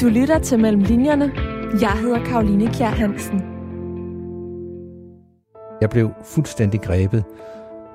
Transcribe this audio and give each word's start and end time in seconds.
Du 0.00 0.08
lytter 0.08 0.38
til 0.38 0.58
Mellem 0.58 0.82
Linjerne. 0.82 1.32
Jeg 1.80 1.92
hedder 1.92 2.24
Karoline 2.24 2.66
Kjær 2.66 2.88
Hansen. 2.88 3.42
Jeg 5.80 5.90
blev 5.90 6.10
fuldstændig 6.24 6.80
grebet 6.80 7.24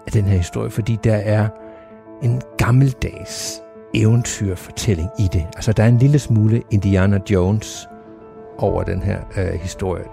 af 0.06 0.12
den 0.12 0.24
her 0.24 0.37
historie, 0.37 0.69
fordi 0.69 0.97
der 1.03 1.15
er 1.15 1.47
en 2.24 2.42
gammeldags 2.58 3.62
eventyrfortælling 3.94 5.10
i 5.19 5.28
det. 5.33 5.46
Altså, 5.56 5.74
der 5.74 5.83
er 5.83 5.87
en 5.87 5.97
lille 5.97 6.19
smule 6.19 6.62
Indiana 6.72 7.19
Jones 7.31 7.90
over 8.58 8.83
den 8.83 9.02
her 9.02 9.20
øh, 9.38 9.60
historie. 9.60 10.04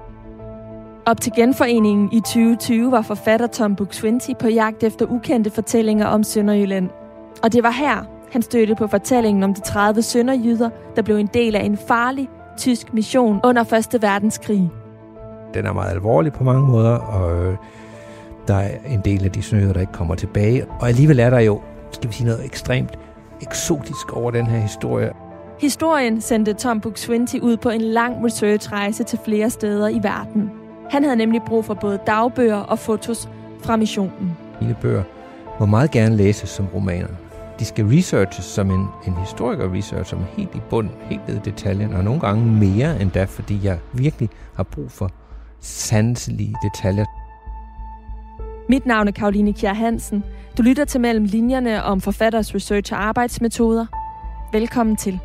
Op 1.07 1.21
til 1.21 1.33
genforeningen 1.37 2.13
i 2.13 2.21
2020 2.21 2.93
var 2.93 3.03
forfatter 3.03 3.47
Tom 3.47 3.77
Buk-Swienty 3.81 4.33
på 4.41 4.49
jagt 4.49 4.83
efter 4.83 5.07
ukendte 5.07 5.51
fortællinger 5.51 6.07
om 6.07 6.23
Sønderjylland. 6.23 6.89
Og 7.43 7.53
det 7.53 7.63
var 7.63 7.71
her, 7.71 8.18
han 8.33 8.43
stødte 8.43 8.75
på 8.75 8.87
fortællingen 8.87 9.43
om 9.43 9.55
de 9.55 9.61
30 9.61 10.03
sønderjyder, 10.03 10.71
der 10.97 11.03
blev 11.03 11.17
en 11.17 11.29
del 11.35 11.57
af 11.57 11.65
en 11.65 11.77
farlig 11.77 12.29
tysk 12.57 12.95
mission 12.95 13.41
under 13.45 13.89
1. 13.95 14.03
verdenskrig. 14.03 14.71
Den 15.55 15.67
er 15.67 15.73
meget 15.73 15.91
alvorlig 15.91 16.33
på 16.33 16.45
mange 16.45 16.67
måder, 16.67 16.91
og 16.91 17.47
øh, 17.47 17.57
der 18.49 18.55
er 18.55 18.71
en 18.89 19.01
del 19.05 19.25
af 19.25 19.33
de 19.33 19.43
sønderjyder, 19.43 19.73
der 19.73 19.81
ikke 19.81 19.93
kommer 19.93 20.15
tilbage. 20.15 20.67
Og 20.81 20.89
alligevel 20.89 21.19
er 21.19 21.31
der 21.31 21.39
jo, 21.39 21.61
skal 21.91 22.11
vi 22.11 22.15
sige, 22.15 22.27
noget 22.27 22.45
ekstremt 22.45 22.99
eksotisk 23.43 24.13
over 24.13 24.31
den 24.31 24.47
her 24.47 24.59
historie. 24.59 25.11
Historien 25.61 26.21
sendte 26.21 26.53
Tom 26.53 26.81
Buk-Swienty 26.87 27.41
ud 27.43 27.57
på 27.57 27.71
en 27.71 27.81
lang 27.81 28.25
researchrejse 28.25 29.05
til 29.05 29.19
flere 29.25 29.51
steder 29.51 29.89
i 29.89 30.01
verden. 30.03 30.51
Han 30.91 31.05
havde 31.05 31.17
nemlig 31.17 31.43
brug 31.47 31.65
for 31.65 31.75
både 31.75 31.99
dagbøger 32.07 32.57
og 32.57 32.79
fotos 32.79 33.29
fra 33.63 33.77
missionen. 33.77 34.37
Mine 34.61 34.77
bøger 34.81 35.03
må 35.61 35.67
meget 35.67 35.91
gerne 35.91 36.17
læses 36.17 36.49
som 36.49 36.67
romaner. 36.75 37.09
De 37.59 37.65
skal 37.65 37.85
researches 37.85 38.45
som 38.45 38.71
en, 38.71 38.87
en 39.07 39.17
historiker 39.17 39.75
research, 39.75 40.11
som 40.11 40.19
helt 40.37 40.55
i 40.55 40.61
bund, 40.71 40.91
helt 41.03 41.29
ned 41.29 41.37
i 41.37 41.41
detaljen, 41.51 41.93
og 41.93 42.05
nogle 42.05 42.21
gange 42.21 42.47
mere 42.47 43.03
end 43.03 43.11
da, 43.11 43.25
fordi 43.25 43.61
jeg 43.63 43.79
virkelig 43.93 44.29
har 44.55 44.63
brug 44.63 44.91
for 44.91 45.11
sanselige 45.61 46.55
detaljer. 46.63 47.05
Mit 48.69 48.87
navn 48.87 49.09
er 49.09 49.13
Karoline 49.13 49.53
Kjær 49.53 49.73
Hansen. 49.73 50.25
Du 50.59 50.63
lytter 50.63 50.85
til 50.85 51.01
Mellem 51.01 51.25
Linjerne 51.25 51.83
om 51.83 52.01
forfatters 52.01 52.55
research 52.55 52.93
og 52.93 53.03
arbejdsmetoder. 53.03 53.87
Velkommen 54.53 54.97
til. 54.97 55.21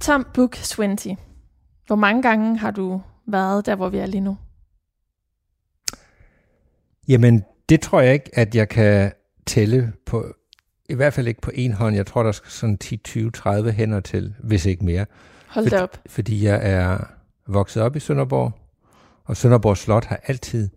Tom 0.00 0.26
Book 0.34 0.56
Swinty. 0.56 1.08
Hvor 1.86 1.96
mange 1.96 2.22
gange 2.22 2.58
har 2.58 2.70
du 2.70 3.00
været 3.28 3.66
der, 3.66 3.76
hvor 3.76 3.88
vi 3.88 3.98
er 3.98 4.06
lige 4.06 4.20
nu? 4.20 4.36
Jamen, 7.08 7.44
det 7.68 7.80
tror 7.80 8.00
jeg 8.00 8.12
ikke, 8.12 8.30
at 8.32 8.54
jeg 8.54 8.68
kan 8.68 9.12
tælle 9.46 9.92
på, 10.06 10.34
i 10.88 10.94
hvert 10.94 11.12
fald 11.12 11.28
ikke 11.28 11.40
på 11.40 11.50
en 11.54 11.72
hånd. 11.72 11.96
Jeg 11.96 12.06
tror, 12.06 12.22
der 12.22 12.32
skal 12.32 12.50
sådan 12.50 12.78
10, 12.78 12.96
20, 12.96 13.30
30 13.30 13.72
hænder 13.72 14.00
til, 14.00 14.34
hvis 14.38 14.66
ikke 14.66 14.84
mere. 14.84 15.06
Hold 15.48 15.64
det 15.64 15.82
op. 15.82 16.00
Fordi 16.06 16.44
jeg 16.44 16.60
er 16.62 16.98
vokset 17.46 17.82
op 17.82 17.96
i 17.96 18.00
Sønderborg, 18.00 18.52
og 19.24 19.36
Sønderborg 19.36 19.76
Slot 19.76 20.04
har 20.04 20.20
altid 20.26 20.68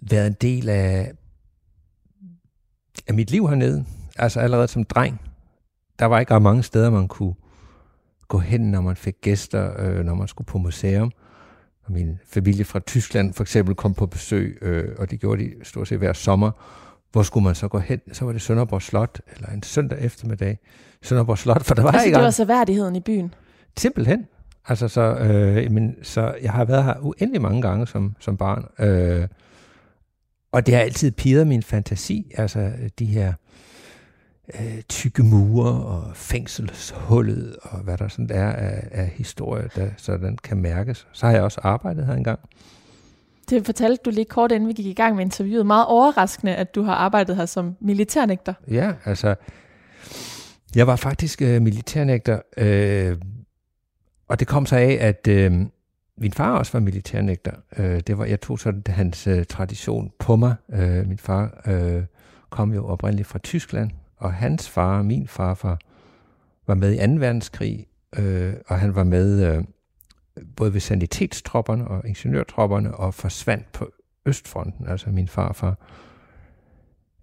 været 0.00 0.26
en 0.26 0.36
del 0.40 0.68
af, 0.68 1.12
af 3.06 3.14
mit 3.14 3.30
liv 3.30 3.48
hernede. 3.48 3.84
Altså 4.16 4.40
allerede 4.40 4.68
som 4.68 4.84
dreng. 4.84 5.20
Der 5.98 6.04
var 6.04 6.20
ikke 6.20 6.34
ret 6.34 6.42
mange 6.42 6.62
steder, 6.62 6.90
man 6.90 7.08
kunne 7.08 7.34
gå 8.28 8.38
hen, 8.38 8.60
når 8.70 8.80
man 8.80 8.96
fik 8.96 9.14
gæster, 9.20 9.80
øh, 9.80 10.04
når 10.04 10.14
man 10.14 10.28
skulle 10.28 10.46
på 10.46 10.58
museum. 10.58 11.12
Min 11.92 12.18
familie 12.26 12.64
fra 12.64 12.78
Tyskland 12.78 13.32
for 13.32 13.42
eksempel 13.42 13.74
kom 13.74 13.94
på 13.94 14.06
besøg, 14.06 14.58
øh, 14.62 14.88
og 14.98 15.10
det 15.10 15.20
gjorde 15.20 15.42
de 15.42 15.50
stort 15.62 15.88
set 15.88 15.98
hver 15.98 16.12
sommer. 16.12 16.50
Hvor 17.12 17.22
skulle 17.22 17.44
man 17.44 17.54
så 17.54 17.68
gå 17.68 17.78
hen? 17.78 18.00
Så 18.12 18.24
var 18.24 18.32
det 18.32 18.42
Sønderborg 18.42 18.82
Slot, 18.82 19.20
eller 19.36 19.48
en 19.48 19.62
søndag 19.62 19.98
eftermiddag. 20.00 20.58
Sønderborg 21.02 21.38
Slot, 21.38 21.64
for 21.64 21.74
der 21.74 21.82
var 21.82 21.90
altså, 21.90 22.06
ikke 22.06 22.16
det 22.16 22.24
var 22.24 22.30
så 22.30 22.44
værdigheden 22.44 22.96
i 22.96 23.00
byen? 23.00 23.34
Simpelthen. 23.76 24.26
Altså, 24.68 24.88
så, 24.88 25.00
øh, 25.00 25.70
men, 25.70 25.96
så 26.02 26.34
jeg 26.42 26.52
har 26.52 26.64
været 26.64 26.84
her 26.84 26.94
uendelig 27.00 27.42
mange 27.42 27.62
gange 27.62 27.86
som, 27.86 28.16
som 28.20 28.36
barn. 28.36 28.64
Øh, 28.78 29.28
og 30.52 30.66
det 30.66 30.74
har 30.74 30.82
altid 30.82 31.10
piret 31.10 31.46
min 31.46 31.62
fantasi, 31.62 32.32
altså 32.36 32.72
de 32.98 33.04
her 33.04 33.32
øh, 34.54 34.82
tykke 34.88 35.22
mure 35.22 35.72
og 35.72 36.16
fængselshullet 36.16 37.56
og 37.62 37.78
hvad 37.78 37.98
der 37.98 38.08
sådan 38.08 38.30
er 38.30 38.52
af, 38.52 38.88
af 38.90 39.06
historie, 39.06 39.68
der 39.76 39.90
sådan 39.96 40.36
kan 40.36 40.56
mærkes. 40.56 41.06
Så 41.12 41.26
har 41.26 41.32
jeg 41.32 41.42
også 41.42 41.60
arbejdet 41.62 42.06
her 42.06 42.14
engang. 42.14 42.38
Det 43.50 43.66
fortalte 43.66 44.02
du 44.04 44.10
lige 44.10 44.24
kort 44.24 44.52
inden 44.52 44.68
vi 44.68 44.72
gik 44.72 44.86
i 44.86 44.92
gang 44.92 45.16
med 45.16 45.24
interviewet. 45.24 45.66
Meget 45.66 45.86
overraskende, 45.86 46.54
at 46.54 46.74
du 46.74 46.82
har 46.82 46.94
arbejdet 46.94 47.36
her 47.36 47.46
som 47.46 47.76
militærnægter. 47.80 48.54
Ja, 48.70 48.92
altså 49.04 49.34
jeg 50.74 50.86
var 50.86 50.96
faktisk 50.96 51.42
øh, 51.42 51.62
militærnægter, 51.62 52.40
øh, 52.56 53.16
og 54.28 54.40
det 54.40 54.48
kom 54.48 54.66
så 54.66 54.76
af, 54.76 54.98
at 55.00 55.28
øh, 55.28 55.52
min 56.18 56.32
far 56.32 56.58
også 56.58 56.72
var 56.72 56.80
militærnægter. 56.80 57.52
Øh, 57.78 58.00
det 58.06 58.18
var, 58.18 58.24
jeg 58.24 58.40
tog 58.40 58.58
sådan 58.58 58.82
hans 58.86 59.26
øh, 59.26 59.44
tradition 59.44 60.12
på 60.18 60.36
mig. 60.36 60.54
Øh, 60.72 61.08
min 61.08 61.18
far 61.18 61.62
øh, 61.66 62.02
kom 62.50 62.72
jo 62.72 62.86
oprindeligt 62.86 63.28
fra 63.28 63.38
Tyskland, 63.38 63.90
og 64.22 64.32
hans 64.32 64.68
far, 64.68 65.02
min 65.02 65.28
farfar, 65.28 65.78
var 66.66 66.74
med 66.74 66.92
i 66.92 67.06
2. 67.06 67.12
verdenskrig, 67.12 67.86
øh, 68.18 68.54
og 68.66 68.80
han 68.80 68.94
var 68.94 69.04
med 69.04 69.56
øh, 69.56 69.64
både 70.56 70.72
ved 70.72 70.80
sanitetstropperne 70.80 71.88
og 71.88 72.08
ingeniørtropperne, 72.08 72.94
og 72.94 73.14
forsvandt 73.14 73.72
på 73.72 73.90
Østfronten, 74.26 74.88
altså 74.88 75.10
min 75.10 75.28
farfar. 75.28 75.78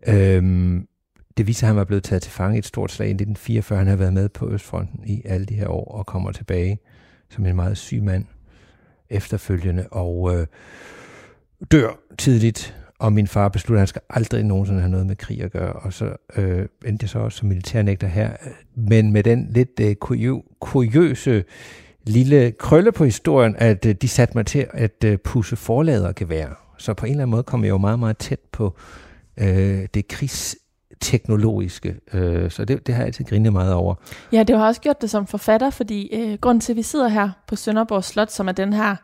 Øhm, 0.07 0.87
det 1.37 1.47
viser, 1.47 1.63
at 1.63 1.67
han 1.67 1.75
var 1.75 1.83
blevet 1.83 2.03
taget 2.03 2.21
til 2.21 2.31
fange 2.31 2.55
i 2.55 2.59
et 2.59 2.65
stort 2.65 2.91
slag 2.91 3.07
i 3.07 3.11
1944. 3.11 3.79
Han 3.79 3.87
har 3.87 3.95
været 3.95 4.13
med 4.13 4.29
på 4.29 4.49
Østfronten 4.49 5.03
i 5.05 5.21
alle 5.25 5.45
de 5.45 5.53
her 5.53 5.67
år, 5.67 5.91
og 5.91 6.05
kommer 6.05 6.31
tilbage 6.31 6.79
som 7.29 7.45
en 7.45 7.55
meget 7.55 7.77
syg 7.77 8.03
mand 8.03 8.25
efterfølgende, 9.09 9.87
og 9.91 10.35
øh, 10.35 10.47
dør 11.71 11.99
tidligt 12.17 12.78
og 12.99 13.13
min 13.13 13.27
far 13.27 13.49
besluttede, 13.49 13.77
at 13.77 13.81
han 13.81 13.87
skal 13.87 14.01
aldrig 14.09 14.43
nogensinde 14.43 14.79
have 14.79 14.91
noget 14.91 15.07
med 15.07 15.15
krig 15.15 15.43
at 15.43 15.51
gøre, 15.51 15.73
og 15.73 15.93
så 15.93 16.05
øh, 16.35 16.65
endte 16.85 17.03
jeg 17.03 17.09
så 17.09 17.19
også 17.19 17.37
som 17.37 17.47
militærnægter 17.47 18.07
her, 18.07 18.31
men 18.75 19.11
med 19.11 19.23
den 19.23 19.47
lidt 19.51 19.79
øh, 19.81 19.95
kuriøse 20.59 21.43
lille 22.03 22.51
krølle 22.51 22.91
på 22.91 23.05
historien, 23.05 23.55
at 23.57 23.85
øh, 23.85 23.95
de 23.95 24.07
satte 24.07 24.37
mig 24.37 24.45
til 24.45 24.67
at 24.73 25.03
øh, 25.05 25.17
pusse 25.17 25.55
forladergevær. 25.55 26.47
Så 26.77 26.93
på 26.93 27.05
en 27.05 27.11
eller 27.11 27.21
anden 27.21 27.31
måde 27.31 27.43
kom 27.43 27.63
jeg 27.63 27.69
jo 27.69 27.77
meget, 27.77 27.99
meget 27.99 28.17
tæt 28.17 28.39
på 28.51 28.75
øh, 29.37 29.87
det 29.93 30.07
krigsteknologiske, 30.07 31.95
øh, 32.13 32.51
så 32.51 32.65
det, 32.65 32.87
det 32.87 32.95
har 32.95 33.01
jeg 33.01 33.07
altid 33.07 33.25
grinet 33.25 33.53
meget 33.53 33.73
over. 33.73 33.95
Ja, 34.31 34.43
det 34.43 34.57
har 34.57 34.67
også 34.67 34.81
gjort 34.81 35.01
det 35.01 35.09
som 35.09 35.27
forfatter, 35.27 35.69
fordi 35.69 36.09
øh, 36.15 36.37
grunden 36.41 36.61
til, 36.61 36.73
at 36.73 36.77
vi 36.77 36.81
sidder 36.81 37.07
her 37.07 37.29
på 37.47 37.55
Sønderborg 37.55 38.03
Slot, 38.03 38.31
som 38.31 38.47
er 38.47 38.51
den 38.51 38.73
her 38.73 38.95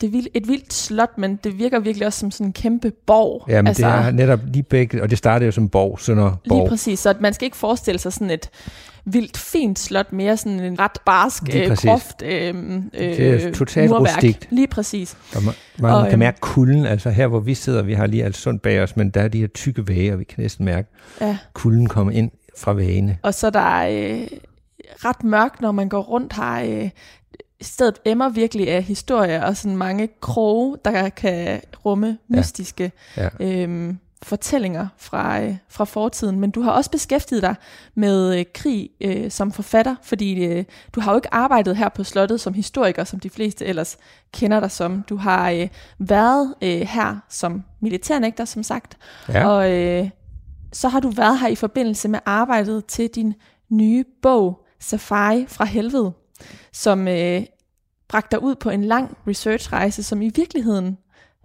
det 0.00 0.14
er 0.14 0.22
et 0.34 0.48
vildt 0.48 0.72
slot, 0.72 1.18
men 1.18 1.38
det 1.44 1.58
virker 1.58 1.80
virkelig 1.80 2.06
også 2.06 2.18
som 2.18 2.30
sådan 2.30 2.46
en 2.46 2.52
kæmpe 2.52 2.92
borg. 3.06 3.44
Ja, 3.48 3.62
men 3.62 3.66
altså, 3.66 3.86
det 3.86 3.92
er 3.94 4.10
netop 4.10 4.40
lige 4.46 4.62
begge, 4.62 5.02
og 5.02 5.10
det 5.10 5.18
startede 5.18 5.46
jo 5.46 5.52
som 5.52 5.68
borg, 5.68 6.00
Sønderborg. 6.00 6.40
Lige 6.44 6.68
præcis, 6.68 6.98
så 7.00 7.14
man 7.20 7.34
skal 7.34 7.44
ikke 7.44 7.56
forestille 7.56 7.98
sig 7.98 8.12
sådan 8.12 8.30
et 8.30 8.50
vildt 9.04 9.38
fint 9.38 9.78
slot, 9.78 10.12
mere 10.12 10.36
sådan 10.36 10.60
en 10.60 10.78
ret 10.78 10.98
barsk, 11.06 11.42
øh, 11.54 11.76
groft 11.76 12.22
øh, 12.22 12.54
øh, 12.54 12.82
Det 12.94 13.46
er 13.46 13.52
totalt 13.52 13.90
murværk. 13.90 14.16
rustikt. 14.16 14.46
Lige 14.50 14.66
præcis. 14.66 15.16
Og 15.36 15.42
man, 15.42 15.54
man 15.78 15.92
og, 15.92 16.04
kan 16.04 16.12
øhm, 16.12 16.18
mærke 16.18 16.40
kulden, 16.40 16.86
altså 16.86 17.10
her 17.10 17.26
hvor 17.26 17.40
vi 17.40 17.54
sidder, 17.54 17.82
vi 17.82 17.94
har 17.94 18.06
lige 18.06 18.24
alt 18.24 18.36
sundt 18.36 18.62
bag 18.62 18.82
os, 18.82 18.96
men 18.96 19.10
der 19.10 19.20
er 19.20 19.28
de 19.28 19.40
her 19.40 19.46
tykke 19.46 19.88
vægge, 19.88 20.12
og 20.12 20.18
vi 20.18 20.24
kan 20.24 20.36
næsten 20.42 20.64
mærke, 20.64 20.88
ja. 21.20 21.38
kulden 21.52 21.86
kommer 21.86 22.12
ind 22.12 22.30
fra 22.58 22.72
væggene. 22.72 23.18
Og 23.22 23.34
så 23.34 23.50
der 23.50 23.60
er 23.60 24.12
øh, 24.12 24.26
ret 25.04 25.24
mørkt, 25.24 25.60
når 25.60 25.72
man 25.72 25.88
går 25.88 26.02
rundt 26.02 26.32
her. 26.32 26.82
Øh, 26.82 26.90
stedet 27.62 27.98
emmer 28.04 28.28
virkelig 28.28 28.70
af 28.70 28.82
historier 28.82 29.42
og 29.42 29.56
sådan 29.56 29.76
mange 29.76 30.08
kroge, 30.20 30.76
der 30.84 31.08
kan 31.08 31.60
rumme 31.84 32.18
mystiske 32.28 32.92
ja. 33.16 33.28
Ja. 33.40 33.62
Øhm, 33.62 33.98
fortællinger 34.22 34.88
fra, 34.96 35.42
øh, 35.42 35.56
fra 35.68 35.84
fortiden. 35.84 36.40
Men 36.40 36.50
du 36.50 36.62
har 36.62 36.70
også 36.70 36.90
beskæftiget 36.90 37.42
dig 37.42 37.54
med 37.94 38.38
øh, 38.38 38.44
krig 38.54 38.90
øh, 39.00 39.30
som 39.30 39.52
forfatter, 39.52 39.96
fordi 40.02 40.44
øh, 40.44 40.64
du 40.92 41.00
har 41.00 41.12
jo 41.12 41.18
ikke 41.18 41.34
arbejdet 41.34 41.76
her 41.76 41.88
på 41.88 42.04
slottet 42.04 42.40
som 42.40 42.54
historiker, 42.54 43.04
som 43.04 43.20
de 43.20 43.30
fleste 43.30 43.64
ellers 43.64 43.98
kender 44.32 44.60
dig 44.60 44.70
som. 44.70 45.04
Du 45.08 45.16
har 45.16 45.50
øh, 45.50 45.68
været 45.98 46.54
øh, 46.62 46.80
her 46.80 47.16
som 47.28 47.64
militærnægter, 47.80 48.44
som 48.44 48.62
sagt, 48.62 48.96
ja. 49.28 49.48
og 49.48 49.72
øh, 49.72 50.10
så 50.72 50.88
har 50.88 51.00
du 51.00 51.10
været 51.10 51.38
her 51.38 51.48
i 51.48 51.54
forbindelse 51.54 52.08
med 52.08 52.18
arbejdet 52.26 52.86
til 52.86 53.08
din 53.14 53.34
nye 53.70 54.04
bog, 54.22 54.64
Safari 54.80 55.46
fra 55.48 55.64
helvede 55.64 56.12
som 56.72 57.08
øh, 57.08 57.42
bragte 58.08 58.36
dig 58.36 58.42
ud 58.42 58.54
på 58.54 58.70
en 58.70 58.84
lang 58.84 59.16
researchrejse, 59.28 60.02
som 60.02 60.22
i 60.22 60.30
virkeligheden 60.34 60.98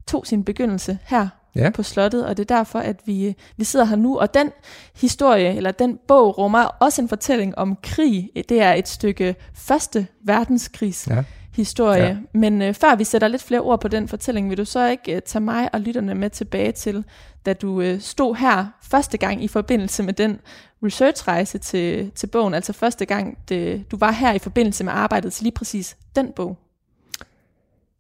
tog 0.07 0.27
sin 0.27 0.43
begyndelse 0.43 0.97
her 1.05 1.27
ja. 1.55 1.69
på 1.69 1.83
slottet, 1.83 2.25
og 2.25 2.37
det 2.37 2.51
er 2.51 2.55
derfor, 2.55 2.79
at 2.79 3.01
vi, 3.05 3.25
øh, 3.25 3.33
vi 3.57 3.63
sidder 3.63 3.85
her 3.85 3.95
nu. 3.95 4.19
Og 4.19 4.33
den 4.33 4.51
historie, 4.95 5.55
eller 5.55 5.71
den 5.71 5.99
bog, 6.07 6.37
rummer 6.37 6.63
også 6.63 7.01
en 7.01 7.09
fortælling 7.09 7.57
om 7.57 7.77
krig. 7.83 8.29
Det 8.49 8.61
er 8.61 8.73
et 8.73 8.87
stykke 8.87 9.35
første 9.53 10.07
verdenskrigs 10.23 11.07
ja. 11.07 11.23
Historie. 11.55 12.03
Ja. 12.03 12.17
Men 12.33 12.61
øh, 12.61 12.73
før 12.73 12.95
vi 12.95 13.03
sætter 13.03 13.27
lidt 13.27 13.43
flere 13.43 13.61
ord 13.61 13.81
på 13.81 13.87
den 13.87 14.07
fortælling, 14.07 14.49
vil 14.49 14.57
du 14.57 14.65
så 14.65 14.89
ikke 14.89 15.15
øh, 15.15 15.21
tage 15.21 15.43
mig 15.43 15.69
og 15.73 15.81
lytterne 15.81 16.15
med 16.15 16.29
tilbage 16.29 16.71
til, 16.71 17.03
da 17.45 17.53
du 17.53 17.81
øh, 17.81 17.99
stod 17.99 18.35
her 18.35 18.65
første 18.83 19.17
gang 19.17 19.43
i 19.43 19.47
forbindelse 19.47 20.03
med 20.03 20.13
den 20.13 20.39
researchrejse 20.83 21.57
til, 21.57 22.11
til 22.15 22.27
bogen, 22.27 22.53
altså 22.53 22.73
første 22.73 23.05
gang 23.05 23.37
det, 23.49 23.91
du 23.91 23.97
var 23.97 24.11
her 24.11 24.33
i 24.33 24.39
forbindelse 24.39 24.83
med 24.83 24.93
arbejdet 24.93 25.33
til 25.33 25.43
lige 25.43 25.53
præcis 25.53 25.97
den 26.15 26.31
bog? 26.35 26.57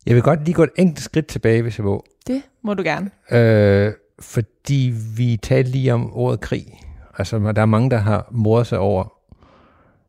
Jeg 0.05 0.15
vil 0.15 0.23
godt 0.23 0.45
lige 0.45 0.55
gå 0.55 0.63
et 0.63 0.69
enkelt 0.75 1.03
skridt 1.03 1.27
tilbage, 1.27 1.61
hvis 1.61 1.77
jeg 1.77 1.85
må. 1.85 2.05
Det 2.27 2.41
må 2.61 2.73
du 2.73 2.83
gerne. 2.83 3.11
Øh, 3.31 3.93
fordi 4.19 4.93
vi 5.17 5.39
talte 5.41 5.71
lige 5.71 5.93
om 5.93 6.13
ordet 6.13 6.39
krig. 6.39 6.79
Altså, 7.17 7.39
der 7.39 7.61
er 7.61 7.65
mange, 7.65 7.89
der 7.89 7.97
har 7.97 8.27
mordet 8.31 8.67
sig 8.67 8.79
over, 8.79 9.13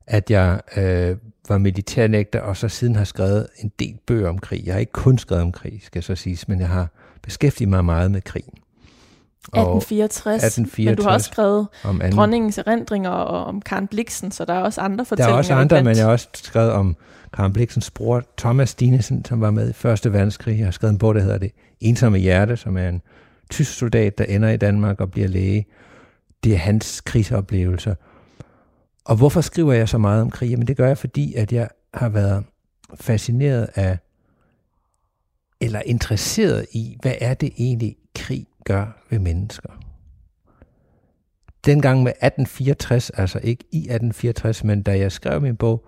at 0.07 0.31
jeg 0.31 0.61
øh, 0.77 1.17
var 1.49 1.59
militærnægter, 1.59 2.41
og 2.41 2.57
så 2.57 2.69
siden 2.69 2.97
har 2.97 3.05
skrevet 3.05 3.47
en 3.59 3.73
del 3.79 3.99
bøger 4.07 4.29
om 4.29 4.39
krig. 4.39 4.63
Jeg 4.67 4.75
har 4.75 4.81
ikke 4.81 4.93
kun 4.93 5.19
skrevet 5.19 5.43
om 5.43 5.53
krig, 5.53 5.81
skal 5.83 5.99
jeg 5.99 6.05
så 6.05 6.15
sige, 6.15 6.39
men 6.49 6.61
jeg 6.61 6.69
har 6.69 6.89
beskæftiget 7.23 7.71
mig 7.71 7.85
meget 7.85 8.11
med 8.11 8.21
krig. 8.21 8.45
1864, 9.45 10.45
1864, 10.45 10.87
men 10.87 10.97
du 10.97 11.03
har 11.03 11.11
også 11.11 11.31
skrevet 11.33 11.67
om 11.85 12.01
anden. 12.01 12.17
dronningens 12.17 12.59
erindringer 12.59 13.11
og 13.11 13.45
om 13.45 13.63
Karen 13.63 13.87
Bliksen, 13.87 14.31
så 14.31 14.45
der 14.45 14.55
er 14.55 14.61
også 14.61 14.81
andre 14.81 15.05
fortællinger. 15.05 15.29
Der 15.29 15.35
er 15.35 15.39
også 15.39 15.55
andre, 15.55 15.85
men 15.85 15.97
jeg 15.97 16.05
har 16.05 16.13
også 16.13 16.29
skrevet 16.35 16.73
om 16.73 16.97
Karen 17.33 17.53
Bliksens 17.53 17.91
bror 17.91 18.23
Thomas 18.39 18.71
Stinesen, 18.71 19.25
som 19.25 19.41
var 19.41 19.51
med 19.51 19.71
i 19.71 19.73
Første 19.73 20.13
Verdenskrig. 20.13 20.59
Jeg 20.59 20.67
har 20.67 20.71
skrevet 20.71 20.93
en 20.93 20.99
bog, 20.99 21.15
der 21.15 21.21
hedder 21.21 21.39
Det 21.39 21.51
Ensomme 21.81 22.19
Hjerte, 22.19 22.57
som 22.57 22.77
er 22.77 22.89
en 22.89 23.03
tysk 23.51 23.79
soldat, 23.79 24.19
der 24.19 24.25
ender 24.25 24.49
i 24.49 24.57
Danmark 24.57 25.01
og 25.01 25.11
bliver 25.11 25.29
læge. 25.29 25.67
Det 26.45 26.53
er 26.53 26.59
hans 26.59 27.01
krigsoplevelser. 27.01 27.95
Og 29.05 29.17
hvorfor 29.17 29.41
skriver 29.41 29.73
jeg 29.73 29.89
så 29.89 29.99
meget 29.99 30.23
om 30.23 30.31
krig? 30.31 30.51
Jamen 30.51 30.67
det 30.67 30.77
gør 30.77 30.87
jeg, 30.87 30.99
fordi 30.99 31.35
at 31.35 31.53
jeg 31.53 31.69
har 31.95 32.09
været 32.09 32.45
fascineret 32.95 33.69
af, 33.75 33.99
eller 35.61 35.81
interesseret 35.81 36.67
i, 36.73 36.97
hvad 37.03 37.15
er 37.21 37.35
det 37.35 37.53
egentlig, 37.59 37.97
krig 38.15 38.47
gør 38.65 39.05
ved 39.11 39.19
mennesker? 39.19 39.71
Dengang 41.65 42.03
med 42.03 42.11
1864, 42.11 43.11
altså 43.11 43.41
ikke 43.43 43.65
i 43.73 43.79
1864, 43.79 44.65
men 44.65 44.83
da 44.83 44.99
jeg 44.99 45.13
skrev 45.13 45.41
min 45.41 45.57
bog, 45.57 45.85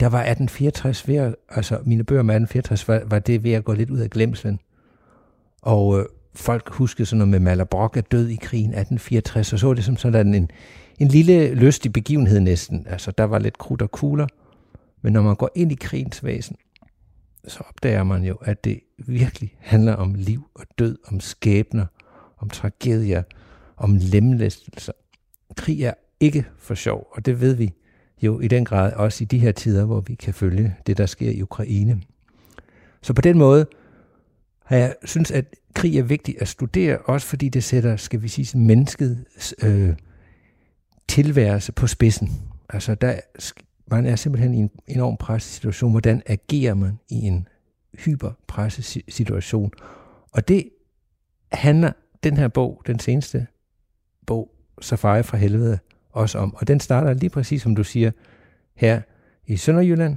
der 0.00 0.06
var 0.06 0.18
1864 0.18 1.08
ved 1.08 1.16
at, 1.16 1.34
altså 1.48 1.78
mine 1.84 2.04
bøger 2.04 2.22
med 2.22 2.34
1864, 2.34 2.88
var, 2.88 3.02
var 3.10 3.18
det 3.18 3.44
ved 3.44 3.52
at 3.52 3.64
gå 3.64 3.72
lidt 3.72 3.90
ud 3.90 3.98
af 3.98 4.10
glemslen. 4.10 4.60
Og 5.62 6.00
øh, 6.00 6.06
folk 6.34 6.68
huskede 6.70 7.06
sådan 7.06 7.18
noget 7.18 7.30
med 7.30 7.40
Malabrock 7.40 7.96
er 7.96 8.00
død 8.00 8.28
i 8.28 8.36
krigen 8.36 8.70
1864, 8.70 9.52
og 9.52 9.58
så 9.58 9.74
det 9.74 9.84
som 9.84 9.96
sådan 9.96 10.34
en, 10.34 10.50
en 10.98 11.08
lille 11.08 11.54
lystig 11.54 11.92
begivenhed 11.92 12.40
næsten. 12.40 12.86
Altså, 12.88 13.10
der 13.10 13.24
var 13.24 13.38
lidt 13.38 13.58
krudt 13.58 13.82
og 13.82 13.90
kugler. 13.90 14.26
Men 15.02 15.12
når 15.12 15.22
man 15.22 15.36
går 15.36 15.50
ind 15.54 15.72
i 15.72 15.74
krigens 15.74 16.24
væsen, 16.24 16.56
så 17.48 17.62
opdager 17.68 18.04
man 18.04 18.24
jo, 18.24 18.34
at 18.34 18.64
det 18.64 18.80
virkelig 18.98 19.54
handler 19.60 19.92
om 19.92 20.14
liv 20.14 20.48
og 20.54 20.64
død, 20.78 20.98
om 21.04 21.20
skæbner, 21.20 21.86
om 22.38 22.50
tragedier, 22.50 23.22
om 23.76 23.96
lemlæstelser. 24.00 24.92
Krig 25.56 25.82
er 25.82 25.94
ikke 26.20 26.44
for 26.58 26.74
sjov, 26.74 27.06
og 27.12 27.26
det 27.26 27.40
ved 27.40 27.54
vi 27.54 27.72
jo 28.22 28.40
i 28.40 28.48
den 28.48 28.64
grad 28.64 28.92
også 28.92 29.24
i 29.24 29.26
de 29.26 29.38
her 29.38 29.52
tider, 29.52 29.84
hvor 29.84 30.00
vi 30.00 30.14
kan 30.14 30.34
følge 30.34 30.74
det, 30.86 30.98
der 30.98 31.06
sker 31.06 31.30
i 31.30 31.42
Ukraine. 31.42 32.02
Så 33.02 33.12
på 33.12 33.20
den 33.20 33.38
måde 33.38 33.66
har 34.64 34.76
jeg 34.76 34.94
synes, 35.04 35.30
at 35.30 35.54
krig 35.74 35.98
er 35.98 36.02
vigtigt 36.02 36.38
at 36.40 36.48
studere, 36.48 36.98
også 36.98 37.26
fordi 37.26 37.48
det 37.48 37.64
sætter, 37.64 37.96
skal 37.96 38.22
vi 38.22 38.28
sige, 38.28 38.58
menneskets 38.58 39.54
øh, 39.62 39.94
tilværelse 41.08 41.72
på 41.72 41.86
spidsen. 41.86 42.30
Altså, 42.68 42.94
der, 42.94 43.20
man 43.86 44.06
er 44.06 44.16
simpelthen 44.16 44.54
i 44.54 44.58
en 44.58 44.70
enorm 44.86 45.16
pressesituation. 45.16 45.90
Hvordan 45.90 46.22
agerer 46.26 46.74
man 46.74 46.98
i 47.08 47.14
en 47.14 47.48
hyperpressesituation? 47.98 49.72
Og 50.32 50.48
det 50.48 50.68
handler 51.52 51.92
den 52.24 52.36
her 52.36 52.48
bog, 52.48 52.82
den 52.86 52.98
seneste 52.98 53.46
bog, 54.26 54.50
Safari 54.80 55.22
fra 55.22 55.36
helvede, 55.36 55.78
også 56.12 56.38
om. 56.38 56.54
Og 56.54 56.68
den 56.68 56.80
starter 56.80 57.14
lige 57.14 57.30
præcis, 57.30 57.62
som 57.62 57.76
du 57.76 57.84
siger, 57.84 58.10
her 58.74 59.00
i 59.46 59.56
Sønderjylland, 59.56 60.16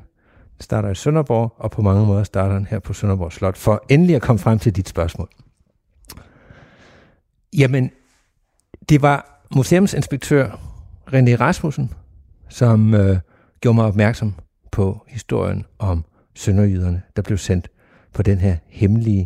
den 0.58 0.62
starter 0.62 0.90
i 0.90 0.96
Sønderborg, 0.96 1.54
og 1.58 1.72
på 1.72 1.82
mange 1.82 2.06
måder 2.06 2.24
starter 2.24 2.56
den 2.56 2.66
her 2.66 2.80
på 2.80 2.94
Sønderborg 2.94 3.32
Slot, 3.32 3.58
for 3.58 3.86
endelig 3.90 4.16
at 4.16 4.22
komme 4.22 4.40
frem 4.40 4.60
til 4.60 4.76
dit 4.76 4.90
spørgsmål. 4.90 5.30
Jamen, 7.58 7.92
det 8.90 9.02
var 9.02 9.46
museumsinspektør 9.56 10.69
René 11.14 11.36
Rasmussen, 11.36 11.94
som 12.50 12.94
øh, 12.94 13.18
gjorde 13.62 13.76
mig 13.76 13.86
opmærksom 13.86 14.34
på 14.72 15.06
historien 15.08 15.66
om 15.80 16.06
sønderjyderne, 16.36 17.02
der 17.16 17.22
blev 17.22 17.38
sendt 17.38 17.70
på 18.14 18.22
den 18.22 18.38
her 18.38 18.58
hemmelige, 18.68 19.26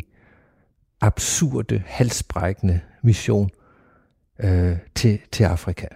absurde, 1.00 1.82
halsbrækkende 1.86 2.80
mission 3.02 3.50
øh, 4.38 4.76
til, 4.94 5.20
til 5.32 5.44
Afrika. 5.44 5.86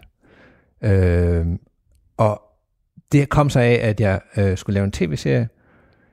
Øh, 0.83 1.47
og 2.17 2.43
det 3.13 3.29
kom 3.29 3.51
så 3.51 3.61
af, 3.61 3.81
at 3.83 4.01
jeg 4.01 4.21
øh, 4.37 4.57
skulle 4.57 4.75
lave 4.75 4.85
en 4.85 4.93
tv-serie 4.93 5.49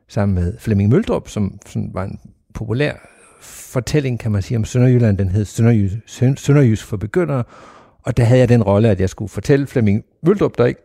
sammen 0.07 0.35
med 0.35 0.57
Flemming 0.59 0.89
Møldrup, 0.89 1.27
som, 1.27 1.59
som 1.65 1.93
var 1.93 2.03
en 2.03 2.19
populær 2.53 2.93
fortælling, 3.41 4.19
kan 4.19 4.31
man 4.31 4.41
sige, 4.41 4.57
om 4.57 4.65
Sønderjylland. 4.65 5.17
Den 5.17 5.29
hed 5.29 5.45
Sønderjys, 5.45 5.91
Sønderjys 6.39 6.83
for 6.83 6.97
begyndere, 6.97 7.43
og 8.05 8.17
der 8.17 8.23
havde 8.23 8.39
jeg 8.39 8.49
den 8.49 8.63
rolle, 8.63 8.89
at 8.89 8.99
jeg 8.99 9.09
skulle 9.09 9.29
fortælle 9.29 9.67
Flemming 9.67 10.03
Møldrup, 10.23 10.57
der 10.57 10.65
ikke 10.65 10.81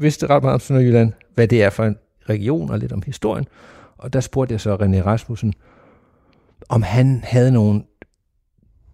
vidste 0.00 0.26
ret 0.26 0.42
meget 0.42 0.54
om 0.54 0.60
Sønderjylland, 0.60 1.12
hvad 1.34 1.48
det 1.48 1.62
er 1.62 1.70
for 1.70 1.84
en 1.84 1.96
region 2.28 2.70
og 2.70 2.78
lidt 2.78 2.92
om 2.92 3.02
historien. 3.06 3.46
Og 3.96 4.12
der 4.12 4.20
spurgte 4.20 4.52
jeg 4.52 4.60
så 4.60 4.76
René 4.76 5.06
Rasmussen, 5.06 5.54
om 6.68 6.82
han 6.82 7.20
havde 7.24 7.50
nogle 7.50 7.82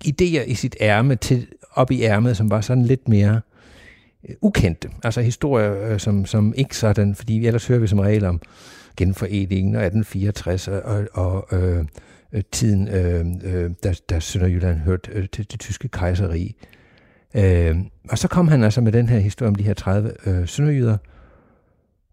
idéer 0.04 0.42
i 0.46 0.54
sit 0.54 0.76
ærme 0.80 1.16
til, 1.16 1.46
op 1.72 1.90
i 1.90 2.02
ærmet, 2.02 2.36
som 2.36 2.50
var 2.50 2.60
sådan 2.60 2.84
lidt 2.84 3.08
mere 3.08 3.40
øh, 4.28 4.34
ukendte. 4.40 4.90
Altså 5.02 5.20
historier, 5.20 5.92
øh, 5.92 6.00
som, 6.00 6.26
som 6.26 6.54
ikke 6.56 6.76
sådan, 6.76 7.14
fordi 7.14 7.46
ellers 7.46 7.66
hører 7.66 7.80
vi 7.80 7.86
som 7.86 7.98
regel 7.98 8.24
om 8.24 8.40
genforeningen 8.96 9.74
og 9.74 9.82
1864 9.82 10.68
og, 10.68 11.06
og 11.12 11.48
øh, 11.52 11.84
øh, 12.32 12.42
tiden, 12.52 12.88
øh, 12.88 13.26
øh, 13.44 13.70
da, 13.84 13.94
da 14.10 14.20
Sønderjylland 14.20 14.78
hørte 14.78 15.10
øh, 15.12 15.28
til 15.28 15.50
det 15.50 15.60
tyske 15.60 15.88
kejseri. 15.88 16.56
Øh, 17.34 17.76
og 18.08 18.18
så 18.18 18.28
kom 18.28 18.48
han 18.48 18.64
altså 18.64 18.80
med 18.80 18.92
den 18.92 19.08
her 19.08 19.18
historie 19.18 19.48
om 19.48 19.54
de 19.54 19.62
her 19.62 19.74
30 19.74 20.12
øh, 20.26 20.48
sønderjyder, 20.48 20.96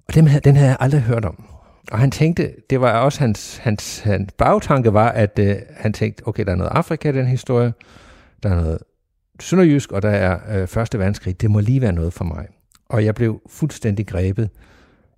og 0.07 0.15
den, 0.15 0.27
den 0.43 0.55
havde 0.55 0.69
jeg 0.69 0.77
aldrig 0.79 1.01
hørt 1.01 1.25
om. 1.25 1.43
Og 1.91 1.99
han 1.99 2.11
tænkte, 2.11 2.53
det 2.69 2.81
var 2.81 2.99
også 2.99 3.19
hans, 3.19 3.57
hans, 3.57 3.99
hans 3.99 4.31
bagtanke 4.31 4.93
var, 4.93 5.09
at 5.09 5.39
øh, 5.39 5.55
han 5.75 5.93
tænkte, 5.93 6.27
okay, 6.27 6.45
der 6.45 6.51
er 6.51 6.55
noget 6.55 6.71
Afrika 6.71 7.09
i 7.09 7.11
den 7.11 7.27
historie, 7.27 7.73
der 8.43 8.49
er 8.49 8.55
noget 8.55 8.79
sønderjysk, 9.39 9.91
og 9.91 10.01
der 10.01 10.09
er 10.09 10.61
øh, 10.61 10.67
Første 10.67 10.99
Verdenskrig. 10.99 11.41
Det 11.41 11.51
må 11.51 11.59
lige 11.59 11.81
være 11.81 11.93
noget 11.93 12.13
for 12.13 12.23
mig. 12.23 12.47
Og 12.89 13.05
jeg 13.05 13.15
blev 13.15 13.41
fuldstændig 13.49 14.07
grebet 14.07 14.49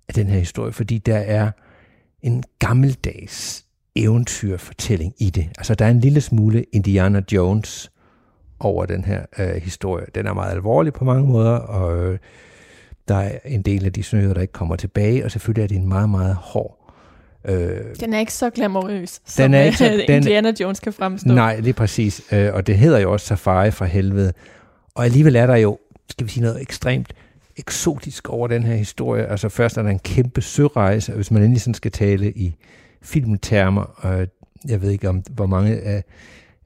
af 0.08 0.14
den 0.14 0.28
her 0.28 0.40
historie, 0.40 0.72
fordi 0.72 0.98
der 0.98 1.18
er 1.18 1.52
en 2.22 2.44
gammeldags 2.60 3.66
eventyrfortælling 3.96 5.14
i 5.18 5.30
det. 5.30 5.50
Altså, 5.58 5.76
der 5.76 5.86
er 5.86 5.90
en 5.90 6.00
lille 6.00 6.22
smule 6.22 6.64
Indiana 6.64 7.22
Jones 7.32 7.92
over 8.60 8.86
den 8.86 9.04
her 9.04 9.22
øh, 9.40 9.56
historie. 9.62 10.06
Den 10.16 10.28
er 10.28 10.34
meget 10.34 10.52
alvorlig 10.52 10.94
på 10.94 11.06
mange 11.06 11.28
måder, 11.28 11.56
og 11.56 11.98
øh, 11.98 12.18
der 13.08 13.16
er 13.16 13.32
en 13.46 13.62
del 13.62 13.86
af 13.86 13.94
de 13.94 14.04
snøder, 14.04 14.34
der 14.34 14.42
ikke 14.42 14.54
kommer 14.54 14.76
tilbage, 14.76 15.26
og 15.26 15.32
selvfølgelig 15.32 15.64
er 15.64 15.68
det 15.68 15.78
en 15.78 15.90
meget, 15.90 16.10
meget 16.10 16.36
hård 16.36 16.80
Øh, 17.46 17.78
den 18.00 18.14
er 18.14 18.20
ikke 18.20 18.34
så 18.34 18.50
glamourøs, 18.50 19.22
som 19.26 19.44
den 19.44 19.54
er 19.54 19.62
ikke 19.62 19.78
så, 19.78 20.04
den, 20.08 20.16
Indiana 20.16 20.54
Jones 20.60 20.80
kan 20.80 20.94
fremstå. 20.94 21.30
Nej, 21.30 21.60
lige 21.60 21.74
præcis. 21.74 22.22
Øh, 22.32 22.54
og 22.54 22.68
det 22.68 22.78
hedder 22.78 23.00
jo 23.00 23.12
også 23.12 23.26
Safari 23.26 23.72
fra 23.72 23.86
helvede. 23.86 24.34
Og 24.96 25.06
alligevel 25.06 25.36
er 25.36 25.48
der 25.48 25.56
jo, 25.56 25.78
skal 26.10 26.28
vi 26.28 26.32
sige 26.32 26.44
noget 26.44 26.62
ekstremt 26.62 27.14
eksotisk 27.58 28.30
over 28.30 28.48
den 28.48 28.64
her 28.64 28.76
historie. 28.76 29.26
Altså 29.26 29.50
først 29.50 29.78
er 29.78 29.82
der 29.82 29.90
en 29.90 30.00
kæmpe 30.00 30.42
sørejse, 30.42 31.14
hvis 31.14 31.32
man 31.32 31.42
endelig 31.42 31.62
sådan 31.62 31.74
skal 31.74 31.92
tale 31.92 32.32
i 32.32 32.56
filmtermer. 33.02 33.82
Og 33.82 34.28
jeg 34.68 34.82
ved 34.82 34.90
ikke, 34.90 35.10
om 35.10 35.24
hvor 35.32 35.46
mange 35.46 35.80
af, 35.80 36.04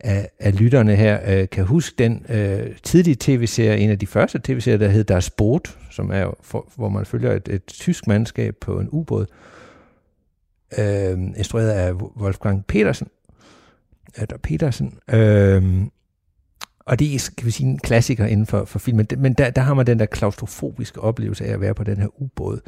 af, 0.03 0.29
af 0.39 0.59
lytterne 0.59 0.95
her 0.95 1.19
øh, 1.27 1.49
kan 1.49 1.65
huske 1.65 1.95
den 1.97 2.25
øh, 2.29 2.75
tidlige 2.83 3.17
tv-serie, 3.19 3.77
en 3.77 3.89
af 3.89 3.99
de 3.99 4.07
første 4.07 4.39
tv-serier, 4.43 4.77
der 4.77 4.87
hed 4.87 5.03
Der 5.03 5.29
Boot, 5.37 5.77
som 5.91 6.11
er 6.11 6.37
for, 6.41 6.71
hvor 6.75 6.89
man 6.89 7.05
følger 7.05 7.31
et, 7.31 7.47
et 7.47 7.65
tysk 7.65 8.07
mandskab 8.07 8.55
på 8.61 8.79
en 8.79 8.89
ubåd, 8.91 9.25
øh, 10.77 11.17
instrueret 11.37 11.69
af 11.69 11.93
Wolfgang 11.93 12.65
Petersen, 12.65 13.07
eller 14.15 14.37
Petersen, 14.37 14.97
øh, 15.13 15.85
og 16.85 16.99
det 16.99 17.15
er, 17.15 17.31
kan 17.37 17.45
vi 17.45 17.51
sige, 17.51 17.69
en 17.69 17.79
klassiker 17.79 18.25
inden 18.25 18.45
for, 18.45 18.65
for 18.65 18.79
filmen, 18.79 19.07
men 19.17 19.33
der, 19.33 19.49
der 19.49 19.61
har 19.61 19.73
man 19.73 19.87
den 19.87 19.99
der 19.99 20.05
klaustrofobiske 20.05 21.01
oplevelse 21.01 21.45
af 21.45 21.53
at 21.53 21.61
være 21.61 21.73
på 21.73 21.83
den 21.83 21.97
her 21.97 22.21
ubåd 22.21 22.59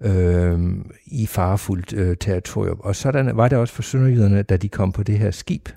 øh, 0.00 0.58
i 1.06 1.26
farefuldt 1.26 1.92
øh, 1.92 2.16
territorium. 2.16 2.80
Og 2.80 2.96
sådan 2.96 3.36
var 3.36 3.48
det 3.48 3.58
også 3.58 3.74
for 3.74 3.82
sønderjyderne, 3.82 4.42
da 4.42 4.56
de 4.56 4.68
kom 4.68 4.92
på 4.92 5.02
det 5.02 5.18
her 5.18 5.30
skib. 5.30 5.68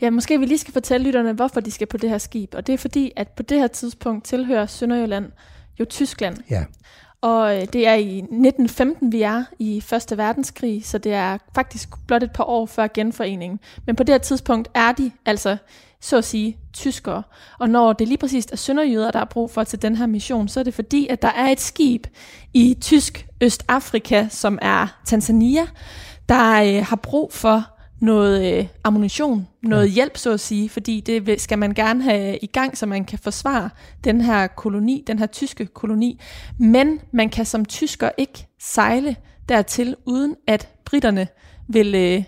Ja, 0.00 0.10
måske 0.10 0.38
vi 0.40 0.46
lige 0.46 0.58
skal 0.58 0.72
fortælle 0.72 1.06
lytterne, 1.06 1.32
hvorfor 1.32 1.60
de 1.60 1.70
skal 1.70 1.86
på 1.86 1.96
det 1.96 2.10
her 2.10 2.18
skib. 2.18 2.54
Og 2.54 2.66
det 2.66 2.72
er 2.72 2.78
fordi, 2.78 3.12
at 3.16 3.28
på 3.28 3.42
det 3.42 3.58
her 3.58 3.66
tidspunkt 3.66 4.24
tilhører 4.24 4.66
Sønderjylland 4.66 5.32
jo 5.80 5.84
Tyskland. 5.84 6.36
Ja. 6.50 6.64
Og 7.20 7.56
øh, 7.56 7.66
det 7.72 7.86
er 7.86 7.94
i 7.94 8.18
1915, 8.18 9.12
vi 9.12 9.22
er 9.22 9.44
i 9.58 9.80
Første 9.80 10.16
Verdenskrig, 10.18 10.86
så 10.86 10.98
det 10.98 11.12
er 11.12 11.38
faktisk 11.54 11.88
blot 12.06 12.22
et 12.22 12.32
par 12.32 12.44
år 12.44 12.66
før 12.66 12.86
genforeningen. 12.94 13.60
Men 13.86 13.96
på 13.96 14.02
det 14.02 14.12
her 14.12 14.18
tidspunkt 14.18 14.68
er 14.74 14.92
de 14.92 15.10
altså, 15.26 15.56
så 16.00 16.16
at 16.16 16.24
sige, 16.24 16.58
tyskere. 16.72 17.22
Og 17.58 17.70
når 17.70 17.92
det 17.92 18.08
lige 18.08 18.18
præcis 18.18 18.46
er 18.52 18.56
sønderjyder, 18.56 19.10
der 19.10 19.20
er 19.20 19.24
brug 19.24 19.50
for 19.50 19.64
til 19.64 19.82
den 19.82 19.96
her 19.96 20.06
mission, 20.06 20.48
så 20.48 20.60
er 20.60 20.64
det 20.64 20.74
fordi, 20.74 21.06
at 21.08 21.22
der 21.22 21.28
er 21.28 21.46
et 21.46 21.60
skib 21.60 22.06
i 22.54 22.76
tysk 22.80 23.26
Østafrika, 23.40 24.26
som 24.30 24.58
er 24.62 24.98
Tanzania, 25.06 25.66
der 26.28 26.62
øh, 26.62 26.86
har 26.86 26.96
brug 26.96 27.32
for 27.32 27.77
noget 28.00 28.58
øh, 28.58 28.66
ammunition, 28.84 29.48
noget 29.62 29.86
ja. 29.86 29.92
hjælp, 29.92 30.16
så 30.16 30.32
at 30.32 30.40
sige, 30.40 30.68
fordi 30.68 31.00
det 31.00 31.40
skal 31.40 31.58
man 31.58 31.74
gerne 31.74 32.02
have 32.02 32.38
i 32.38 32.46
gang, 32.46 32.78
så 32.78 32.86
man 32.86 33.04
kan 33.04 33.18
forsvare 33.18 33.70
den 34.04 34.20
her 34.20 34.46
koloni, 34.46 35.04
den 35.06 35.18
her 35.18 35.26
tyske 35.26 35.66
koloni. 35.66 36.20
Men 36.58 37.00
man 37.12 37.28
kan 37.28 37.46
som 37.46 37.64
tysker 37.64 38.10
ikke 38.18 38.46
sejle 38.60 39.16
dertil, 39.48 39.96
uden 40.06 40.36
at 40.46 40.68
britterne 40.84 41.28
vil 41.68 41.94
øh, 41.94 42.24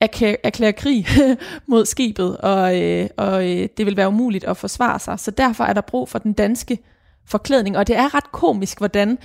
erklære, 0.00 0.36
erklære 0.46 0.72
krig 0.72 1.06
mod 1.68 1.86
skibet, 1.86 2.36
og, 2.36 2.82
øh, 2.82 3.08
og 3.16 3.50
øh, 3.50 3.68
det 3.76 3.86
vil 3.86 3.96
være 3.96 4.08
umuligt 4.08 4.44
at 4.44 4.56
forsvare 4.56 4.98
sig. 4.98 5.20
Så 5.20 5.30
derfor 5.30 5.64
er 5.64 5.72
der 5.72 5.80
brug 5.80 6.08
for 6.08 6.18
den 6.18 6.32
danske 6.32 6.78
forklædning, 7.26 7.78
og 7.78 7.86
det 7.86 7.96
er 7.96 8.14
ret 8.14 8.32
komisk, 8.32 8.78
hvordan 8.78 9.18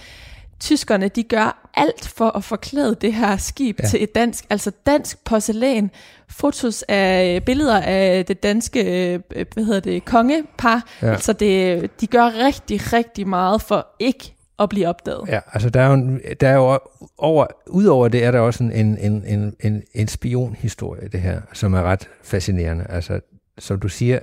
tyskerne, 0.61 1.07
de 1.07 1.23
gør 1.23 1.69
alt 1.73 2.07
for 2.07 2.37
at 2.37 2.43
forklæde 2.43 2.95
det 3.01 3.13
her 3.13 3.37
skib 3.37 3.79
ja. 3.79 3.87
til 3.87 4.03
et 4.03 4.15
dansk, 4.15 4.45
altså 4.49 4.71
dansk 4.85 5.23
porcelæn, 5.23 5.91
fotos 6.29 6.83
af 6.87 7.43
billeder 7.45 7.81
af 7.81 8.25
det 8.25 8.43
danske, 8.43 9.13
øh, 9.13 9.19
hvad 9.53 9.63
hedder 9.63 9.79
det, 9.79 10.05
kongepar. 10.05 10.87
Ja. 11.01 11.11
Altså 11.11 11.33
det, 11.33 11.89
de 12.01 12.07
gør 12.07 12.45
rigtig, 12.45 12.93
rigtig 12.93 13.27
meget 13.27 13.61
for 13.61 13.87
ikke 13.99 14.35
at 14.59 14.69
blive 14.69 14.87
opdaget. 14.87 15.27
Ja, 15.27 15.39
altså 15.53 15.69
der 15.69 15.81
er 15.81 15.89
jo, 15.89 16.19
der 16.41 16.49
er 16.49 16.55
jo 16.55 16.79
over, 17.17 17.45
udover 17.67 18.07
det 18.07 18.23
er 18.23 18.31
der 18.31 18.39
også 18.39 18.63
en, 18.63 18.71
en, 18.71 19.23
en, 19.25 19.55
en, 19.59 19.83
en 19.93 20.07
spionhistorie, 20.07 21.07
det 21.07 21.21
her, 21.21 21.41
som 21.53 21.73
er 21.73 21.81
ret 21.81 22.09
fascinerende. 22.23 22.85
Altså, 22.89 23.19
som 23.57 23.79
du 23.79 23.89
siger, 23.89 24.19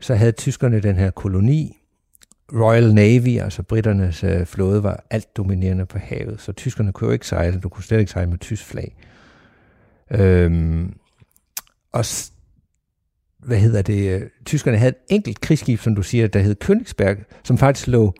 så 0.00 0.14
havde 0.14 0.32
tyskerne 0.32 0.80
den 0.80 0.96
her 0.96 1.10
koloni, 1.10 1.78
Royal 2.52 2.94
Navy, 2.94 3.38
altså 3.38 3.62
britternes 3.62 4.24
øh, 4.24 4.46
flåde, 4.46 4.82
var 4.82 5.04
alt 5.10 5.36
dominerende 5.36 5.86
på 5.86 5.98
havet, 5.98 6.40
så 6.40 6.52
tyskerne 6.52 6.92
kunne 6.92 7.08
jo 7.08 7.12
ikke 7.12 7.26
sejle, 7.26 7.60
du 7.60 7.68
kunne 7.68 7.84
slet 7.84 8.00
ikke 8.00 8.12
sejle 8.12 8.30
med 8.30 8.38
tysk 8.38 8.64
flag. 8.64 8.96
Øhm, 10.10 10.94
og 11.92 12.04
hvad 13.38 13.58
hedder 13.58 13.82
det, 13.82 14.28
tyskerne 14.44 14.78
havde 14.78 14.90
et 14.90 15.14
enkelt 15.14 15.40
krigsskib, 15.40 15.80
som 15.80 15.94
du 15.94 16.02
siger, 16.02 16.26
der 16.26 16.40
hed 16.40 16.56
Königsberg, 16.64 17.16
som 17.44 17.58
faktisk 17.58 17.86
lå 17.86 18.14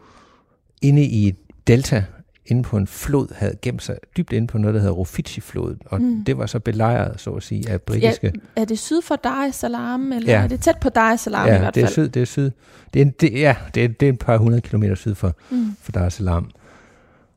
inde 0.82 1.02
i 1.04 1.28
et 1.28 1.36
delta 1.66 2.04
inde 2.46 2.62
på 2.62 2.76
en 2.76 2.86
flod, 2.86 3.34
havde 3.34 3.54
gemt 3.62 3.82
sig 3.82 3.96
dybt 4.16 4.32
inde 4.32 4.46
på 4.46 4.58
noget, 4.58 4.74
der 4.74 4.80
hedder 4.80 4.94
Rufiji-floden, 4.94 5.78
og 5.86 6.02
mm. 6.02 6.24
det 6.24 6.38
var 6.38 6.46
så 6.46 6.58
belejret, 6.58 7.20
så 7.20 7.30
at 7.30 7.42
sige, 7.42 7.70
af 7.70 7.82
britiske... 7.82 8.32
Ja, 8.56 8.62
er 8.62 8.64
det 8.64 8.78
syd 8.78 9.02
for 9.02 9.16
Dar 9.16 9.44
es 9.44 9.54
Salaam, 9.54 10.12
eller 10.12 10.32
ja. 10.32 10.42
er 10.42 10.46
det 10.46 10.60
tæt 10.60 10.78
på 10.80 10.88
Dar 10.88 11.12
es 11.12 11.20
Salaam 11.20 11.48
ja, 11.48 11.56
i 11.56 11.58
hvert 11.58 11.74
fald? 11.74 11.84
det 11.84 11.90
er 11.90 11.92
syd, 11.92 12.08
det 12.08 12.22
er 12.22 12.26
syd. 12.26 12.50
Det 12.94 13.02
er, 13.02 13.06
det, 13.20 13.32
ja, 13.32 13.54
det 13.74 13.84
er, 13.84 13.88
det 13.88 14.08
er 14.08 14.12
et 14.12 14.18
par 14.18 14.36
hundrede 14.36 14.60
kilometer 14.60 14.94
syd 14.94 15.14
for, 15.14 15.34
mm. 15.50 15.76
for 15.82 15.92
Dar 15.92 16.06
es 16.06 16.14
Salaam. 16.14 16.50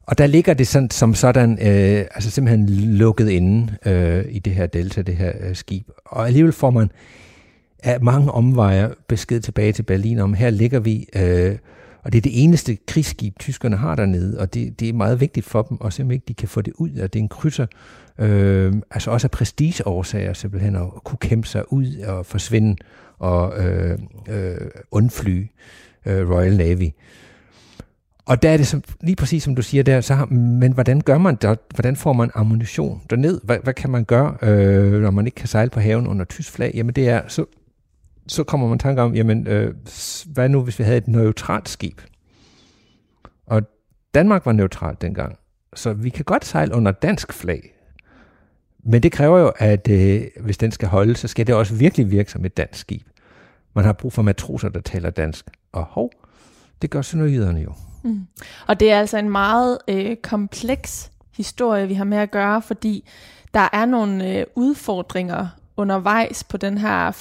Og 0.06 0.18
der 0.18 0.28
ligger 0.28 0.54
det 0.54 0.68
sådan, 0.68 0.90
som 0.90 1.14
sådan, 1.14 1.52
øh, 1.52 2.06
altså 2.16 2.32
simpelthen 2.32 2.70
lukket 2.70 3.30
inde 3.30 3.76
øh, 3.86 4.26
i 4.30 4.40
det 4.40 4.54
her 4.54 4.68
delta, 4.68 5.02
det 5.02 5.16
her 5.16 5.32
øh, 5.40 5.56
skib. 5.56 5.88
Og 6.06 6.28
alligevel 6.28 6.54
får 6.54 6.70
man 6.70 6.92
af 7.84 8.02
mange 8.02 8.32
omveje 8.32 8.90
besked 9.08 9.42
tilbage 9.42 9.72
til 9.72 9.84
Berlin 9.84 10.20
om, 10.20 10.34
her 10.34 10.50
ligger 10.50 10.80
vi... 10.80 11.08
Øh, 11.16 11.58
og 12.04 12.12
det 12.12 12.18
er 12.18 12.22
det 12.22 12.44
eneste 12.44 12.78
krigsskib, 12.88 13.40
tyskerne 13.40 13.78
har 13.78 13.96
dernede, 13.96 14.40
og 14.40 14.54
det, 14.54 14.80
det 14.80 14.90
er 14.90 14.94
meget 14.94 15.20
vigtigt 15.20 15.46
for 15.46 15.62
dem, 15.62 15.82
og 15.82 15.94
simpelthen 15.94 16.16
ikke 16.16 16.28
de 16.28 16.34
kan 16.34 16.48
få 16.48 16.62
det 16.62 16.74
ud, 16.78 16.90
at 16.98 17.14
det 17.14 17.20
er 17.20 17.24
en 17.24 17.30
krydser, 17.30 17.66
øh, 18.20 18.74
altså 18.92 19.12
også 19.12 19.28
af 19.28 19.32
prestigeårsager 19.32 20.34
simpelthen, 20.34 20.76
at 20.76 20.88
kunne 21.04 21.18
kæmpe 21.18 21.48
sig 21.48 21.74
ud 21.74 21.98
og 21.98 22.26
forsvinde 22.26 22.76
og 23.20 23.66
øh, 23.66 24.00
øh, 24.30 24.58
undfly 24.92 25.46
øh, 26.06 26.30
Royal 26.30 26.58
Navy. 26.58 26.90
Og 28.26 28.42
der 28.42 28.50
er 28.50 28.58
det 28.58 28.68
som, 28.68 28.84
lige 29.02 29.16
præcis 29.16 29.44
som 29.44 29.56
du 29.56 29.62
siger 29.62 29.84
der, 29.84 30.02
så 30.02 30.16
har, 30.16 30.26
men 30.26 30.72
hvordan 30.72 31.02
gør 31.02 31.18
man 31.18 31.36
der, 31.36 31.56
Hvordan 31.76 31.96
får 31.96 32.14
man 32.14 32.32
ammunition 32.34 33.02
derned? 33.10 33.42
Hvad, 33.44 33.58
hvad 33.64 33.74
kan 33.74 33.90
man 33.90 34.06
gøre, 34.06 34.38
øh, 34.42 35.02
når 35.02 35.12
man 35.12 35.26
ikke 35.26 35.36
kan 35.36 35.48
sejle 35.48 35.70
på 35.70 35.80
haven 35.80 36.08
under 36.08 36.26
tysk 36.26 36.52
flag? 36.52 36.72
Jamen 36.76 36.96
det 36.96 37.10
er, 37.10 37.22
så 37.28 37.46
så 38.30 38.44
kommer 38.44 38.68
man 38.68 38.80
tanke 38.80 39.02
om, 39.02 39.16
jamen, 39.16 39.48
øh, 39.48 39.74
hvad 40.26 40.50
nu, 40.50 40.62
hvis 40.62 40.80
vi 40.80 40.84
havde 40.84 40.98
et 40.98 41.08
neutralt 41.08 41.70
skib? 41.70 42.02
Og 43.46 43.62
Danmark 44.14 44.46
var 44.46 44.52
neutralt 44.52 45.02
dengang, 45.02 45.38
så 45.74 45.94
vi 45.94 46.10
kan 46.10 46.26
godt 46.26 46.46
sejle 46.46 46.76
under 46.76 46.92
dansk 46.92 47.34
flag. 47.34 47.74
Men 48.84 49.04
det 49.04 49.12
kræver 49.12 49.40
jo, 49.40 49.52
at 49.58 49.88
øh, 49.88 50.22
hvis 50.42 50.58
den 50.58 50.72
skal 50.72 50.88
holde, 50.88 51.16
så 51.16 51.28
skal 51.28 51.48
det 51.48 51.56
også 51.56 51.76
virkelig 51.76 52.12
virke 52.12 52.32
som 52.32 52.46
et 52.46 52.58
dansk 52.58 52.80
skib. 52.80 53.08
Man 53.74 53.86
har 53.86 53.94
brug 53.94 54.14
for 54.14 54.22
matroser, 54.22 54.70
der 54.70 54.82
taler 54.82 55.10
dansk. 55.10 55.46
Og 55.72 55.84
hov, 55.84 56.12
det 56.82 56.90
gør 56.90 57.02
sønderjyderne 57.02 57.60
jo. 57.60 57.74
Mm. 58.04 58.28
Og 58.68 58.80
det 58.80 58.92
er 58.92 59.00
altså 59.00 59.18
en 59.18 59.30
meget 59.30 59.78
øh, 59.88 60.16
kompleks 60.24 61.12
historie, 61.38 61.88
vi 61.88 61.94
har 61.94 62.04
med 62.04 62.18
at 62.18 62.32
gøre, 62.32 62.62
fordi 62.62 63.10
der 63.54 63.70
er 63.74 63.86
nogle 63.86 64.38
øh, 64.38 64.46
udfordringer 64.56 65.48
undervejs 65.80 66.44
på 66.44 66.58
den 66.58 66.78
her 66.78 67.12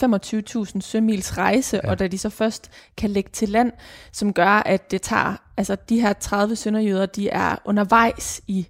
25.000 0.74 0.80
sømils 0.80 1.38
rejse, 1.38 1.80
ja. 1.84 1.90
og 1.90 1.98
da 1.98 2.06
de 2.06 2.18
så 2.18 2.30
først 2.30 2.70
kan 2.96 3.10
lægge 3.10 3.30
til 3.32 3.48
land, 3.48 3.72
som 4.12 4.32
gør, 4.32 4.62
at 4.66 4.90
det 4.90 5.02
tager, 5.02 5.36
altså 5.56 5.76
de 5.88 6.00
her 6.00 6.12
30 6.12 6.56
sønderjyder, 6.56 7.06
de 7.06 7.28
er 7.28 7.56
undervejs 7.64 8.40
i 8.46 8.68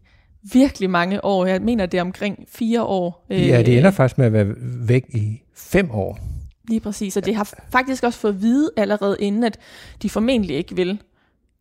virkelig 0.52 0.90
mange 0.90 1.25
år. 1.25 1.47
Jeg 1.47 1.62
mener, 1.62 1.87
det 1.87 1.99
er 1.99 2.02
omkring 2.02 2.45
fire 2.49 2.83
år. 2.83 3.26
Ja, 3.30 3.62
det 3.62 3.78
ender 3.78 3.90
faktisk 3.90 4.18
med 4.18 4.26
at 4.26 4.33
være 4.33 4.54
væk 4.88 5.04
i 5.09 5.42
fem 5.54 5.90
år. 5.90 6.18
Lige 6.68 6.80
præcis, 6.80 7.16
og 7.16 7.26
det 7.26 7.35
har 7.35 7.54
faktisk 7.73 8.02
også 8.04 8.18
fået 8.18 8.33
at 8.33 8.42
vide 8.42 8.71
allerede 8.76 9.16
inden, 9.21 9.45
at 9.45 9.59
de 10.02 10.11
formentlig 10.11 10.57
ikke 10.57 10.76
vil 10.76 11.02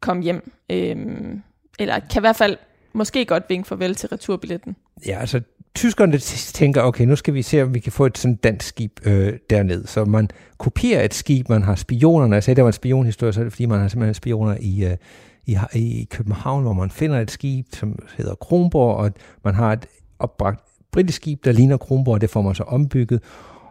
komme 0.01 0.23
hjem. 0.23 0.51
Øhm, 0.71 1.41
eller 1.79 1.99
kan 1.99 2.19
i 2.19 2.23
hvert 2.23 2.35
fald 2.35 2.57
måske 2.93 3.25
godt 3.25 3.43
vinke 3.49 3.67
farvel 3.67 3.95
til 3.95 4.09
returbilletten. 4.09 4.75
Ja, 5.05 5.19
altså 5.19 5.41
tyskerne 5.75 6.17
tænker, 6.53 6.81
okay, 6.81 7.05
nu 7.05 7.15
skal 7.15 7.33
vi 7.33 7.41
se, 7.41 7.63
om 7.63 7.73
vi 7.73 7.79
kan 7.79 7.91
få 7.91 8.05
et 8.05 8.17
sådan 8.17 8.35
dansk 8.35 8.67
skib 8.67 8.99
øh, 9.05 9.33
derned. 9.49 9.85
Så 9.85 10.05
man 10.05 10.29
kopierer 10.57 11.03
et 11.03 11.13
skib, 11.13 11.49
man 11.49 11.63
har 11.63 11.75
spionerne. 11.75 12.35
Jeg 12.35 12.43
sagde, 12.43 12.55
der 12.55 12.61
var 12.61 12.69
en 12.69 12.73
spionhistorie, 12.73 13.33
så 13.33 13.39
er 13.39 13.43
det 13.43 13.53
fordi, 13.53 13.65
man 13.65 13.79
har 13.79 13.87
simpelthen 13.87 14.13
spioner 14.13 14.57
i, 14.59 14.85
øh, 14.85 14.97
i, 15.45 15.57
i 15.73 16.07
København, 16.11 16.63
hvor 16.63 16.73
man 16.73 16.89
finder 16.89 17.19
et 17.19 17.31
skib, 17.31 17.65
som 17.73 17.99
hedder 18.17 18.35
Kronborg, 18.35 18.95
og 18.95 19.11
man 19.43 19.55
har 19.55 19.73
et 19.73 19.85
opbragt 20.19 20.59
britisk 20.91 21.15
skib, 21.15 21.45
der 21.45 21.51
ligner 21.51 21.77
Kronborg, 21.77 22.21
det 22.21 22.29
får 22.29 22.41
man 22.41 22.55
så 22.55 22.63
ombygget, 22.63 23.23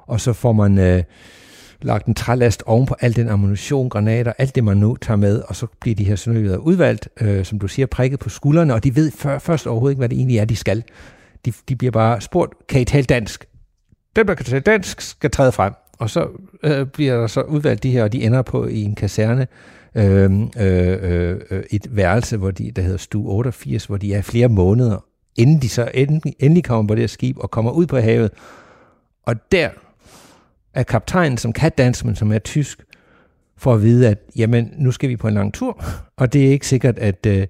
og 0.06 0.20
så 0.20 0.32
får 0.32 0.52
man 0.52 0.78
øh, 0.78 1.02
lagt 1.82 2.06
en 2.06 2.14
trælast 2.14 2.62
oven 2.66 2.86
på 2.86 2.96
al 3.00 3.16
den 3.16 3.28
ammunition, 3.28 3.88
granater, 3.88 4.32
alt 4.38 4.54
det 4.54 4.64
man 4.64 4.76
nu 4.76 4.96
tager 4.96 5.16
med, 5.16 5.42
og 5.48 5.56
så 5.56 5.66
bliver 5.80 5.94
de 5.94 6.04
her 6.04 6.16
sønderjyder 6.16 6.56
udvalgt, 6.56 7.08
øh, 7.20 7.44
som 7.44 7.58
du 7.58 7.68
siger, 7.68 7.86
prikket 7.86 8.18
på 8.18 8.28
skuldrene, 8.28 8.74
og 8.74 8.84
de 8.84 8.96
ved 8.96 9.10
før, 9.10 9.38
først 9.38 9.66
overhovedet 9.66 9.92
ikke, 9.92 10.00
hvad 10.00 10.08
det 10.08 10.18
egentlig 10.18 10.38
er, 10.38 10.44
de 10.44 10.56
skal. 10.56 10.84
De, 11.46 11.52
de 11.68 11.76
bliver 11.76 11.90
bare 11.90 12.20
spurgt, 12.20 12.52
kan 12.68 12.80
I 12.80 12.84
tale 12.84 13.04
dansk? 13.04 13.48
Dem, 14.16 14.26
der 14.26 14.34
kan 14.34 14.44
tale 14.44 14.60
dansk, 14.60 15.00
skal 15.00 15.30
træde 15.30 15.52
frem. 15.52 15.72
Og 15.98 16.10
så 16.10 16.28
øh, 16.62 16.86
bliver 16.86 17.20
der 17.20 17.26
så 17.26 17.40
udvalgt 17.40 17.82
de 17.82 17.90
her, 17.90 18.02
og 18.02 18.12
de 18.12 18.22
ender 18.22 18.42
på 18.42 18.66
i 18.66 18.82
en 18.82 18.94
kaserne, 18.94 19.46
øh, 19.94 20.40
øh, 20.58 21.40
øh, 21.50 21.62
et 21.70 21.96
værelse, 21.96 22.36
hvor 22.36 22.50
de, 22.50 22.70
der 22.70 22.82
hedder 22.82 22.96
Stue 22.96 23.30
88, 23.30 23.84
hvor 23.84 23.96
de 23.96 24.14
er 24.14 24.22
flere 24.22 24.48
måneder, 24.48 25.04
inden 25.36 25.62
de 25.62 25.68
så 25.68 25.90
endelig, 25.94 26.34
endelig 26.38 26.64
kommer 26.64 26.88
på 26.88 26.94
det 26.94 27.02
her 27.02 27.06
skib 27.06 27.38
og 27.38 27.50
kommer 27.50 27.70
ud 27.70 27.86
på 27.86 27.98
havet. 27.98 28.30
Og 29.22 29.52
der 29.52 29.68
er 30.74 30.82
kaptajnen, 30.82 31.38
som 31.38 31.52
kan 31.52 31.72
dansk, 31.78 32.04
men 32.04 32.16
som 32.16 32.32
er 32.32 32.38
tysk, 32.38 32.82
for 33.58 33.74
at 33.74 33.82
vide, 33.82 34.08
at 34.08 34.18
jamen, 34.36 34.74
nu 34.78 34.92
skal 34.92 35.08
vi 35.08 35.16
på 35.16 35.28
en 35.28 35.34
lang 35.34 35.54
tur, 35.54 35.84
og 36.16 36.32
det 36.32 36.46
er 36.46 36.50
ikke 36.50 36.66
sikkert, 36.66 36.98
at 36.98 37.26
øh, 37.26 37.46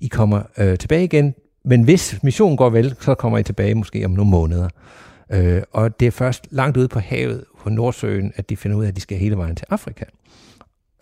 I 0.00 0.06
kommer 0.06 0.42
øh, 0.58 0.78
tilbage 0.78 1.04
igen. 1.04 1.34
Men 1.64 1.82
hvis 1.82 2.18
missionen 2.22 2.56
går 2.56 2.70
vel, 2.70 2.96
så 3.00 3.14
kommer 3.14 3.38
I 3.38 3.42
tilbage 3.42 3.74
måske 3.74 4.04
om 4.04 4.10
nogle 4.10 4.30
måneder. 4.30 4.68
Øh, 5.30 5.62
og 5.72 6.00
det 6.00 6.06
er 6.06 6.10
først 6.10 6.46
langt 6.50 6.76
ude 6.76 6.88
på 6.88 6.98
havet 6.98 7.44
på 7.60 7.70
Nordsøen, 7.70 8.32
at 8.36 8.50
de 8.50 8.56
finder 8.56 8.76
ud 8.76 8.84
af, 8.84 8.88
at 8.88 8.96
de 8.96 9.00
skal 9.00 9.18
hele 9.18 9.36
vejen 9.36 9.56
til 9.56 9.66
Afrika. 9.70 10.04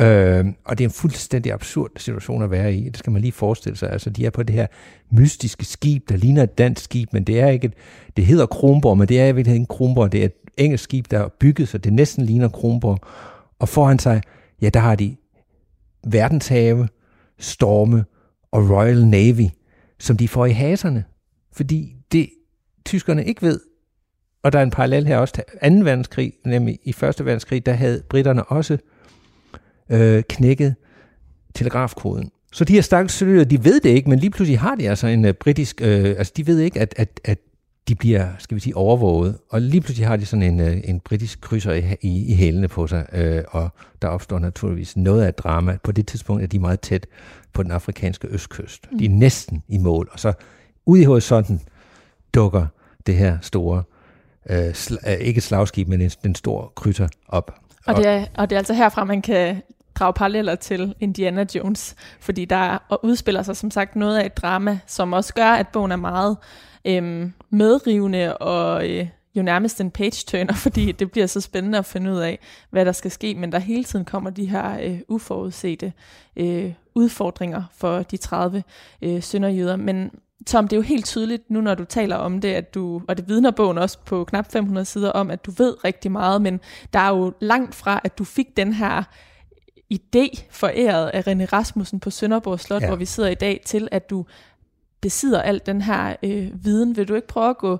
Øh, 0.00 0.47
og 0.64 0.78
det 0.78 0.85
er 0.85 0.88
en 0.88 0.95
fuldstændig 0.95 1.52
absurd 1.52 1.90
situation 1.97 2.42
at 2.42 2.50
være 2.50 2.75
i. 2.75 2.88
Det 2.88 2.99
skal 2.99 3.12
man 3.12 3.23
lige 3.23 3.33
forestille 3.33 3.78
sig. 3.78 3.90
Altså, 3.90 4.11
de 4.11 4.26
er 4.26 4.31
på 4.31 4.42
det 4.42 4.54
her 4.54 4.66
mystiske 5.11 5.64
skib, 5.64 6.09
der 6.09 6.16
ligner 6.16 6.42
et 6.42 6.59
dansk 6.59 6.85
skib, 6.85 7.12
men 7.12 7.25
det 7.25 7.40
er 7.40 7.49
ikke 7.49 7.66
et, 7.66 7.75
det 8.16 8.26
hedder 8.26 8.47
Kronborg, 8.47 8.99
men 8.99 9.09
det 9.09 9.21
er 9.21 9.26
i 9.26 9.35
virkeligheden 9.35 9.66
Kronborg. 9.66 10.12
Det 10.12 10.21
er 10.21 10.25
et 10.25 10.35
engelsk 10.57 10.85
skib, 10.85 11.11
der 11.11 11.19
er 11.19 11.28
bygget, 11.40 11.69
så 11.69 11.78
det 11.78 11.92
næsten 11.92 12.25
ligner 12.25 12.49
Kronborg. 12.49 12.99
Og 13.59 13.69
foran 13.69 13.99
sig, 13.99 14.23
ja, 14.62 14.69
der 14.69 14.81
har 14.81 14.95
de 14.95 15.16
verdenshave, 16.07 16.88
storme 17.38 18.04
og 18.52 18.71
Royal 18.71 19.07
Navy– 19.07 19.49
som 20.02 20.16
de 20.16 20.28
får 20.28 20.47
i 20.47 20.50
haserne. 20.50 21.04
Fordi 21.52 21.97
det 22.12 22.30
tyskerne 22.85 23.25
ikke 23.25 23.42
ved, 23.42 23.61
og 24.42 24.52
der 24.52 24.59
er 24.59 24.62
en 24.62 24.71
parallel 24.71 25.06
her 25.06 25.18
også 25.18 25.35
til 25.35 25.44
2. 25.44 25.85
verdenskrig, 25.85 26.32
nemlig 26.44 26.78
i 26.85 26.90
1. 26.90 27.00
verdenskrig, 27.02 27.66
der 27.66 27.73
havde 27.73 28.02
britterne 28.09 28.44
også 28.44 28.78
øh, 29.90 30.23
knækket 30.28 30.75
telegrafkoden. 31.54 32.30
Så 32.52 32.64
de 32.64 32.73
her 32.73 32.80
stakkels 32.80 33.18
de 33.18 33.64
ved 33.64 33.80
det 33.80 33.90
ikke, 33.90 34.11
men 34.11 34.18
lige 34.18 34.30
pludselig 34.30 34.61
har 34.61 34.75
de 34.75 34.88
altså 34.88 35.06
en 35.06 35.25
øh, 35.25 35.35
britisk, 35.35 35.80
Øh, 35.80 36.04
altså 36.04 36.32
de 36.37 36.47
ved 36.47 36.59
ikke, 36.59 36.80
at, 36.80 36.94
at, 36.97 37.21
at 37.25 37.38
de 37.89 37.95
bliver, 37.95 38.29
skal 38.39 38.55
vi 38.55 38.61
sige, 38.61 38.77
overvåget, 38.77 39.39
og 39.51 39.61
lige 39.61 39.81
pludselig 39.81 40.09
har 40.09 40.17
de 40.17 40.27
sådan 40.27 40.43
en, 40.43 40.61
uh, 40.61 40.79
en 40.85 41.01
britisk 41.01 41.41
krydser 41.41 41.73
i, 41.73 41.97
i, 42.01 42.33
i 42.33 42.35
hælene 42.35 42.69
på 42.69 42.87
sig, 42.87 43.07
uh, 43.12 43.61
og 43.61 43.71
der 44.03 44.09
opstår 44.09 44.39
naturligvis 44.39 44.97
noget 44.97 45.23
af 45.25 45.35
drama. 45.35 45.79
På 45.85 45.93
det 45.93 46.07
tidspunkt 46.07 46.43
er 46.43 46.47
de 46.47 46.59
meget 46.59 46.81
tæt 46.81 47.07
på 47.53 47.62
den 47.62 47.71
afrikanske 47.71 48.29
østkyst. 48.29 48.93
Mm. 48.93 48.99
De 48.99 49.05
er 49.05 49.11
næsten 49.11 49.62
i 49.69 49.79
mål, 49.79 50.09
og 50.12 50.21
så 50.21 50.33
ude 50.87 51.03
i 51.03 51.05
horisonten 51.05 51.61
dukker 52.35 52.67
det 53.07 53.17
her 53.17 53.39
store, 53.43 53.83
uh, 54.51 54.71
sl- 54.71 55.12
uh, 55.12 55.21
ikke 55.21 55.41
slagskib, 55.41 55.89
men 55.89 56.01
en, 56.01 56.11
den 56.11 56.35
store 56.35 56.69
krydser 56.75 57.09
op. 57.29 57.55
Og 57.87 57.97
det, 57.97 58.07
er, 58.07 58.27
og 58.35 58.51
det 58.51 58.57
er 58.57 58.61
altså 58.61 58.75
herfra, 58.75 59.05
man 59.05 59.23
kan 59.23 59.62
drage 59.95 60.12
paralleller 60.12 60.55
til 60.55 60.95
Indiana 61.01 61.47
Jones, 61.55 61.95
fordi 62.21 62.45
der 62.45 62.99
udspiller 63.03 63.43
sig 63.43 63.57
som 63.57 63.71
sagt 63.71 63.97
noget 63.97 64.19
af 64.19 64.27
et 64.27 64.37
drama, 64.37 64.79
som 64.87 65.12
også 65.12 65.35
gør, 65.35 65.51
at 65.51 65.69
bogen 65.69 65.93
er 65.93 65.97
meget 65.97 66.37
øhm, 66.85 67.33
medrivende 67.51 68.39
og 68.39 68.91
øh, 68.91 69.09
jo 69.35 69.43
nærmest 69.43 69.81
en 69.81 69.91
page-turner, 69.91 70.55
fordi 70.67 70.93
det 70.93 71.11
bliver 71.11 71.27
så 71.27 71.41
spændende 71.41 71.79
at 71.79 71.85
finde 71.85 72.12
ud 72.12 72.19
af, 72.19 72.39
hvad 72.71 72.85
der 72.85 72.93
skal 72.93 73.11
ske, 73.11 73.35
men 73.35 73.53
der 73.53 73.59
hele 73.59 73.85
tiden 73.85 74.05
kommer 74.05 74.31
de 74.31 74.47
her 74.47 74.79
øh, 74.83 75.01
uforudsete 75.09 75.93
øh, 76.37 76.73
udfordringer 76.95 77.62
for 77.75 78.03
de 78.03 78.17
30 78.17 78.62
øh, 79.03 79.23
sønderjyder. 79.23 79.77
Men 79.77 80.11
Tom, 80.47 80.69
det 80.69 80.77
er 80.77 80.79
jo 80.79 80.83
helt 80.83 81.07
tydeligt 81.07 81.51
nu, 81.51 81.61
når 81.61 81.75
du 81.75 81.85
taler 81.85 82.17
om 82.17 82.41
det, 82.41 82.49
at 82.49 82.75
du, 82.75 83.03
og 83.09 83.17
det 83.17 83.29
vidner 83.29 83.51
bogen 83.51 83.79
også 83.79 83.99
på 84.07 84.25
knap 84.25 84.53
500 84.53 84.85
sider 84.85 85.11
om, 85.11 85.31
at 85.31 85.47
du 85.47 85.51
ved 85.51 85.85
rigtig 85.85 86.12
meget, 86.12 86.43
men 86.43 86.61
der 86.93 86.99
er 86.99 87.09
jo 87.09 87.33
langt 87.41 87.75
fra, 87.75 88.01
at 88.05 88.19
du 88.19 88.25
fik 88.25 88.57
den 88.57 88.73
her 88.73 89.03
idé 89.95 90.45
foræret 90.51 91.09
af 91.09 91.27
René 91.27 91.45
Rasmussen 91.45 92.01
på 92.01 92.11
Sønderborg 92.11 92.61
Slot, 92.61 92.83
ja. 92.83 92.87
hvor 92.87 92.97
vi 92.97 93.05
sidder 93.05 93.29
i 93.29 93.35
dag, 93.35 93.61
til 93.65 93.89
at 93.91 94.11
du 94.11 94.25
besidder 95.02 95.42
al 95.42 95.61
den 95.66 95.82
her 95.82 96.16
øh, 96.23 96.64
viden. 96.64 96.97
Vil 96.97 97.09
du 97.09 97.14
ikke 97.14 97.28
prøve 97.28 97.50
at 97.50 97.59
gå 97.59 97.78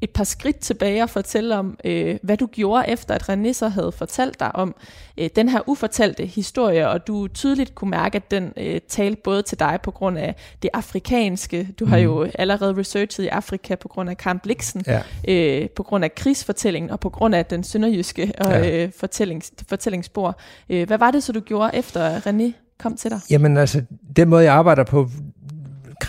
et 0.00 0.10
par 0.10 0.24
skridt 0.24 0.58
tilbage 0.58 1.02
og 1.02 1.10
fortælle 1.10 1.56
om, 1.56 1.78
øh, 1.84 2.18
hvad 2.22 2.36
du 2.36 2.46
gjorde 2.46 2.88
efter, 2.88 3.14
at 3.14 3.30
René 3.30 3.52
så 3.52 3.68
havde 3.68 3.92
fortalt 3.92 4.40
dig 4.40 4.54
om 4.54 4.74
øh, 5.18 5.30
den 5.36 5.48
her 5.48 5.68
ufortalte 5.68 6.26
historie, 6.26 6.88
og 6.88 7.06
du 7.06 7.28
tydeligt 7.28 7.74
kunne 7.74 7.90
mærke, 7.90 8.16
at 8.16 8.30
den 8.30 8.52
øh, 8.56 8.80
talte 8.88 9.20
både 9.24 9.42
til 9.42 9.58
dig 9.58 9.78
på 9.82 9.90
grund 9.90 10.18
af 10.18 10.34
det 10.62 10.70
afrikanske. 10.72 11.68
Du 11.78 11.84
mm. 11.84 11.90
har 11.90 11.98
jo 11.98 12.26
allerede 12.34 12.76
researchet 12.76 13.24
i 13.24 13.28
Afrika 13.28 13.74
på 13.74 13.88
grund 13.88 14.10
af 14.10 14.16
Camp 14.16 14.42
Blixen, 14.42 14.84
ja. 14.86 15.02
øh, 15.28 15.70
på 15.70 15.82
grund 15.82 16.04
af 16.04 16.14
krigsfortællingen 16.14 16.90
og 16.90 17.00
på 17.00 17.08
grund 17.08 17.34
af 17.34 17.46
den 17.46 17.64
sønderjyske 17.64 18.32
ja. 18.44 18.84
øh, 18.84 18.92
fortællings, 18.96 19.52
fortællingsspor. 19.68 20.38
Øh, 20.70 20.86
hvad 20.86 20.98
var 20.98 21.10
det 21.10 21.22
så, 21.22 21.32
du 21.32 21.40
gjorde 21.40 21.70
efter 21.74 22.20
René 22.20 22.52
kom 22.78 22.96
til 22.96 23.10
dig? 23.10 23.20
Jamen 23.30 23.56
altså, 23.56 23.82
den 24.16 24.28
måde 24.28 24.44
jeg 24.44 24.54
arbejder 24.54 24.84
på, 24.84 25.08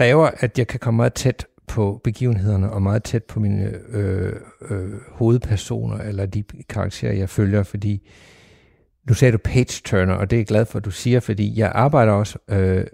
kræver, 0.02 0.30
at 0.40 0.58
jeg 0.58 0.68
kan 0.68 0.80
komme 0.80 0.96
meget 0.96 1.14
tæt 1.14 1.46
på 1.68 2.02
begivenhederne 2.04 2.72
og 2.72 2.82
meget 2.82 3.04
tæt 3.04 3.24
på 3.24 3.40
mine 3.40 3.74
øh, 3.90 4.34
øh, 4.70 4.90
hovedpersoner 5.12 5.98
eller 5.98 6.26
de 6.26 6.44
karakterer, 6.70 7.14
jeg 7.14 7.30
følger, 7.30 7.64
fordi 7.64 8.10
nu 9.08 9.14
sagde 9.14 9.32
du 9.32 9.38
page 9.38 9.82
turner, 9.86 10.14
og 10.14 10.30
det 10.30 10.36
er 10.36 10.40
jeg 10.40 10.48
glad 10.48 10.66
for, 10.66 10.80
at 10.80 10.86
du 10.86 10.92
siger, 10.92 11.20
fordi 11.20 11.60
jeg 11.60 11.72
arbejder 11.76 12.14
også, 12.14 12.38
øh, 12.48 12.86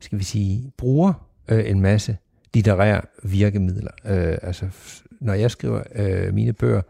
skal 0.00 0.18
vi 0.18 0.24
sige, 0.24 0.72
bruger 0.76 1.12
øh, 1.48 1.70
en 1.70 1.80
masse 1.80 2.16
litterære 2.54 3.00
virkemidler. 3.22 3.92
Øh, 4.04 4.38
altså, 4.42 4.66
når 5.20 5.34
jeg 5.34 5.50
skriver 5.50 5.82
øh, 5.94 6.34
mine 6.34 6.52
bøger, 6.52 6.82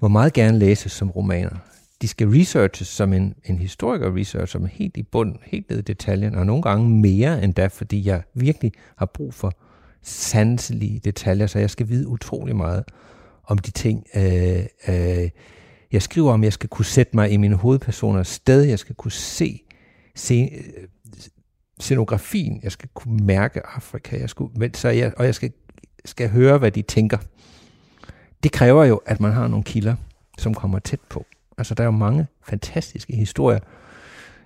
må 0.00 0.08
meget 0.08 0.32
gerne 0.32 0.58
læses 0.58 0.92
som 0.92 1.10
romaner. 1.10 1.56
De 2.02 2.08
skal 2.08 2.28
researches 2.28 2.88
som 2.88 3.12
en, 3.12 3.34
en 3.44 3.58
historiker 3.58 4.16
research, 4.16 4.52
som 4.52 4.66
helt 4.66 4.96
i 4.96 5.02
bund, 5.02 5.36
helt 5.42 5.70
ned 5.70 5.78
i 5.78 5.82
detaljen, 5.82 6.34
og 6.34 6.46
nogle 6.46 6.62
gange 6.62 6.90
mere 6.90 7.44
end 7.44 7.54
da, 7.54 7.66
fordi 7.66 8.06
jeg 8.06 8.22
virkelig 8.34 8.72
har 8.96 9.06
brug 9.06 9.34
for 9.34 9.52
sanselige 10.02 10.98
detaljer, 10.98 11.46
så 11.46 11.58
jeg 11.58 11.70
skal 11.70 11.88
vide 11.88 12.08
utrolig 12.08 12.56
meget 12.56 12.84
om 13.44 13.58
de 13.58 13.70
ting, 13.70 14.06
øh, 14.16 14.64
øh, 14.88 15.30
jeg 15.92 16.02
skriver 16.02 16.32
om. 16.32 16.44
Jeg 16.44 16.52
skal 16.52 16.68
kunne 16.68 16.84
sætte 16.84 17.16
mig 17.16 17.30
i 17.30 17.36
mine 17.36 17.56
hovedpersoners 17.56 18.28
sted, 18.28 18.62
jeg 18.62 18.78
skal 18.78 18.94
kunne 18.94 19.12
se, 19.12 19.62
se 20.14 20.48
øh, 20.52 20.84
scenografien, 21.80 22.60
jeg 22.62 22.72
skal 22.72 22.88
kunne 22.94 23.24
mærke 23.24 23.66
Afrika, 23.66 24.18
jeg 24.18 24.30
skulle, 24.30 24.52
men, 24.56 24.74
så 24.74 24.88
jeg, 24.88 25.12
og 25.16 25.24
jeg 25.24 25.34
skal, 25.34 25.52
skal 26.04 26.28
høre, 26.28 26.58
hvad 26.58 26.70
de 26.70 26.82
tænker. 26.82 27.18
Det 28.42 28.52
kræver 28.52 28.84
jo, 28.84 28.96
at 29.06 29.20
man 29.20 29.32
har 29.32 29.48
nogle 29.48 29.64
kilder, 29.64 29.96
som 30.38 30.54
kommer 30.54 30.78
tæt 30.78 31.00
på. 31.08 31.26
Altså, 31.58 31.74
der 31.74 31.82
er 31.82 31.86
jo 31.86 31.90
mange 31.90 32.26
fantastiske 32.42 33.16
historier 33.16 33.58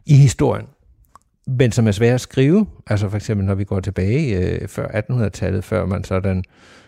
i 0.06 0.14
historien, 0.14 0.66
men 1.46 1.72
som 1.72 1.86
er 1.86 1.92
svære 1.92 2.14
at 2.14 2.20
skrive. 2.20 2.66
Altså 2.86 3.08
for 3.08 3.16
eksempel, 3.16 3.46
når 3.46 3.54
vi 3.54 3.64
går 3.64 3.80
tilbage 3.80 4.38
øh, 4.38 4.68
før 4.68 4.88
1800-tallet, 4.88 5.64
før 5.64 5.86
man 5.86 6.04
sådan 6.04 6.44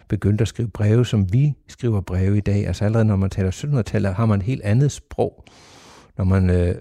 begyndte 0.08 0.42
at 0.42 0.48
skrive 0.48 0.68
breve, 0.68 1.06
som 1.06 1.32
vi 1.32 1.54
skriver 1.68 2.00
breve 2.00 2.36
i 2.36 2.40
dag. 2.40 2.66
Altså 2.66 2.84
allerede 2.84 3.04
når 3.04 3.16
man 3.16 3.30
taler 3.30 3.50
1700-tallet, 3.50 4.14
har 4.14 4.26
man 4.26 4.38
et 4.38 4.44
helt 4.44 4.62
andet 4.62 4.92
sprog. 4.92 5.44
Når 6.16 6.24
man 6.24 6.50
øh, 6.50 6.74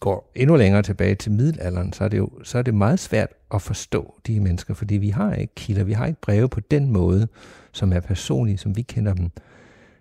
går 0.00 0.32
endnu 0.34 0.56
længere 0.56 0.82
tilbage 0.82 1.14
til 1.14 1.32
middelalderen, 1.32 1.92
så 1.92 2.04
er, 2.04 2.08
det 2.08 2.18
jo 2.18 2.30
så 2.42 2.58
er 2.58 2.62
det 2.62 2.74
meget 2.74 2.98
svært 2.98 3.28
at 3.54 3.62
forstå 3.62 4.14
de 4.26 4.40
mennesker, 4.40 4.74
fordi 4.74 4.94
vi 4.94 5.08
har 5.08 5.34
ikke 5.34 5.54
kilder, 5.54 5.84
vi 5.84 5.92
har 5.92 6.06
ikke 6.06 6.20
breve 6.20 6.48
på 6.48 6.60
den 6.60 6.90
måde, 6.90 7.28
som 7.72 7.92
er 7.92 8.00
personlige, 8.00 8.58
som 8.58 8.76
vi 8.76 8.82
kender 8.82 9.14
dem. 9.14 9.30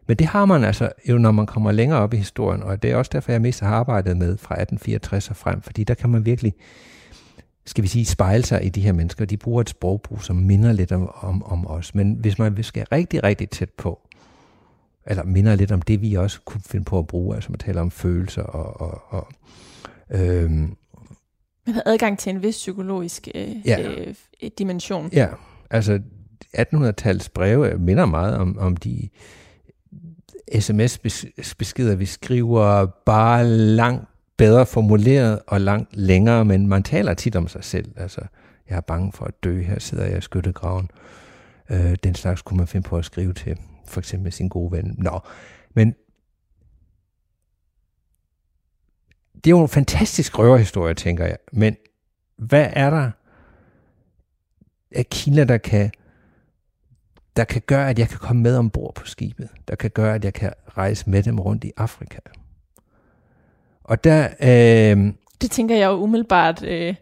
Men 0.08 0.18
det 0.18 0.28
har 0.28 0.46
man 0.46 0.63
altså 0.63 0.92
jo, 1.10 1.18
når 1.18 1.32
man 1.32 1.46
kommer 1.46 1.72
længere 1.72 2.00
op 2.00 2.13
i 2.13 2.18
historien, 2.18 2.63
og 2.63 2.84
det 2.84 2.92
er 2.92 2.96
også 2.96 3.10
derfor, 3.13 3.32
jeg 3.32 3.42
mest 3.42 3.60
har 3.60 3.76
arbejdet 3.76 4.18
med 4.18 4.38
fra 4.38 4.56
1864 4.56 5.30
og 5.30 5.36
frem, 5.36 5.62
fordi 5.62 5.84
der 5.84 5.94
kan 5.94 6.10
man 6.10 6.26
virkelig 6.26 6.54
skal 7.66 7.84
vi 7.84 7.88
sige, 7.88 8.06
spejle 8.06 8.46
sig 8.46 8.66
i 8.66 8.70
de 8.70 8.82
her 8.82 8.92
mennesker. 8.92 9.26
De 9.26 9.38
bruger 9.38 9.62
et 9.62 9.70
sprogbrug, 9.70 10.24
som 10.24 10.36
minder 10.36 10.72
lidt 10.72 10.92
om, 10.92 11.10
om, 11.16 11.44
om 11.44 11.68
os. 11.68 11.96
Men 11.96 12.13
hvis 12.13 12.39
man 12.39 12.63
skal 12.63 12.86
rigtig, 12.92 13.24
rigtig 13.24 13.50
tæt 13.50 13.70
på, 13.70 14.00
eller 15.08 15.24
minder 15.24 15.56
lidt 15.56 15.72
om 15.72 15.82
det, 15.82 16.02
vi 16.02 16.13
også 16.13 16.39
kunne 16.46 16.62
finde 16.66 16.86
på 16.86 17.00
at 17.00 17.08
bruge, 17.08 17.36
altså 17.36 17.52
man 17.52 17.60
taler 17.60 17.82
om 17.82 17.92
følelser 17.92 18.44
og, 18.44 18.82
og, 18.82 19.02
og 19.10 19.28
øhm, 20.10 20.76
man 21.66 21.76
har 21.76 21.84
adgang 21.86 22.20
til 22.20 22.30
en 22.30 22.44
vis 22.44 22.56
psykologisk 22.56 23.28
øh, 23.36 23.68
ja. 23.68 23.89
øh, 23.89 24.16
dimension. 24.58 25.10
Ja, 25.13 25.28
altså 25.70 26.00
1800-tals 26.58 27.30
breve 27.30 27.78
minder 27.78 28.06
meget 28.06 28.38
om, 28.38 28.58
om 28.60 28.78
de 28.78 29.10
sms-beskeder, 30.60 31.96
vi 31.96 32.06
skriver 32.06 32.86
bare 33.06 33.46
langt 33.48 34.10
bedre 34.38 34.66
formuleret 34.66 35.40
og 35.48 35.62
langt 35.62 35.96
længere, 35.96 36.46
men 36.46 36.68
man 36.68 36.84
taler 36.84 37.14
tit 37.14 37.36
om 37.36 37.48
sig 37.48 37.64
selv. 37.64 37.92
Altså, 37.98 38.22
jeg 38.70 38.78
er 38.78 38.82
bange 38.82 39.12
for 39.12 39.26
at 39.26 39.44
dø, 39.44 39.62
her 39.62 39.80
sidder 39.80 40.06
jeg 40.06 40.18
i 40.18 40.22
skyttegraven. 40.22 40.90
Øh, 41.70 41.96
den 42.04 42.16
slags 42.16 42.42
kunne 42.42 42.58
man 42.58 42.68
finde 42.68 42.88
på 42.90 42.98
at 42.98 43.06
skrive 43.06 43.34
til, 43.34 43.58
for 43.88 44.00
eksempel 44.00 44.32
sin 44.32 44.50
gode 44.50 44.72
ven. 44.72 44.96
Nå, 44.98 45.20
men 45.74 45.96
det 49.36 49.48
er 49.48 49.58
jo 49.58 49.62
en 49.62 49.68
fantastisk 49.68 50.40
røverhistorie, 50.40 50.94
tænker 50.94 51.26
jeg. 51.26 51.38
Men 51.52 51.76
hvad 52.38 52.68
er 52.74 52.90
der 52.90 53.12
af 54.92 55.10
kilder, 55.10 55.46
der 55.46 55.58
kan, 55.58 55.92
der 57.36 57.43
kan 57.43 57.62
gøre, 57.65 57.89
at 57.89 58.00
jeg 58.00 58.10
kan 58.10 58.17
komme 58.17 58.41
med 58.41 58.58
ombord 58.58 58.96
på 58.96 59.06
skibet? 59.06 59.50
Der 59.67 59.76
kan 59.76 59.89
gøre, 59.89 60.15
at 60.15 60.26
jeg 60.26 60.34
kan 60.34 60.54
rejse 60.78 61.10
med 61.10 61.24
dem 61.24 61.39
rundt 61.39 61.63
i 61.63 61.72
Afrika? 61.78 62.19
Og 63.84 64.04
der... 64.04 64.28
Øh, 64.41 65.13
det 65.41 65.52
tænker 65.52 65.76
jeg 65.76 65.86
jo 65.86 65.91
umiddelbart 65.91 66.63
øh, 66.63 66.96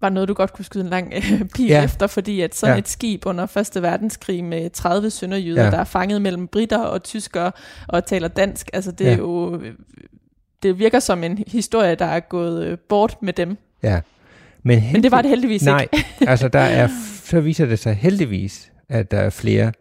var 0.00 0.08
noget, 0.08 0.28
du 0.28 0.34
godt 0.34 0.52
kunne 0.52 0.64
skyde 0.64 0.84
en 0.84 0.90
lang 0.90 1.12
øh, 1.16 1.48
pil 1.54 1.66
ja. 1.66 1.84
efter, 1.84 2.06
fordi 2.06 2.40
at 2.40 2.54
sådan 2.54 2.74
ja. 2.74 2.78
et 2.78 2.88
skib 2.88 3.26
under 3.26 3.70
1. 3.76 3.82
verdenskrig 3.82 4.44
med 4.44 4.70
30 4.70 5.10
sønderjyder, 5.10 5.64
ja. 5.64 5.70
der 5.70 5.78
er 5.78 5.84
fanget 5.84 6.22
mellem 6.22 6.48
britter 6.48 6.78
og 6.78 7.02
tyskere 7.02 7.52
og 7.88 8.06
taler 8.06 8.28
dansk, 8.28 8.70
altså 8.72 8.92
det 8.92 9.04
ja. 9.04 9.12
er 9.12 9.16
jo... 9.16 9.62
Det 10.62 10.78
virker 10.78 11.00
som 11.00 11.24
en 11.24 11.44
historie, 11.46 11.94
der 11.94 12.04
er 12.04 12.20
gået 12.20 12.66
øh, 12.66 12.78
bort 12.78 13.16
med 13.22 13.32
dem. 13.32 13.56
Ja. 13.82 14.00
Men, 14.62 14.82
Men 14.92 15.02
det 15.02 15.10
var 15.10 15.22
det 15.22 15.28
heldigvis 15.28 15.64
nej, 15.64 15.82
ikke. 15.82 16.06
Nej, 16.20 16.30
altså 16.32 16.48
der 16.48 16.60
er, 16.60 16.88
så 17.24 17.40
viser 17.40 17.66
det 17.66 17.78
sig 17.78 17.94
heldigvis, 17.94 18.72
at 18.88 19.10
der 19.10 19.18
er 19.18 19.30
flere 19.30 19.72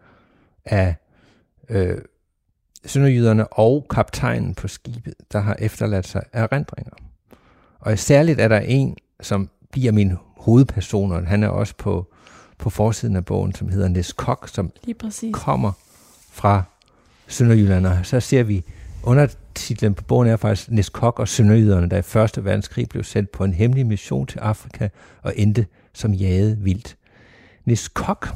af 0.66 0.96
øh, 1.70 1.98
sønderjyderne 2.86 3.48
og 3.48 3.86
kaptajnen 3.90 4.56
på 4.56 4.68
skibet, 4.68 5.14
der 5.32 5.40
har 5.40 5.56
efterladt 5.60 6.08
sig 6.08 6.24
erindringer. 6.34 6.92
Og 7.80 8.00
særligt 8.00 8.40
er 8.40 8.48
der 8.48 8.60
en, 8.60 8.98
som 9.22 9.50
bliver 9.72 9.92
min 9.92 10.14
hovedperson, 10.38 11.12
og 11.12 11.28
han 11.28 11.44
er 11.44 11.48
også 11.48 11.74
på, 11.78 12.14
på 12.58 12.70
forsiden 12.70 13.16
af 13.16 13.26
bogen, 13.26 13.56
som 13.56 13.70
hedder 13.70 13.88
Nes 13.88 14.14
Kok, 14.14 14.50
som 14.50 14.72
kommer 15.34 15.72
fra 16.32 16.64
Sønderjylland. 17.28 17.88
Og 17.88 18.06
så 18.06 18.20
ser 18.20 18.44
vi, 18.44 18.64
undertitlen 19.04 19.94
på 19.94 20.04
bogen 20.04 20.28
er 20.28 20.38
faktisk 20.38 20.72
Nes 20.72 20.90
Kok 20.90 21.20
og 21.20 21.28
Sønderjyderne, 21.28 21.90
der 21.90 21.98
i 21.98 22.02
Første 22.02 22.46
Verdenskrig 22.46 22.90
blev 22.90 23.04
sendt 23.04 23.32
på 23.32 23.44
en 23.44 23.54
hemmelig 23.54 23.86
mission 23.86 24.28
til 24.28 24.40
Afrika 24.40 24.90
og 25.22 25.34
endte 25.36 25.66
som 25.94 26.14
jaget 26.14 26.66
vildt. 26.66 26.98
Nes 27.66 27.88
Kok 27.88 28.28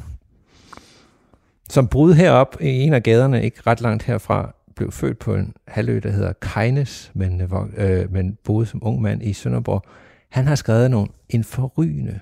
som 1.70 1.88
brud 1.88 2.14
herop 2.14 2.56
i 2.60 2.68
en 2.68 2.94
af 2.94 3.02
gaderne, 3.02 3.44
ikke 3.44 3.62
ret 3.66 3.80
langt 3.80 4.02
herfra, 4.02 4.54
blev 4.76 4.92
født 4.92 5.18
på 5.18 5.34
en 5.34 5.54
halvø, 5.68 6.00
der 6.02 6.10
hedder 6.10 6.32
Kejnes, 6.32 7.10
men, 7.14 7.42
øh, 7.76 8.12
men 8.12 8.38
boede 8.44 8.66
som 8.66 8.80
ung 8.82 9.02
mand 9.02 9.22
i 9.22 9.32
Sønderborg. 9.32 9.82
Han 10.28 10.46
har 10.46 10.54
skrevet 10.54 10.90
nogle, 10.90 11.08
en 11.28 11.44
forrygende 11.44 12.20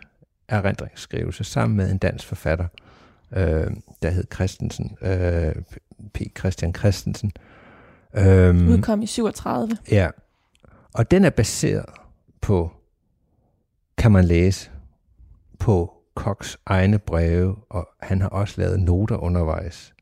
erindringsskrivelse 0.48 1.44
sammen 1.44 1.76
med 1.76 1.90
en 1.90 1.98
dansk 1.98 2.26
forfatter, 2.26 2.66
øh, 3.37 3.66
der 4.02 4.11
hed 4.11 4.24
Christensen, 4.34 4.96
øh, 5.02 5.54
P. 6.14 6.20
Christian 6.38 6.74
Christensen. 6.74 7.32
Øh, 8.14 8.68
Udkom 8.68 9.02
i 9.02 9.06
37. 9.06 9.76
Ja, 9.90 10.08
og 10.94 11.11
den 11.11 11.24
er 11.24 11.30
baseret 11.30 11.87
på, 12.40 12.72
kan 13.98 14.12
man 14.12 14.24
læse, 14.24 14.70
på 15.58 15.97
Koks 16.18 16.59
egne 16.66 16.98
breve, 16.98 17.57
og 17.68 17.88
han 18.00 18.20
har 18.20 18.28
også 18.28 18.54
lavet 18.61 18.81
noter 18.81 19.16
undervejs. 19.16 19.94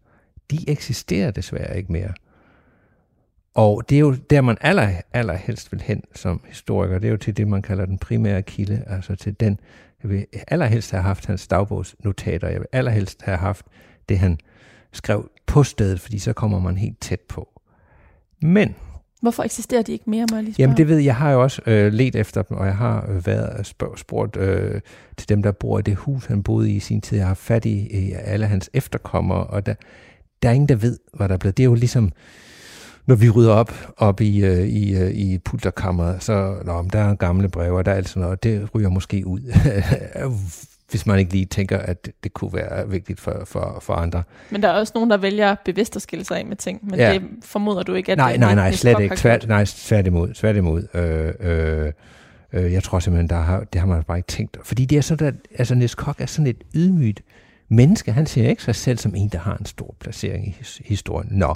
De 0.50 0.70
eksisterer 0.70 1.31
desværre 1.31 1.76
ikke 1.76 1.92
mere. 1.92 2.12
Og 3.55 3.83
det 3.88 3.96
er 3.96 4.00
jo 4.00 4.14
der, 4.31 4.40
man 4.40 4.57
aller, 4.61 5.00
aller 5.12 5.35
helst 5.35 5.72
vil 5.72 5.81
hen 5.81 6.02
som 6.14 6.40
historiker. 6.48 6.98
Det 6.98 7.07
er 7.07 7.11
jo 7.11 7.16
til 7.16 7.37
det, 7.37 7.48
man 7.48 7.62
kalder 7.62 7.87
den 7.87 7.98
primære 7.98 8.42
kilde, 8.42 8.85
altså 8.87 9.14
til 9.14 9.40
den, 9.40 9.61
jeg 10.02 10.11
vil 10.11 10.26
allerhelst 10.48 10.90
have 10.90 11.02
haft 11.02 11.26
hans 11.26 11.48
dagbogsnotater. 11.48 12.48
Jeg 12.48 12.61
vil 12.61 12.68
allerhelst 12.72 13.22
have 13.22 13.38
haft 13.38 13.66
det, 14.09 14.18
han 14.18 14.38
skrev 14.92 15.31
på 15.46 15.62
stedet, 15.62 16.00
fordi 16.00 16.18
så 16.18 16.33
kommer 16.33 16.59
man 16.59 16.76
helt 16.76 17.00
tæt 17.00 17.20
på. 17.20 17.61
Men 18.42 18.74
Hvorfor 19.20 19.42
eksisterer 19.42 19.83
de 19.83 19.92
ikke 19.92 20.11
mere, 20.11 20.26
må 20.31 20.37
jeg 20.37 20.44
lige 20.44 20.55
spørge? 20.55 20.64
Jamen 20.64 20.76
det 20.76 20.88
ved 20.88 20.96
jeg, 20.96 21.05
jeg 21.05 21.16
har 21.16 21.31
jo 21.31 21.42
også 21.42 21.62
øh, 21.66 21.92
let 21.92 22.16
efter 22.16 22.42
dem, 22.42 22.57
og 22.57 22.66
jeg 22.66 22.76
har 22.76 23.07
øh, 23.09 23.26
været 23.26 23.66
spurgt, 23.66 24.00
spurgt 24.00 24.37
øh, 24.37 24.81
til 25.16 25.29
dem, 25.29 25.42
der 25.42 25.52
bor 25.52 25.79
i 25.79 25.83
det 25.83 25.96
hus, 25.96 26.26
han 26.26 26.42
boede 26.42 26.70
i 26.70 26.76
i 26.76 26.81
sin 26.81 27.00
tid. 27.00 27.18
Jeg 27.18 27.26
har 27.26 27.35
fat 27.35 27.64
i, 27.64 27.87
i 27.90 28.12
alle 28.12 28.46
hans 28.46 28.70
efterkommere, 28.72 29.46
og 29.46 29.66
der, 29.66 29.74
der 30.42 30.48
er 30.48 30.52
ingen, 30.52 30.68
der 30.68 30.74
ved, 30.74 30.98
hvad 31.14 31.29
der 31.29 31.35
er 31.35 31.38
blevet. 31.38 31.57
Det 31.57 31.62
er 31.62 31.68
jo 31.68 31.74
ligesom, 31.74 32.12
når 33.07 33.14
vi 33.14 33.31
rydder 33.31 33.52
op, 33.52 33.94
op 33.96 34.20
i, 34.20 34.44
øh, 34.44 34.66
i, 34.66 34.96
øh, 34.96 35.11
i 35.11 35.38
pulterkammeret, 35.38 36.22
så 36.22 36.57
nå, 36.64 36.88
der 36.92 36.98
er 36.98 37.14
gamle 37.14 37.48
breve, 37.48 37.79
og 37.79 37.85
der 37.85 37.92
er 37.92 37.96
alt 37.96 38.09
sådan 38.09 38.20
noget, 38.20 38.37
og 38.37 38.42
det 38.42 38.74
ryger 38.74 38.88
måske 38.88 39.26
ud. 39.26 39.40
hvis 40.90 41.07
man 41.07 41.18
ikke 41.18 41.33
lige 41.33 41.46
tænker, 41.46 41.79
at 41.79 42.09
det 42.25 42.35
kunne 42.35 42.53
være 42.53 42.88
vigtigt 42.88 43.20
for, 43.20 43.42
for, 43.44 43.79
for 43.83 43.94
andre. 43.94 44.22
Men 44.51 44.62
der 44.62 44.68
er 44.68 44.72
også 44.72 44.92
nogen, 44.94 45.11
der 45.11 45.16
vælger 45.16 45.57
bevidst 45.64 45.96
at 45.96 46.03
skille 46.03 46.25
sig 46.25 46.38
af 46.38 46.46
med 46.46 46.57
ting, 46.57 46.81
men 46.83 47.01
ja. 47.01 47.12
det 47.12 47.22
formoder 47.42 47.83
du 47.83 47.94
ikke, 47.94 48.12
at 48.12 48.18
nej, 48.18 48.31
det 48.31 48.40
Nej, 48.40 48.55
nej, 48.55 48.72
slet 48.72 49.01
ikke. 49.01 49.16
Tvært, 49.16 49.49
nej, 49.49 49.64
tværtimod. 49.64 50.35
tværtimod. 50.35 50.87
Øh, 50.94 51.33
øh, 51.40 51.92
øh, 52.53 52.72
jeg 52.72 52.83
tror 52.83 52.99
simpelthen, 52.99 53.31
der 53.31 53.37
har, 53.37 53.64
det 53.72 53.81
har 53.81 53.88
man 53.88 54.03
bare 54.03 54.18
ikke 54.18 54.27
tænkt. 54.27 54.57
Fordi 54.62 54.85
det 54.85 54.99
er 54.99 55.03
sådan, 55.03 55.29
at 55.29 55.35
altså 55.59 55.75
Niels 55.75 55.94
Kok 55.94 56.20
er 56.20 56.27
sådan 56.27 56.46
et 56.46 56.62
ydmygt 56.75 57.22
menneske. 57.68 58.12
Han 58.12 58.27
ser 58.27 58.49
ikke 58.49 58.62
sig 58.62 58.75
selv 58.75 58.99
som 58.99 59.14
en, 59.16 59.29
der 59.29 59.38
har 59.38 59.57
en 59.57 59.66
stor 59.66 59.94
placering 60.01 60.46
i 60.49 60.55
historien. 60.85 61.29
Nå. 61.33 61.55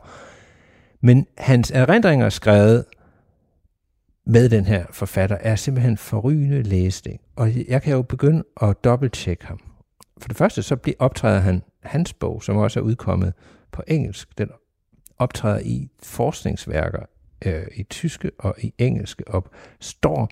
Men 1.01 1.27
hans 1.38 1.71
erindringer 1.71 2.27
er 2.27 2.31
skrevet 2.31 2.85
med 4.31 4.49
den 4.49 4.64
her 4.64 4.85
forfatter 4.90 5.37
er 5.40 5.57
simpelthen 5.57 5.97
forrygende 5.97 6.62
læsning. 6.62 7.21
Og 7.37 7.69
jeg 7.69 7.83
kan 7.83 7.93
jo 7.93 8.03
begynde 8.03 8.45
at 8.62 8.85
dobbelttjekke 8.85 9.47
ham. 9.47 9.61
For 10.19 10.29
det 10.29 10.37
første 10.37 10.62
så 10.62 10.95
optræder 10.99 11.40
han 11.40 11.62
hans 11.83 12.12
bog, 12.12 12.43
som 12.43 12.57
også 12.57 12.81
er 12.81 12.85
udkommet 12.85 13.33
på 13.73 13.83
engelsk. 13.88 14.38
Den 14.38 14.49
optræder 15.19 15.59
i 15.59 15.88
forskningsværker 16.03 17.03
øh, 17.47 17.66
i 17.75 17.83
tyske 17.83 18.31
og 18.38 18.55
i 18.59 18.75
engelske, 18.79 19.29
og 19.29 19.51
står 19.81 20.29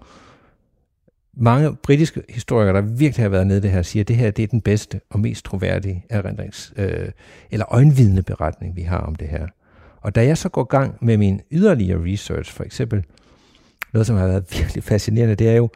mange 1.37 1.77
britiske 1.77 2.23
historikere, 2.29 2.75
der 2.75 2.81
virkelig 2.81 3.25
har 3.25 3.29
været 3.29 3.47
nede 3.47 3.59
i 3.59 3.63
det 3.63 3.71
her, 3.71 3.83
siger, 3.83 4.03
at 4.03 4.09
det 4.09 4.17
her 4.17 4.31
det 4.31 4.43
er 4.43 4.47
den 4.47 4.61
bedste 4.61 5.01
og 5.11 5.21
mest 5.21 5.45
troværdige 5.45 6.05
erindrings, 6.11 6.73
øh, 6.77 7.09
eller 7.51 7.73
øjenvidende 7.73 8.23
beretning, 8.23 8.77
vi 8.77 8.83
har 8.83 8.99
om 8.99 9.15
det 9.15 9.29
her. 9.29 9.47
Og 10.01 10.15
da 10.15 10.25
jeg 10.27 10.39
så 10.39 10.49
går 10.49 10.65
gang 10.65 10.99
med 11.01 11.17
min 11.17 11.41
yderligere 11.51 12.13
research, 12.13 12.53
for 12.53 12.65
eksempel 12.65 13.05
noget, 13.93 14.07
som 14.07 14.17
har 14.17 14.27
været 14.27 14.45
virkelig 14.59 14.83
fascinerende, 14.83 15.35
det 15.35 15.49
er 15.49 15.57
jo, 15.57 15.69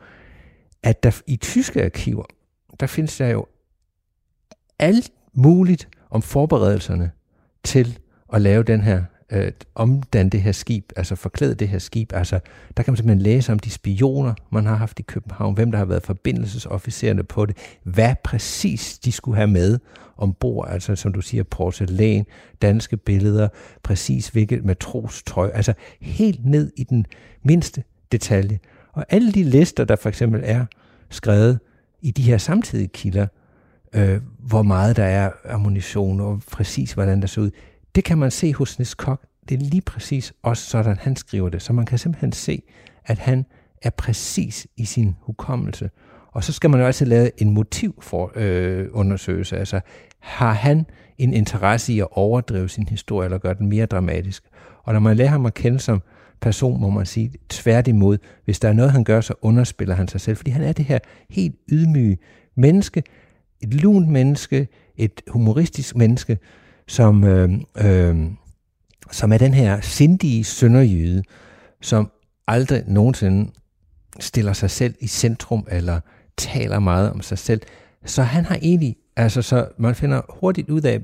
at 0.83 1.03
der 1.03 1.21
i 1.27 1.37
tyske 1.37 1.85
arkiver, 1.85 2.25
der 2.81 2.87
findes 2.87 3.17
der 3.17 3.29
jo 3.29 3.47
alt 4.79 5.11
muligt 5.33 5.89
om 6.11 6.23
forberedelserne 6.23 7.11
til 7.65 7.99
at 8.33 8.43
lave 8.43 8.63
den 8.63 8.81
her, 8.81 9.05
øh, 9.33 9.53
omdanne 9.75 10.31
det 10.31 10.43
her 10.43 10.53
skib, 10.53 10.93
altså 10.97 11.17
forklæde 11.17 11.55
det 11.55 11.69
her 11.69 11.79
skib. 11.79 12.13
Altså, 12.13 12.41
der 12.77 12.83
kan 12.83 12.93
man 12.93 12.97
simpelthen 12.97 13.23
læse 13.23 13.53
om 13.53 13.59
de 13.59 13.71
spioner, 13.71 14.35
man 14.51 14.67
har 14.67 14.75
haft 14.75 14.99
i 14.99 15.03
København, 15.03 15.55
hvem 15.55 15.71
der 15.71 15.79
har 15.79 15.85
været 15.85 16.03
forbindelsesofficererne 16.03 17.25
på 17.25 17.47
det, 17.47 17.57
hvad 17.83 18.15
præcis 18.25 18.99
de 18.99 19.13
skulle 19.13 19.37
have 19.37 19.49
med 19.49 19.79
ombord, 20.17 20.69
altså 20.71 20.97
som 20.97 21.13
du 21.13 21.21
siger, 21.21 21.43
porcelæn, 21.43 22.27
danske 22.63 22.97
billeder, 22.97 23.49
præcis 23.83 24.29
hvilket 24.29 24.65
matrostøj, 24.65 25.51
altså 25.55 25.73
helt 26.01 26.45
ned 26.45 26.73
i 26.77 26.85
den 26.85 27.07
mindste 27.45 27.83
detalje. 28.13 28.59
Og 28.93 29.05
alle 29.09 29.33
de 29.33 29.45
lister, 29.45 29.85
der 29.85 29.97
for 29.97 30.09
eksempel 30.09 30.41
er 30.45 30.67
skrevet 31.11 31.59
i 32.03 32.11
de 32.11 32.23
her 32.23 32.39
samtidige 32.39 32.89
kilder, 32.89 33.27
øh, 33.95 34.21
hvor 34.39 34.63
meget 34.63 34.97
der 34.97 35.05
er 35.05 35.31
ammunition 35.49 36.21
og 36.21 36.43
præcis 36.53 36.93
hvordan 36.93 37.21
der 37.21 37.27
ser 37.27 37.43
ud, 37.43 37.51
det 37.95 38.05
kan 38.05 38.19
man 38.19 38.31
se 38.31 38.55
hos 38.55 38.79
Nis 38.79 38.95
Kok. 38.95 39.27
Det 39.49 39.55
er 39.55 39.65
lige 39.65 39.83
præcis 39.83 40.33
også 40.43 40.65
sådan, 40.65 40.97
han 41.01 41.17
skriver 41.17 41.49
det. 41.49 41.63
Så 41.63 41.73
man 41.73 41.87
kan 41.87 41.99
simpelthen 41.99 42.33
se, 42.33 42.63
at 43.05 43.19
han 43.19 43.47
er 43.83 43.91
præcis 43.91 44.67
i 44.77 44.85
sin 44.85 45.17
hukommelse. 45.21 45.91
Og 46.33 46.45
så 46.45 46.53
skal 46.53 46.71
man 46.71 46.81
jo 46.81 46.87
altid 46.87 47.07
lave 47.07 47.43
en 47.43 47.51
motiv 47.51 48.03
for 48.03 48.33
øh, 48.35 48.89
undersøgelse. 48.93 49.57
Altså, 49.57 49.81
har 50.21 50.53
han 50.53 50.87
en 51.19 51.35
interesse 51.35 51.93
i 51.93 52.01
at 52.01 52.09
overdrive 52.11 52.69
sin 52.69 52.89
historie, 52.89 53.25
eller 53.25 53.39
gøre 53.39 53.55
den 53.55 53.69
mere 53.69 53.87
dramatisk? 53.87 54.45
Og 54.85 54.93
når 54.93 55.01
man 55.01 55.17
lærer 55.17 55.29
ham 55.29 55.47
at 55.47 55.55
kende 55.55 55.81
som 55.81 56.03
person, 56.41 56.81
må 56.81 56.91
man 56.91 57.07
sige, 57.07 57.33
tværtimod. 57.49 58.19
Hvis 58.45 58.61
der 58.61 58.69
er 58.69 58.73
noget, 58.73 58.93
han 58.93 59.05
gør, 59.05 59.21
så 59.21 59.35
underspiller 59.43 59.95
han 59.95 60.09
sig 60.09 60.21
selv, 60.21 60.37
fordi 60.37 60.51
han 60.51 60.63
er 60.63 60.73
det 60.73 60.85
her 60.85 60.99
helt 61.31 61.55
ydmyge 61.73 62.19
menneske, 62.57 63.03
et 63.61 63.75
lunt 63.75 64.09
menneske, 64.09 64.69
et 64.97 65.21
humoristisk 65.29 65.97
menneske, 65.97 66.39
som, 66.89 67.25
øh, 67.25 67.51
øh, 67.85 68.17
som 69.11 69.33
er 69.33 69.39
den 69.39 69.55
her 69.55 69.81
sindige 69.81 70.45
sønderjyde, 70.45 71.23
som 71.81 72.11
aldrig 72.47 72.83
nogensinde 72.87 73.51
stiller 74.21 74.53
sig 74.53 74.71
selv 74.71 74.95
i 75.01 75.07
centrum, 75.07 75.67
eller 75.71 76.01
taler 76.37 76.79
meget 76.79 77.11
om 77.11 77.21
sig 77.21 77.39
selv. 77.39 77.61
Så 78.05 78.23
han 78.23 78.45
har 78.45 78.59
egentlig, 78.63 78.97
altså 79.17 79.43
så 79.43 79.69
man 79.79 79.95
finder 79.95 80.21
hurtigt 80.29 80.71
ud 80.71 80.83
af 80.83 81.01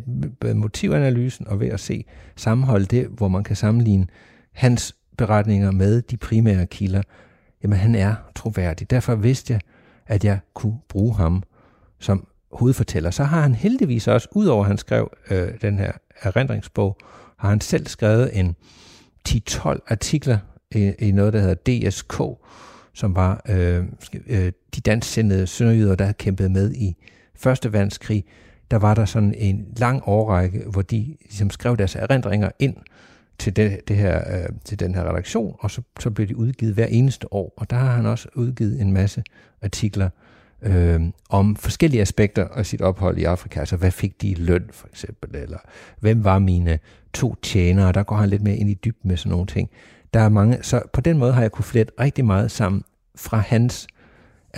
motivanalysen, 0.54 1.48
og 1.48 1.60
ved 1.60 1.68
at 1.68 1.80
se 1.80 2.04
sammenhold 2.36 2.86
det, 2.86 3.06
hvor 3.06 3.28
man 3.28 3.44
kan 3.44 3.56
sammenligne 3.56 4.06
hans 4.52 4.96
beretninger 5.16 5.70
med 5.70 6.02
de 6.02 6.16
primære 6.16 6.66
kilder, 6.66 7.02
jamen 7.62 7.78
han 7.78 7.94
er 7.94 8.14
troværdig. 8.34 8.90
Derfor 8.90 9.14
vidste 9.14 9.52
jeg, 9.52 9.60
at 10.06 10.24
jeg 10.24 10.38
kunne 10.54 10.78
bruge 10.88 11.14
ham 11.14 11.42
som 11.98 12.26
hovedfortæller. 12.52 13.10
Så 13.10 13.24
har 13.24 13.40
han 13.40 13.54
heldigvis 13.54 14.08
også, 14.08 14.28
udover 14.32 14.64
at 14.64 14.68
han 14.68 14.78
skrev 14.78 15.10
øh, 15.30 15.48
den 15.62 15.78
her 15.78 15.92
erindringsbog, 16.22 16.96
har 17.36 17.48
han 17.48 17.60
selv 17.60 17.86
skrevet 17.86 18.38
en 18.38 18.56
10-12 19.28 19.78
artikler 19.88 20.38
i, 20.74 20.92
i 20.98 21.12
noget, 21.12 21.32
der 21.32 21.40
hedder 21.40 21.88
DSK, 21.88 22.22
som 22.94 23.16
var 23.16 23.42
øh, 23.48 23.84
øh, 24.26 24.52
de 24.74 24.80
danssindede 24.80 25.46
sønderjyder, 25.46 25.94
der 25.94 26.04
havde 26.04 26.14
kæmpet 26.18 26.50
med 26.50 26.72
i 26.74 26.96
Første 27.38 27.72
verdenskrig. 27.72 28.24
Der 28.70 28.76
var 28.76 28.94
der 28.94 29.04
sådan 29.04 29.34
en 29.36 29.66
lang 29.76 30.02
årrække, 30.06 30.64
hvor 30.70 30.82
de 30.82 31.16
ligesom 31.22 31.50
skrev 31.50 31.76
deres 31.76 31.96
erindringer 31.96 32.50
ind, 32.58 32.76
til, 33.38 33.56
det, 33.56 33.88
det 33.88 33.96
her, 33.96 34.42
øh, 34.42 34.48
til 34.64 34.80
den 34.80 34.94
her 34.94 35.04
redaktion, 35.10 35.56
og 35.58 35.70
så, 35.70 35.82
så 36.00 36.10
blev 36.10 36.28
de 36.28 36.36
udgivet 36.36 36.74
hver 36.74 36.86
eneste 36.86 37.32
år. 37.32 37.54
Og 37.56 37.70
der 37.70 37.76
har 37.76 37.92
han 37.92 38.06
også 38.06 38.28
udgivet 38.34 38.80
en 38.80 38.92
masse 38.92 39.22
artikler 39.62 40.08
øh, 40.62 41.00
om 41.30 41.56
forskellige 41.56 42.00
aspekter 42.00 42.48
af 42.48 42.66
sit 42.66 42.80
ophold 42.80 43.18
i 43.18 43.24
Afrika. 43.24 43.60
Altså, 43.60 43.76
hvad 43.76 43.90
fik 43.90 44.22
de 44.22 44.28
i 44.28 44.34
løn, 44.34 44.68
for 44.72 44.88
eksempel? 44.88 45.36
Eller 45.36 45.58
hvem 46.00 46.24
var 46.24 46.38
mine 46.38 46.78
to 47.14 47.34
tjenere? 47.42 47.92
Der 47.92 48.02
går 48.02 48.16
han 48.16 48.28
lidt 48.28 48.42
mere 48.42 48.56
ind 48.56 48.70
i 48.70 48.74
dybden 48.74 49.08
med 49.08 49.16
sådan 49.16 49.30
nogle 49.30 49.46
ting. 49.46 49.70
Der 50.14 50.20
er 50.20 50.28
mange, 50.28 50.58
så 50.62 50.82
på 50.92 51.00
den 51.00 51.18
måde 51.18 51.32
har 51.32 51.40
jeg 51.40 51.52
kunne 51.52 51.64
flette 51.64 51.92
rigtig 52.00 52.24
meget 52.24 52.50
sammen 52.50 52.82
fra 53.16 53.36
hans 53.38 53.86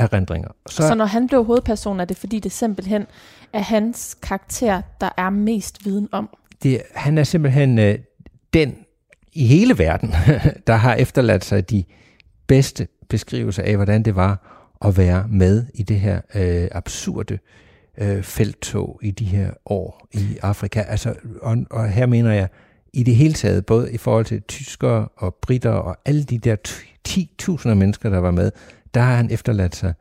erindringer. 0.01 0.49
Så, 0.69 0.89
så 0.89 0.95
når 0.95 1.05
han 1.05 1.27
blev 1.27 1.45
hovedperson, 1.45 2.01
er 2.01 2.05
det 2.05 2.17
fordi 2.17 2.39
det 2.39 2.53
simpelthen 2.53 3.07
er 3.53 3.61
hans 3.61 4.17
karakter, 4.23 4.83
der 5.01 5.09
er 5.17 5.31
mest 5.31 5.85
viden 5.85 6.09
om? 6.13 6.29
Det, 6.63 6.83
han 6.95 7.19
er 7.19 7.25
simpelthen 7.25 7.79
øh, 7.79 7.99
den 8.55 8.77
i 9.33 9.47
hele 9.47 9.79
verden, 9.79 10.15
der 10.67 10.75
har 10.75 10.95
efterladt 10.95 11.45
sig 11.45 11.71
de 11.71 11.85
bedste 12.47 12.89
beskrivelser 13.09 13.63
af, 13.63 13.77
hvordan 13.77 14.03
det 14.03 14.17
var 14.17 14.47
at 14.85 14.99
være 14.99 15.29
med 15.29 15.67
i 15.75 15.83
det 15.83 16.01
her 16.01 16.21
øh, 16.35 16.69
absurde 16.73 17.39
øh, 17.99 18.23
felttog 18.23 19.01
i 19.03 19.11
de 19.11 19.25
her 19.25 19.51
år 19.67 20.09
i 20.13 20.39
Afrika. 20.43 20.81
Altså, 20.81 21.15
og, 21.43 21.57
og 21.71 21.89
her 21.89 22.07
mener 22.07 22.33
jeg 22.33 22.49
i 22.93 23.03
det 23.03 23.17
hele 23.17 23.35
taget, 23.35 23.67
både 23.67 23.93
i 23.93 23.97
forhold 23.97 24.25
til 24.25 24.43
tyskere 24.43 25.09
og 25.17 25.35
britter 25.35 25.71
og 25.71 25.97
alle 26.05 26.25
de 26.25 26.39
der 26.39 26.57
10.000 27.09 27.75
mennesker, 27.75 28.11
der 28.11 28.19
var 28.19 28.31
med, 28.31 28.51
der 28.95 29.01
har 29.01 29.17
han 29.17 29.31
efterladt 29.31 29.77
sig 29.77 29.95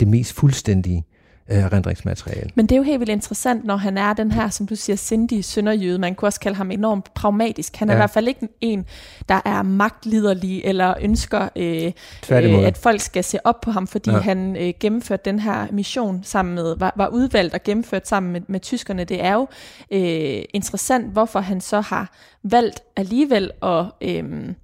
det 0.00 0.08
mest 0.08 0.32
fuldstændige 0.32 1.04
øh, 1.50 1.64
rendringsmateriale. 1.72 2.50
Men 2.54 2.66
det 2.66 2.72
er 2.72 2.76
jo 2.76 2.82
helt 2.82 3.00
vildt 3.00 3.10
interessant, 3.10 3.64
når 3.64 3.76
han 3.76 3.98
er 3.98 4.12
den 4.12 4.32
her, 4.32 4.48
som 4.48 4.66
du 4.66 4.76
siger, 4.76 4.96
sindige 4.96 5.42
sønderjyde. 5.42 5.98
Man 5.98 6.14
kunne 6.14 6.28
også 6.28 6.40
kalde 6.40 6.56
ham 6.56 6.70
enormt 6.70 7.14
pragmatisk. 7.14 7.76
Han 7.76 7.88
er 7.88 7.92
ja. 7.92 7.96
i 7.96 8.00
hvert 8.00 8.10
fald 8.10 8.28
ikke 8.28 8.48
en, 8.60 8.86
der 9.28 9.40
er 9.44 9.62
magtliderlig 9.62 10.62
eller 10.64 10.94
ønsker, 11.00 11.48
øh, 11.56 11.92
øh, 12.30 12.64
at 12.66 12.78
folk 12.78 13.00
skal 13.00 13.24
se 13.24 13.46
op 13.46 13.60
på 13.60 13.70
ham, 13.70 13.86
fordi 13.86 14.10
ja. 14.10 14.18
han 14.18 14.56
øh, 14.56 14.72
gennemførte 14.80 15.22
den 15.24 15.38
her 15.38 15.66
mission 15.72 16.20
sammen 16.24 16.54
med, 16.54 16.76
var, 16.78 16.92
var 16.96 17.08
udvalgt 17.08 17.54
og 17.54 17.62
gennemført 17.62 18.08
sammen 18.08 18.32
med, 18.32 18.40
med 18.48 18.60
tyskerne. 18.60 19.04
Det 19.04 19.24
er 19.24 19.34
jo 19.34 19.48
øh, 19.92 20.42
interessant, 20.54 21.12
hvorfor 21.12 21.40
han 21.40 21.60
så 21.60 21.80
har 21.80 22.12
valgt 22.42 22.80
alligevel 22.96 23.50
at... 23.62 23.84
Øh, 24.00 24.54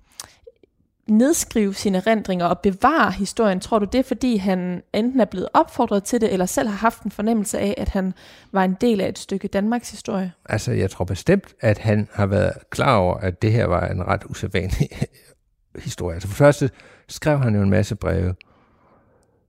nedskrive 1.11 1.75
sine 1.75 1.99
erindringer 1.99 2.47
og 2.47 2.59
bevare 2.59 3.13
historien? 3.13 3.61
Tror 3.61 3.79
du 3.79 3.85
det 3.85 3.99
er, 3.99 4.03
fordi 4.03 4.37
han 4.37 4.83
enten 4.93 5.21
er 5.21 5.25
blevet 5.25 5.49
opfordret 5.55 6.05
til 6.05 6.21
det, 6.21 6.33
eller 6.33 6.47
selv 6.47 6.69
har 6.69 6.77
haft 6.77 7.03
en 7.03 7.11
fornemmelse 7.11 7.59
af, 7.59 7.75
at 7.77 7.89
han 7.89 8.15
var 8.53 8.65
en 8.65 8.77
del 8.81 9.01
af 9.01 9.09
et 9.09 9.19
stykke 9.19 9.49
Danmarks 9.49 9.91
historie? 9.91 10.33
Altså, 10.45 10.73
jeg 10.73 10.91
tror 10.91 11.05
bestemt, 11.05 11.55
at 11.61 11.79
han 11.79 12.09
har 12.13 12.27
været 12.27 12.53
klar 12.71 12.97
over, 12.97 13.15
at 13.15 13.43
det 13.43 13.53
her 13.53 13.67
var 13.67 13.87
en 13.87 14.07
ret 14.07 14.25
usædvanlig 14.29 14.89
historie. 15.85 16.15
Altså 16.15 16.29
for 16.29 16.33
det 16.33 16.39
første 16.39 16.71
skrev 17.09 17.39
han 17.39 17.55
jo 17.55 17.63
en 17.63 17.71
masse 17.71 17.95
breve, 17.97 18.35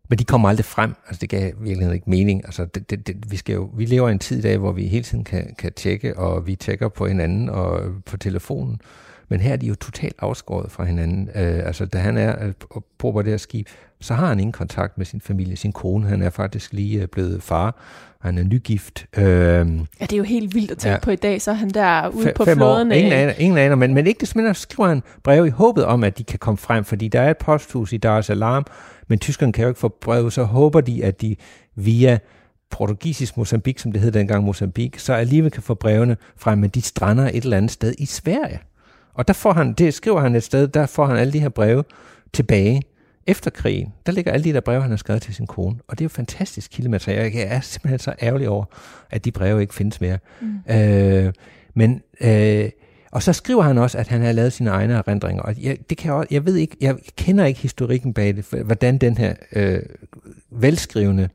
men 0.09 0.19
de 0.19 0.23
kommer 0.23 0.49
aldrig 0.49 0.65
frem. 0.65 0.95
Altså 1.07 1.19
det 1.21 1.29
gav 1.29 1.51
virkelig 1.59 1.93
ikke 1.93 2.09
mening. 2.09 2.45
Altså 2.45 2.65
det, 2.65 2.89
det, 2.89 3.07
det, 3.07 3.31
vi, 3.31 3.37
skal 3.37 3.53
jo, 3.53 3.69
vi 3.75 3.85
lever 3.85 4.09
i 4.09 4.11
en 4.11 4.19
tid 4.19 4.37
i 4.37 4.41
dag, 4.41 4.57
hvor 4.57 4.71
vi 4.71 4.87
hele 4.87 5.03
tiden 5.03 5.23
kan, 5.23 5.55
kan 5.57 5.73
tjekke, 5.73 6.17
og 6.17 6.47
vi 6.47 6.55
tjekker 6.55 6.89
på 6.89 7.07
hinanden 7.07 7.49
og 7.49 7.81
på 8.05 8.17
telefonen. 8.17 8.81
Men 9.29 9.39
her 9.39 9.53
er 9.53 9.57
de 9.57 9.67
jo 9.67 9.75
totalt 9.75 10.15
afskåret 10.19 10.71
fra 10.71 10.83
hinanden. 10.83 11.29
Øh, 11.35 11.65
altså, 11.65 11.85
da 11.85 11.97
han 11.97 12.17
er 12.17 12.45
øh, 12.45 12.53
på 12.69 12.83
på 12.99 13.21
det 13.21 13.31
her 13.31 13.37
skib, 13.37 13.67
så 14.01 14.13
har 14.13 14.27
han 14.27 14.39
ingen 14.39 14.51
kontakt 14.51 14.97
med 14.97 15.05
sin 15.05 15.21
familie, 15.21 15.55
sin 15.55 15.71
kone. 15.71 16.07
Han 16.07 16.21
er 16.21 16.29
faktisk 16.29 16.73
lige 16.73 17.01
øh, 17.01 17.07
blevet 17.07 17.43
far. 17.43 17.75
Han 18.21 18.37
er 18.37 18.43
nygift. 18.43 19.05
Øh, 19.17 19.23
ja, 19.23 19.63
det 19.99 20.13
er 20.13 20.17
jo 20.17 20.23
helt 20.23 20.55
vildt 20.55 20.71
at 20.71 20.77
tænke 20.77 20.93
ja, 20.93 20.99
på 20.99 21.11
i 21.11 21.15
dag. 21.15 21.41
Så 21.41 21.51
er 21.51 21.55
han 21.55 21.69
der 21.69 22.07
ude 22.07 22.33
på 22.35 22.45
flåden. 22.45 22.91
Ingen 22.91 23.13
aner, 23.13 23.33
ingen 23.37 23.57
aner 23.57 23.75
men, 23.75 23.93
men 23.93 24.07
ikke 24.07 24.19
desværre 24.19 24.53
skriver 24.53 24.89
han 24.89 25.03
brev 25.23 25.47
i 25.47 25.49
håbet 25.49 25.85
om, 25.85 26.03
at 26.03 26.17
de 26.17 26.23
kan 26.23 26.39
komme 26.39 26.57
frem, 26.57 26.83
fordi 26.83 27.07
der 27.07 27.21
er 27.21 27.31
et 27.31 27.37
posthus 27.37 27.93
i 27.93 27.97
Dar 27.97 28.19
es 28.19 28.25
Salaam, 28.25 28.65
men 29.07 29.19
tyskerne 29.19 29.53
kan 29.53 29.61
jo 29.61 29.67
ikke 29.67 29.79
få 29.79 29.97
brev, 30.01 30.31
så 30.31 30.43
håber 30.43 30.81
de, 30.81 31.05
at 31.05 31.21
de 31.21 31.35
via 31.75 32.19
portugisisk 32.71 33.37
Mozambique, 33.37 33.81
som 33.81 33.91
det 33.91 34.01
hed 34.01 34.11
dengang 34.11 34.43
Mozambique, 34.43 35.01
så 35.01 35.13
alligevel 35.13 35.51
kan 35.51 35.63
få 35.63 35.73
brevene 35.73 36.17
frem, 36.37 36.57
men 36.57 36.69
de 36.69 36.81
strander 36.81 37.29
et 37.33 37.43
eller 37.43 37.57
andet 37.57 37.71
sted 37.71 37.93
i 37.97 38.05
Sverige. 38.05 38.59
Og 39.13 39.27
der 39.27 39.33
får 39.33 39.53
han, 39.53 39.73
det 39.73 39.93
skriver 39.93 40.21
han 40.21 40.35
et 40.35 40.43
sted, 40.43 40.67
der 40.67 40.85
får 40.85 41.05
han 41.05 41.17
alle 41.17 41.33
de 41.33 41.39
her 41.39 41.49
breve 41.49 41.83
tilbage 42.33 42.81
efter 43.27 43.49
krigen. 43.49 43.93
Der 44.05 44.11
ligger 44.11 44.31
alle 44.31 44.43
de 44.43 44.53
der 44.53 44.59
breve, 44.59 44.81
han 44.81 44.89
har 44.89 44.97
skrevet 44.97 45.21
til 45.21 45.35
sin 45.35 45.47
kone. 45.47 45.75
Og 45.87 45.99
det 45.99 46.01
er 46.01 46.05
jo 46.05 46.09
fantastisk 46.09 46.71
kildemateriale. 46.71 47.37
Jeg 47.37 47.47
er 47.55 47.59
simpelthen 47.59 47.99
så 47.99 48.13
ærgerlig 48.21 48.49
over, 48.49 48.65
at 49.09 49.25
de 49.25 49.31
breve 49.31 49.61
ikke 49.61 49.73
findes 49.73 50.01
mere. 50.01 50.17
Mm. 50.41 50.73
Øh, 50.75 51.33
men, 51.73 52.01
øh, 52.21 52.69
og 53.11 53.23
så 53.23 53.33
skriver 53.33 53.61
han 53.61 53.77
også, 53.77 53.97
at 53.97 54.07
han 54.07 54.21
har 54.21 54.31
lavet 54.31 54.53
sine 54.53 54.69
egne 54.69 54.93
erindringer. 54.93 55.43
Og 55.43 55.63
jeg, 55.63 55.77
det 55.89 55.97
kan 55.97 56.07
jeg, 56.07 56.13
også, 56.13 56.27
jeg 56.31 56.45
ved 56.45 56.55
ikke, 56.55 56.77
jeg 56.81 56.95
kender 57.17 57.45
ikke 57.45 57.59
historikken 57.59 58.13
bag 58.13 58.35
det, 58.35 58.45
hvordan 58.65 58.97
den 58.97 59.17
her 59.17 59.33
øh, 59.55 59.81
velskrivende 60.51 61.29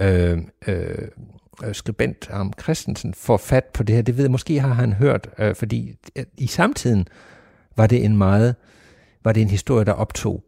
øh, 0.00 0.38
øh, 0.66 1.08
øh, 1.64 1.74
skribent 1.74 2.28
Arm 2.30 2.52
Christensen 2.62 3.14
får 3.14 3.36
fat 3.36 3.64
på 3.64 3.82
det 3.82 3.94
her. 3.94 4.02
Det 4.02 4.16
ved 4.16 4.24
jeg, 4.24 4.30
måske 4.30 4.60
har 4.60 4.74
han 4.74 4.92
hørt, 4.92 5.28
øh, 5.38 5.54
fordi 5.54 5.96
øh, 6.16 6.24
i 6.36 6.46
samtiden 6.46 7.08
var 7.76 7.86
det 7.86 8.04
en 8.04 8.16
meget, 8.16 8.54
var 9.24 9.32
det 9.32 9.40
en 9.40 9.50
historie, 9.50 9.84
der 9.84 9.92
optog 9.92 10.44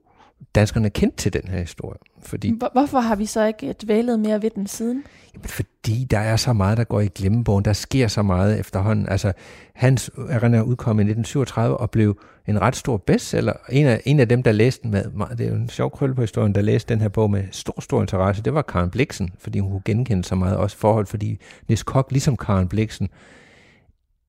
danskerne 0.54 0.90
kendt 0.90 1.16
til 1.16 1.32
den 1.32 1.42
her 1.48 1.58
historie. 1.58 1.98
Fordi, 2.22 2.58
Hvorfor 2.72 3.00
har 3.00 3.16
vi 3.16 3.26
så 3.26 3.44
ikke 3.44 3.74
dvælet 3.82 4.20
mere 4.20 4.42
ved 4.42 4.50
den 4.50 4.66
siden? 4.66 5.04
Jamen, 5.34 5.48
fordi 5.48 6.06
der 6.10 6.18
er 6.18 6.36
så 6.36 6.52
meget, 6.52 6.78
der 6.78 6.84
går 6.84 7.00
i 7.00 7.06
glemmebogen. 7.06 7.64
Der 7.64 7.72
sker 7.72 8.08
så 8.08 8.22
meget 8.22 8.60
efterhånden. 8.60 9.08
Altså, 9.08 9.32
hans 9.74 10.10
er 10.18 10.62
udkom 10.62 10.98
i 10.98 11.02
1937 11.02 11.76
og 11.76 11.90
blev 11.90 12.18
en 12.46 12.60
ret 12.60 12.76
stor 12.76 12.96
bestseller. 12.96 13.52
En 13.70 13.86
af, 13.86 14.02
en 14.04 14.20
af 14.20 14.28
dem, 14.28 14.42
der 14.42 14.52
læste 14.52 14.82
den 14.82 14.90
med, 14.90 15.04
det 15.38 15.46
er 15.46 15.50
jo 15.50 15.56
en 15.56 15.68
sjov 15.68 15.90
krølle 15.90 16.14
på 16.14 16.20
historien, 16.20 16.54
der 16.54 16.62
læste 16.62 16.94
den 16.94 17.00
her 17.00 17.08
bog 17.08 17.30
med 17.30 17.44
stor, 17.50 17.80
stor 17.80 18.00
interesse, 18.00 18.42
det 18.42 18.54
var 18.54 18.62
Karen 18.62 18.90
Bliksen, 18.90 19.32
fordi 19.38 19.58
hun 19.58 19.70
kunne 19.70 19.82
genkende 19.84 20.24
så 20.24 20.34
meget 20.34 20.56
også 20.56 20.76
forhold, 20.76 21.06
fordi 21.06 21.38
Nis 21.68 21.82
Kok, 21.82 22.10
ligesom 22.10 22.36
Karen 22.36 22.68
Bliksen, 22.68 23.08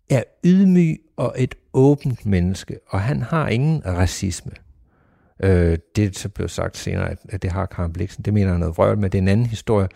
er 0.10 0.24
ydmyg 0.46 1.02
og 1.18 1.36
et 1.38 1.56
åbent 1.74 2.26
menneske, 2.26 2.80
og 2.90 3.02
han 3.02 3.22
har 3.22 3.48
ingen 3.48 3.82
racisme. 3.86 4.52
Øh, 5.44 5.78
det 5.96 6.06
er 6.06 6.10
så 6.14 6.30
blevet 6.30 6.52
sagt 6.52 6.78
senere, 6.78 7.10
at, 7.10 7.18
at 7.30 7.42
det 7.42 7.52
har 7.52 7.66
Karen 7.66 7.94
Bliksen. 7.94 8.24
Det 8.24 8.34
mener 8.34 8.50
jeg 8.50 8.60
noget 8.60 8.78
vrøvl 8.78 8.98
med. 8.98 9.10
Det 9.10 9.18
er 9.18 9.22
en 9.22 9.28
anden 9.28 9.46
historie. 9.46 9.88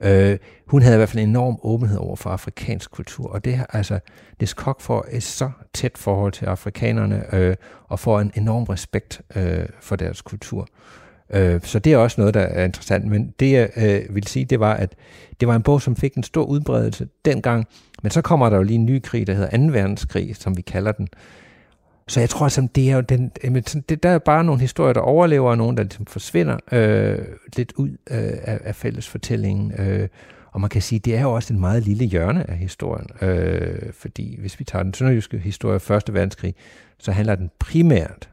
Øh, 0.00 0.38
hun 0.66 0.82
havde 0.82 0.96
i 0.96 0.98
hvert 0.98 1.08
fald 1.08 1.22
en 1.22 1.28
enorm 1.28 1.58
åbenhed 1.62 1.98
over 1.98 2.16
for 2.16 2.30
afrikansk 2.30 2.90
kultur, 2.90 3.30
og 3.30 3.44
det 3.44 3.60
altså, 3.72 3.98
Nis 4.40 4.54
Kok 4.54 4.80
får 4.80 5.06
et 5.10 5.22
så 5.22 5.50
tæt 5.74 5.98
forhold 5.98 6.32
til 6.32 6.46
afrikanerne, 6.46 7.34
øh, 7.34 7.56
og 7.88 8.00
får 8.00 8.20
en 8.20 8.32
enorm 8.34 8.64
respekt 8.64 9.22
øh, 9.36 9.66
for 9.80 9.96
deres 9.96 10.22
kultur. 10.22 10.68
Øh, 11.30 11.60
så 11.62 11.78
det 11.78 11.92
er 11.92 11.96
også 11.96 12.20
noget, 12.20 12.34
der 12.34 12.40
er 12.40 12.64
interessant. 12.64 13.06
Men 13.06 13.34
det 13.40 13.52
jeg 13.52 13.70
øh, 13.76 14.14
vil 14.14 14.26
sige, 14.26 14.44
det 14.44 14.60
var, 14.60 14.74
at 14.74 14.94
det 15.40 15.48
var 15.48 15.56
en 15.56 15.62
bog, 15.62 15.82
som 15.82 15.96
fik 15.96 16.14
en 16.14 16.22
stor 16.22 16.44
udbredelse 16.44 17.08
dengang, 17.24 17.66
men 18.02 18.10
så 18.10 18.22
kommer 18.22 18.50
der 18.50 18.56
jo 18.56 18.62
lige 18.62 18.74
en 18.74 18.86
ny 18.86 19.02
krig, 19.02 19.26
der 19.26 19.34
hedder 19.34 19.56
2. 19.56 19.72
verdenskrig, 19.72 20.36
som 20.36 20.56
vi 20.56 20.62
kalder 20.62 20.92
den, 20.92 21.08
så 22.08 22.20
jeg 22.20 22.30
tror, 22.30 22.46
at 22.46 22.74
det 22.74 22.90
er 22.90 22.94
jo 22.94 23.00
den, 23.00 23.28
det, 23.88 24.02
der 24.02 24.08
er 24.08 24.18
bare 24.18 24.44
nogle 24.44 24.60
historier, 24.60 24.92
der 24.92 25.00
overlever, 25.00 25.50
og 25.50 25.58
nogle, 25.58 25.76
der 25.76 25.82
ligesom 25.82 26.06
forsvinder 26.06 26.58
øh, 26.72 27.18
lidt 27.56 27.72
ud 27.76 27.88
øh, 27.90 28.32
af, 28.42 28.60
af 28.64 28.74
fælles 28.74 29.08
fortællingen. 29.08 29.72
Øh, 29.78 30.08
og 30.52 30.60
man 30.60 30.70
kan 30.70 30.82
sige, 30.82 30.98
det 30.98 31.16
er 31.16 31.20
jo 31.20 31.32
også 31.32 31.54
en 31.54 31.60
meget 31.60 31.82
lille 31.82 32.04
hjørne 32.04 32.50
af 32.50 32.56
historien. 32.56 33.06
Øh, 33.20 33.92
fordi 33.92 34.40
hvis 34.40 34.58
vi 34.58 34.64
tager 34.64 34.82
den 34.82 34.94
sønderjyske 34.94 35.38
historie 35.38 35.80
af 35.88 35.90
1. 35.90 36.14
verdenskrig, 36.14 36.54
så 36.98 37.12
handler 37.12 37.34
den 37.34 37.50
primært 37.58 38.30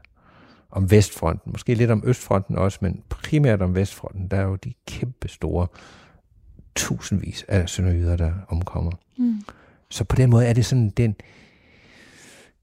om 0.70 0.90
Vestfronten. 0.90 1.52
Måske 1.52 1.74
lidt 1.74 1.90
om 1.90 2.02
Østfronten 2.06 2.58
også, 2.58 2.78
men 2.80 3.02
primært 3.08 3.62
om 3.62 3.74
Vestfronten. 3.74 4.28
Der 4.28 4.36
er 4.36 4.44
jo 4.44 4.56
de 4.56 4.72
kæmpe 4.86 5.28
store 5.28 5.66
tusindvis 6.74 7.44
af 7.48 7.68
sønderjyder, 7.68 8.16
der 8.16 8.32
omkommer. 8.48 8.92
Mm. 9.18 9.42
Så 9.90 10.04
på 10.04 10.16
den 10.16 10.30
måde 10.30 10.46
er 10.46 10.52
det 10.52 10.66
sådan, 10.66 10.90
den, 10.90 11.16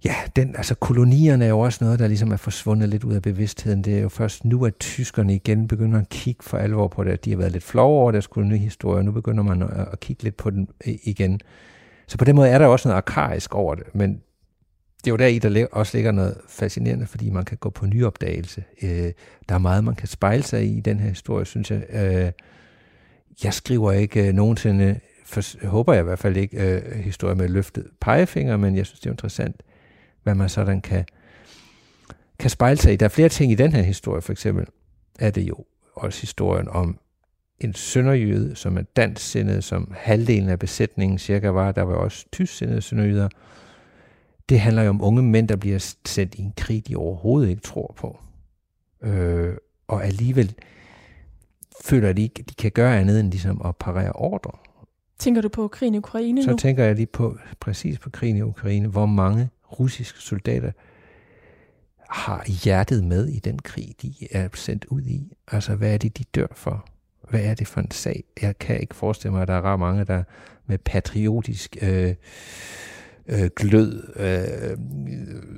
Ja, 0.05 0.15
den, 0.35 0.55
altså 0.55 0.75
kolonierne 0.75 1.45
er 1.45 1.49
jo 1.49 1.59
også 1.59 1.83
noget, 1.83 1.99
der 1.99 2.07
ligesom 2.07 2.31
er 2.31 2.37
forsvundet 2.37 2.89
lidt 2.89 3.03
ud 3.03 3.13
af 3.13 3.21
bevidstheden. 3.21 3.83
Det 3.83 3.97
er 3.97 4.01
jo 4.01 4.09
først 4.09 4.45
nu, 4.45 4.65
at 4.65 4.79
tyskerne 4.79 5.35
igen 5.35 5.67
begynder 5.67 5.99
at 5.99 6.09
kigge 6.09 6.43
for 6.43 6.57
alvor 6.57 6.87
på 6.87 7.03
det. 7.03 7.25
De 7.25 7.29
har 7.29 7.37
været 7.37 7.51
lidt 7.51 7.63
flove 7.63 7.99
over 7.99 8.11
deres 8.11 8.27
kolonihistorie, 8.27 8.97
og 8.97 9.05
nu 9.05 9.11
begynder 9.11 9.43
man 9.43 9.61
at, 9.61 9.87
at 9.91 9.99
kigge 9.99 10.23
lidt 10.23 10.37
på 10.37 10.49
den 10.49 10.69
øh, 10.87 10.93
igen. 11.03 11.39
Så 12.07 12.17
på 12.17 12.25
den 12.25 12.35
måde 12.35 12.49
er 12.49 12.57
der 12.57 12.65
også 12.65 12.87
noget 12.87 12.97
arkaisk 12.97 13.55
over 13.55 13.75
det, 13.75 13.95
men 13.95 14.21
det 15.03 15.07
er 15.07 15.11
jo 15.11 15.17
der 15.17 15.27
i, 15.27 15.39
der 15.39 15.67
også 15.71 15.97
ligger 15.97 16.11
noget 16.11 16.37
fascinerende, 16.49 17.05
fordi 17.05 17.29
man 17.29 17.45
kan 17.45 17.57
gå 17.57 17.69
på 17.69 17.85
nyopdagelse. 17.85 18.63
Øh, 18.81 19.11
der 19.49 19.55
er 19.55 19.59
meget, 19.59 19.83
man 19.83 19.95
kan 19.95 20.07
spejle 20.07 20.43
sig 20.43 20.63
i 20.63 20.77
i 20.77 20.79
den 20.79 20.99
her 20.99 21.09
historie, 21.09 21.45
synes 21.45 21.71
jeg. 21.71 21.83
Øh, 21.89 22.31
jeg 23.43 23.53
skriver 23.53 23.91
ikke 23.91 24.27
øh, 24.27 24.33
nogensinde, 24.33 24.99
for, 25.25 25.67
håber 25.67 25.93
jeg 25.93 26.01
i 26.01 26.03
hvert 26.03 26.19
fald 26.19 26.37
ikke, 26.37 26.73
øh, 26.75 26.95
historie 26.95 27.35
med 27.35 27.47
løftet 27.47 27.85
pegefinger, 28.01 28.57
men 28.57 28.75
jeg 28.75 28.85
synes, 28.85 28.99
det 28.99 29.05
er 29.05 29.11
interessant 29.11 29.63
hvad 30.29 30.35
man 30.35 30.49
sådan 30.49 30.81
kan, 30.81 31.05
kan 32.39 32.49
spejle 32.49 32.77
sig 32.77 32.93
i. 32.93 32.95
Der 32.95 33.05
er 33.05 33.09
flere 33.09 33.29
ting 33.29 33.51
i 33.51 33.55
den 33.55 33.73
her 33.73 33.81
historie, 33.81 34.21
for 34.21 34.31
eksempel 34.31 34.65
er 35.19 35.29
det 35.29 35.41
jo 35.41 35.55
også 35.95 36.21
historien 36.21 36.67
om 36.67 36.99
en 37.59 37.73
sønderjyde, 37.73 38.55
som 38.55 38.77
er 38.77 38.81
dansksindet, 38.81 39.63
som 39.63 39.93
halvdelen 39.97 40.49
af 40.49 40.59
besætningen 40.59 41.19
cirka 41.19 41.49
var, 41.49 41.71
der 41.71 41.81
var 41.81 41.95
også 41.95 42.25
tysksindede 42.31 42.81
sønderjyder. 42.81 43.29
Det 44.49 44.59
handler 44.59 44.83
jo 44.83 44.89
om 44.89 45.01
unge 45.01 45.23
mænd, 45.23 45.47
der 45.47 45.55
bliver 45.55 45.93
sendt 46.05 46.35
i 46.35 46.41
en 46.41 46.53
krig, 46.57 46.87
de 46.87 46.95
overhovedet 46.95 47.49
ikke 47.49 47.61
tror 47.61 47.93
på. 47.97 48.19
Øh, 49.01 49.53
og 49.87 50.05
alligevel 50.05 50.55
føler 51.83 52.13
de 52.13 52.21
ikke, 52.21 52.43
de 52.49 52.53
kan 52.53 52.71
gøre 52.71 52.99
andet 52.99 53.19
end 53.19 53.31
ligesom 53.31 53.61
at 53.65 53.75
parere 53.75 54.11
ordre. 54.11 54.51
Tænker 55.19 55.41
du 55.41 55.49
på 55.49 55.67
krigen 55.67 55.95
i 55.95 55.97
Ukraine 55.97 56.43
Så 56.43 56.51
nu? 56.51 56.57
tænker 56.57 56.83
jeg 56.83 56.95
lige 56.95 57.05
på, 57.05 57.37
præcis 57.59 57.99
på 57.99 58.09
krigen 58.09 58.37
i 58.37 58.41
Ukraine, 58.41 58.87
hvor 58.87 59.05
mange 59.05 59.49
russiske 59.71 60.19
soldater 60.19 60.71
har 62.09 62.43
hjertet 62.63 63.03
med 63.03 63.27
i 63.27 63.39
den 63.39 63.59
krig, 63.59 63.95
de 64.01 64.13
er 64.31 64.49
sendt 64.53 64.85
ud 64.85 65.01
i. 65.01 65.33
Altså, 65.51 65.75
hvad 65.75 65.93
er 65.93 65.97
det, 65.97 66.17
de 66.17 66.23
dør 66.35 66.47
for? 66.55 66.85
Hvad 67.29 67.41
er 67.41 67.53
det 67.53 67.67
for 67.67 67.81
en 67.81 67.91
sag? 67.91 68.23
Jeg 68.41 68.59
kan 68.59 68.79
ikke 68.79 68.95
forestille 68.95 69.31
mig, 69.31 69.41
at 69.41 69.47
der 69.47 69.53
er 69.53 69.61
ret 69.61 69.79
mange, 69.79 70.03
der 70.03 70.23
med 70.65 70.77
patriotisk 70.77 71.77
øh, 71.81 72.15
øh, 73.27 73.49
glød 73.55 74.03
øh, 74.15 74.77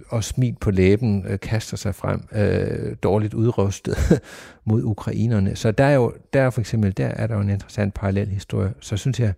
og 0.10 0.24
smil 0.24 0.56
på 0.62 0.72
læben 0.72 1.26
øh, 1.28 1.40
kaster 1.40 1.78
sig 1.78 1.96
frem 1.96 2.28
øh, 2.32 2.96
dårligt 3.04 3.34
udrustet 3.34 3.96
mod 4.66 4.84
ukrainerne. 4.84 5.56
Så 5.56 5.72
der 5.72 5.84
er 5.84 5.96
jo, 5.96 6.14
der 6.34 6.50
for 6.50 6.62
eksempel, 6.62 6.98
der 6.98 7.08
er 7.08 7.28
der 7.28 7.36
jo 7.36 7.42
en 7.42 7.50
interessant 7.50 7.94
parallel 7.94 8.28
historie. 8.28 8.74
Så 8.80 8.98
synes 8.98 9.20
jeg, 9.20 9.34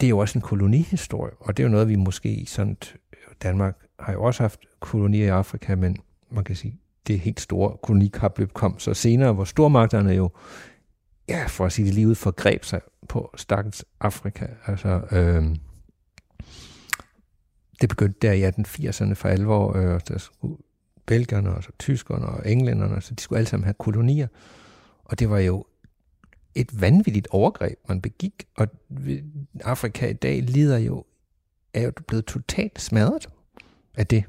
det 0.00 0.06
er 0.06 0.10
jo 0.10 0.18
også 0.18 0.38
en 0.38 0.42
kolonihistorie, 0.42 1.32
og 1.40 1.56
det 1.56 1.62
er 1.62 1.66
jo 1.66 1.72
noget, 1.72 1.88
vi 1.88 1.96
måske 1.96 2.28
i 2.28 2.44
sådan 2.44 2.76
Danmark 3.42 3.76
har 3.98 4.12
jo 4.12 4.22
også 4.22 4.42
haft 4.42 4.60
kolonier 4.80 5.24
i 5.24 5.28
Afrika, 5.28 5.74
men 5.74 5.96
man 6.30 6.44
kan 6.44 6.56
sige, 6.56 6.80
det 7.06 7.20
helt 7.20 7.40
store 7.40 7.76
kolonikapløb 7.82 8.52
kom 8.52 8.78
så 8.78 8.94
senere, 8.94 9.32
hvor 9.32 9.44
stormagterne 9.44 10.10
jo 10.12 10.30
ja, 11.28 11.44
for 11.46 11.66
at 11.66 11.72
sige 11.72 11.86
det 11.86 11.94
lige 11.94 12.08
ud, 12.08 12.14
forgreb 12.14 12.64
sig 12.64 12.80
på 13.08 13.34
stakkels 13.36 13.84
Afrika. 14.00 14.46
Altså, 14.66 15.00
øh, 15.12 15.44
det 17.80 17.88
begyndte 17.88 18.18
der 18.22 18.32
i 18.32 18.48
1880'erne 18.48 19.14
for 19.14 19.28
alvor, 19.28 19.76
øh, 19.76 20.00
der 20.08 20.18
skulle 20.18 20.56
belgerne 21.06 21.50
og 21.50 21.62
så 21.62 21.70
tyskerne 21.78 22.26
og 22.26 22.50
englænderne, 22.52 23.00
så 23.00 23.14
de 23.14 23.22
skulle 23.22 23.38
alle 23.38 23.48
sammen 23.48 23.64
have 23.64 23.74
kolonier. 23.74 24.28
Og 25.04 25.18
det 25.18 25.30
var 25.30 25.38
jo 25.38 25.64
et 26.56 26.80
vanvittigt 26.80 27.28
overgreb, 27.30 27.78
man 27.88 28.00
begik. 28.00 28.46
Og 28.56 28.68
Afrika 29.64 30.06
i 30.06 30.12
dag 30.12 30.42
lider 30.42 30.78
jo, 30.78 31.04
er 31.74 31.82
jo 31.82 31.92
blevet 32.06 32.24
totalt 32.24 32.80
smadret 32.80 33.28
af 33.96 34.06
det. 34.06 34.24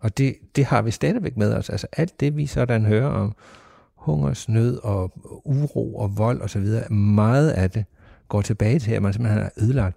Og 0.00 0.18
det, 0.18 0.36
det 0.56 0.64
har 0.64 0.82
vi 0.82 0.90
stadigvæk 0.90 1.36
med 1.36 1.54
os. 1.54 1.70
Altså 1.70 1.86
alt 1.92 2.20
det, 2.20 2.36
vi 2.36 2.46
sådan 2.46 2.84
hører 2.84 3.06
om 3.08 3.34
hungersnød 3.94 4.76
og 4.76 5.12
uro 5.44 5.96
og 5.96 6.18
vold 6.18 6.42
osv., 6.42 6.92
meget 6.92 7.50
af 7.50 7.70
det 7.70 7.84
går 8.28 8.42
tilbage 8.42 8.78
til, 8.78 8.92
at 8.92 9.02
man 9.02 9.12
simpelthen 9.12 9.42
har 9.42 9.52
ødelagt 9.56 9.96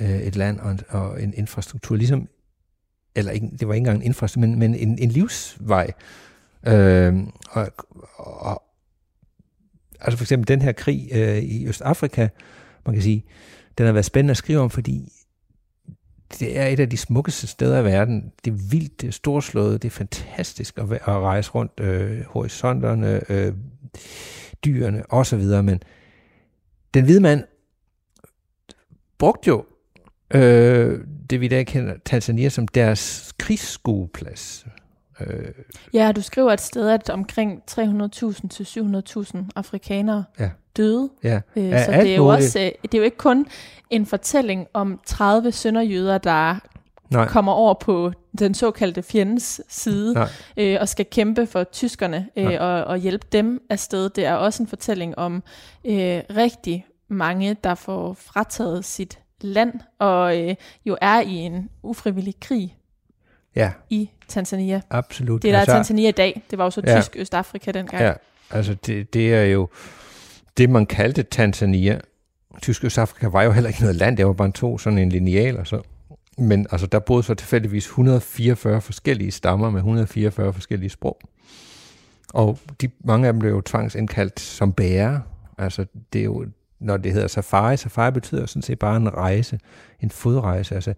øh, 0.00 0.18
et 0.18 0.36
land 0.36 0.60
og 0.60 0.70
en, 0.70 0.80
og 0.88 1.22
en 1.22 1.34
infrastruktur, 1.36 1.96
ligesom, 1.96 2.28
eller 3.14 3.32
ikke, 3.32 3.50
det 3.60 3.68
var 3.68 3.74
ikke 3.74 3.80
engang 3.80 3.98
en 3.98 4.04
infrastruktur, 4.04 4.48
men, 4.48 4.58
men 4.58 4.74
en, 4.74 4.98
en 4.98 5.10
livsvej. 5.10 5.92
Øh, 6.66 7.16
og, 7.50 7.68
og, 8.16 8.62
altså 10.06 10.16
for 10.16 10.24
eksempel 10.24 10.48
den 10.48 10.62
her 10.62 10.72
krig 10.72 11.08
øh, 11.12 11.38
i 11.38 11.66
Østafrika, 11.66 12.28
man 12.86 12.94
kan 12.94 13.02
sige, 13.02 13.24
den 13.78 13.86
har 13.86 13.92
været 13.92 14.04
spændende 14.04 14.30
at 14.30 14.36
skrive 14.36 14.60
om, 14.60 14.70
fordi 14.70 15.12
det 16.38 16.58
er 16.58 16.66
et 16.66 16.80
af 16.80 16.90
de 16.90 16.96
smukkeste 16.96 17.46
steder 17.46 17.80
i 17.80 17.84
verden. 17.84 18.32
Det 18.44 18.50
er 18.50 18.68
vildt, 18.70 19.00
det 19.00 19.08
er 19.08 19.12
storslået, 19.12 19.82
det 19.82 19.88
er 19.88 19.92
fantastisk 19.92 20.78
at, 20.78 20.92
at 20.92 21.06
rejse 21.06 21.50
rundt 21.50 21.80
øh, 21.80 22.20
horisonterne, 22.26 23.20
øh, 23.32 23.52
dyrene 24.64 25.12
osv., 25.12 25.42
men 25.62 25.82
den 26.94 27.04
hvide 27.04 27.20
mand 27.20 27.44
brugte 29.18 29.48
jo 29.48 29.64
øh, 30.34 31.00
det, 31.30 31.40
vi 31.40 31.46
i 31.46 31.48
dag 31.48 31.66
kender 31.66 31.94
Tanzania 32.04 32.48
som 32.48 32.68
deres 32.68 33.34
krigsskueplads. 33.38 34.66
Øh, 35.20 35.48
ja, 35.92 36.12
du 36.12 36.22
skriver 36.22 36.52
et 36.52 36.60
sted, 36.60 36.88
at 36.88 37.10
omkring 37.10 37.62
300.000 37.70 38.48
til 38.48 38.64
700.000 38.64 39.38
afrikanere 39.56 40.24
ja. 40.38 40.50
døde. 40.76 41.10
Ja. 41.24 41.40
Øh, 41.56 41.84
så 41.84 41.92
det 41.92 42.12
er, 42.12 42.16
jo 42.16 42.26
også, 42.26 42.58
øh, 42.58 42.70
det 42.82 42.94
er 42.94 42.98
jo 42.98 43.04
ikke 43.04 43.16
kun 43.16 43.46
en 43.90 44.06
fortælling 44.06 44.66
om 44.72 45.00
30 45.06 45.52
sønderjyder, 45.52 46.18
der 46.18 46.56
Nej. 47.10 47.28
kommer 47.28 47.52
over 47.52 47.74
på 47.74 48.12
den 48.38 48.54
såkaldte 48.54 49.02
fjendens 49.02 49.60
side 49.68 50.28
øh, 50.56 50.76
og 50.80 50.88
skal 50.88 51.06
kæmpe 51.10 51.46
for 51.46 51.64
tyskerne 51.64 52.28
øh, 52.36 52.56
og, 52.60 52.84
og 52.84 52.98
hjælpe 52.98 53.26
dem 53.32 53.66
afsted. 53.70 54.08
Det 54.08 54.26
er 54.26 54.34
også 54.34 54.62
en 54.62 54.66
fortælling 54.66 55.18
om 55.18 55.42
øh, 55.84 56.22
rigtig 56.36 56.86
mange, 57.08 57.56
der 57.64 57.74
får 57.74 58.14
frataget 58.14 58.84
sit 58.84 59.18
land 59.40 59.80
og 59.98 60.42
øh, 60.42 60.54
jo 60.86 60.96
er 61.00 61.20
i 61.20 61.34
en 61.34 61.70
ufrivillig 61.82 62.34
krig 62.40 62.76
ja. 63.56 63.72
i 63.90 64.10
Tanzania. 64.28 64.80
Absolut. 64.90 65.42
Det 65.42 65.52
der 65.52 65.58
altså, 65.58 65.72
er 65.72 65.76
Tanzania 65.76 66.08
i 66.08 66.12
dag. 66.12 66.42
Det 66.50 66.58
var 66.58 66.64
jo 66.64 66.70
så 66.70 66.82
ja. 66.86 67.00
tysk 67.00 67.16
Østafrika 67.18 67.70
dengang. 67.70 68.02
Ja, 68.02 68.12
altså 68.50 68.74
det, 68.74 69.14
det 69.14 69.34
er 69.34 69.42
jo 69.42 69.68
det, 70.56 70.70
man 70.70 70.86
kaldte 70.86 71.22
Tanzania. 71.22 72.00
Tysk 72.62 72.84
Østafrika 72.84 73.26
var 73.26 73.42
jo 73.42 73.52
heller 73.52 73.68
ikke 73.68 73.80
noget 73.80 73.96
land, 73.96 74.16
det 74.16 74.26
var 74.26 74.32
bare 74.32 74.50
to 74.50 74.78
sådan 74.78 74.98
en 74.98 75.08
lineal 75.08 75.58
og 75.58 75.66
så. 75.66 75.82
Men 76.38 76.66
altså, 76.72 76.86
der 76.86 76.98
boede 76.98 77.22
så 77.22 77.34
tilfældigvis 77.34 77.86
144 77.86 78.80
forskellige 78.80 79.30
stammer 79.30 79.70
med 79.70 79.78
144 79.78 80.52
forskellige 80.52 80.90
sprog. 80.90 81.18
Og 82.34 82.58
de, 82.80 82.88
mange 83.04 83.26
af 83.26 83.32
dem 83.32 83.40
blev 83.40 83.50
jo 83.52 83.60
tvangsindkaldt 83.60 84.40
som 84.40 84.72
bærer. 84.72 85.20
Altså, 85.58 85.86
det 86.12 86.20
er 86.20 86.24
jo, 86.24 86.46
når 86.80 86.96
det 86.96 87.12
hedder 87.12 87.28
safari, 87.28 87.76
safari 87.76 88.10
betyder 88.10 88.46
sådan 88.46 88.62
set 88.62 88.78
bare 88.78 88.96
en 88.96 89.14
rejse, 89.14 89.58
en 90.00 90.10
fodrejse. 90.10 90.74
Altså, 90.74 90.94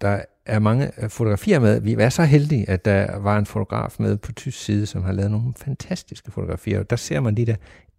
der 0.00 0.20
er 0.46 0.58
mange 0.58 0.90
øh, 1.02 1.10
fotografier 1.10 1.60
med. 1.60 1.80
Vi 1.80 1.92
er 1.92 2.08
så 2.08 2.24
heldige, 2.24 2.70
at 2.70 2.84
der 2.84 3.18
var 3.18 3.38
en 3.38 3.46
fotograf 3.46 3.96
med 3.98 4.16
på 4.16 4.32
tysk 4.32 4.64
side, 4.64 4.86
som 4.86 5.02
har 5.02 5.12
lavet 5.12 5.30
nogle 5.30 5.52
fantastiske 5.56 6.30
fotografier. 6.30 6.82
Der 6.82 6.96
ser 6.96 7.20
man 7.20 7.34
de 7.34 7.46
der 7.46 7.54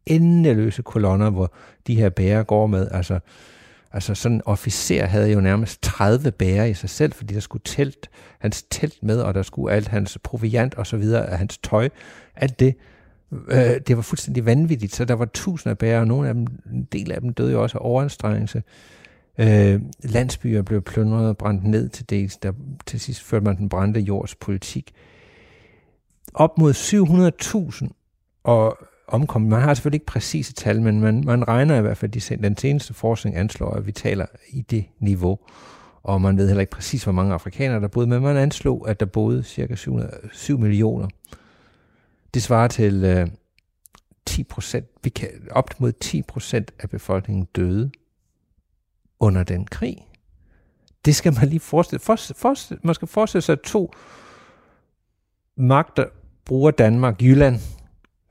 endeløse 0.05 0.81
kolonner, 0.81 1.29
hvor 1.29 1.53
de 1.87 1.95
her 1.95 2.09
bærer 2.09 2.43
går 2.43 2.67
med. 2.67 2.87
Altså, 2.91 3.19
altså 3.91 4.15
sådan 4.15 4.35
en 4.35 4.41
officer 4.45 5.05
havde 5.05 5.31
jo 5.31 5.41
nærmest 5.41 5.83
30 5.83 6.31
bærer 6.31 6.65
i 6.65 6.73
sig 6.73 6.89
selv, 6.89 7.13
fordi 7.13 7.33
der 7.33 7.39
skulle 7.39 7.61
telt, 7.65 8.09
hans 8.39 8.63
telt 8.63 9.03
med, 9.03 9.21
og 9.21 9.33
der 9.33 9.41
skulle 9.41 9.73
alt 9.73 9.87
hans 9.87 10.17
proviant 10.23 10.75
og 10.75 10.87
så 10.87 10.97
videre, 10.97 11.37
hans 11.37 11.57
tøj, 11.57 11.89
alt 12.35 12.59
det. 12.59 12.75
Øh, 13.47 13.79
det 13.87 13.95
var 13.95 14.01
fuldstændig 14.01 14.45
vanvittigt, 14.45 14.95
så 14.95 15.05
der 15.05 15.13
var 15.13 15.25
tusinder 15.25 15.71
af 15.71 15.77
bærer, 15.77 15.99
og 15.99 16.07
nogle 16.07 16.27
af 16.27 16.33
dem, 16.33 16.47
en 16.73 16.87
del 16.91 17.11
af 17.11 17.21
dem 17.21 17.33
døde 17.33 17.51
jo 17.51 17.63
også 17.63 17.77
af 17.77 17.81
overanstrengelse. 17.85 18.63
Øh, 19.37 19.81
landsbyer 20.03 20.61
blev 20.61 20.81
plyndret 20.81 21.27
og 21.29 21.37
brændt 21.37 21.63
ned 21.63 21.89
til 21.89 22.09
dels. 22.09 22.37
Der, 22.37 22.51
til 22.85 22.99
sidst 22.99 23.23
førte 23.23 23.45
man 23.45 23.57
den 23.57 23.69
brændte 23.69 23.99
jords 23.99 24.35
politik. 24.35 24.93
Op 26.33 26.57
mod 26.57 26.73
700.000 26.73 27.89
og 28.43 28.77
omkommet. 29.07 29.49
Man 29.49 29.61
har 29.61 29.73
selvfølgelig 29.73 29.95
ikke 29.95 30.05
præcise 30.05 30.53
tal, 30.53 30.81
men 30.81 30.99
man, 30.99 31.23
man 31.25 31.47
regner 31.47 31.77
i 31.77 31.81
hvert 31.81 31.97
fald, 31.97 32.11
de, 32.11 32.43
den 32.43 32.57
seneste 32.57 32.93
forskning 32.93 33.37
anslår, 33.37 33.71
at 33.71 33.87
vi 33.87 33.91
taler 33.91 34.25
i 34.49 34.61
det 34.61 34.85
niveau. 34.99 35.39
Og 36.03 36.21
man 36.21 36.37
ved 36.37 36.47
heller 36.47 36.61
ikke 36.61 36.71
præcis, 36.71 37.03
hvor 37.03 37.13
mange 37.13 37.33
afrikanere 37.33 37.81
der 37.81 37.87
boede, 37.87 38.07
men 38.07 38.21
man 38.21 38.37
anslog, 38.37 38.89
at 38.89 38.99
der 38.99 39.05
boede 39.05 39.43
cirka 39.43 39.75
7, 39.75 39.99
7 40.31 40.59
millioner. 40.59 41.07
Det 42.33 42.43
svarer 42.43 42.67
til 42.67 43.03
øh, 43.03 43.27
10 44.25 44.43
procent, 44.43 44.85
vi 45.03 45.09
kan, 45.09 45.29
op 45.51 45.69
mod 45.79 45.91
10 45.91 46.21
procent 46.21 46.71
af 46.79 46.89
befolkningen 46.89 47.47
døde 47.55 47.91
under 49.23 49.43
den 49.43 49.65
krig. 49.65 49.97
Det 51.05 51.15
skal 51.15 51.33
man 51.33 51.47
lige 51.47 51.59
forestille. 51.59 51.99
For, 51.99 52.15
for, 52.15 52.85
man 52.85 52.95
skal 52.95 53.07
forestille 53.07 53.41
sig, 53.41 53.53
at 53.53 53.59
to 53.59 53.93
magter 55.57 56.05
bruger 56.45 56.71
Danmark, 56.71 57.21
Jylland, 57.21 57.59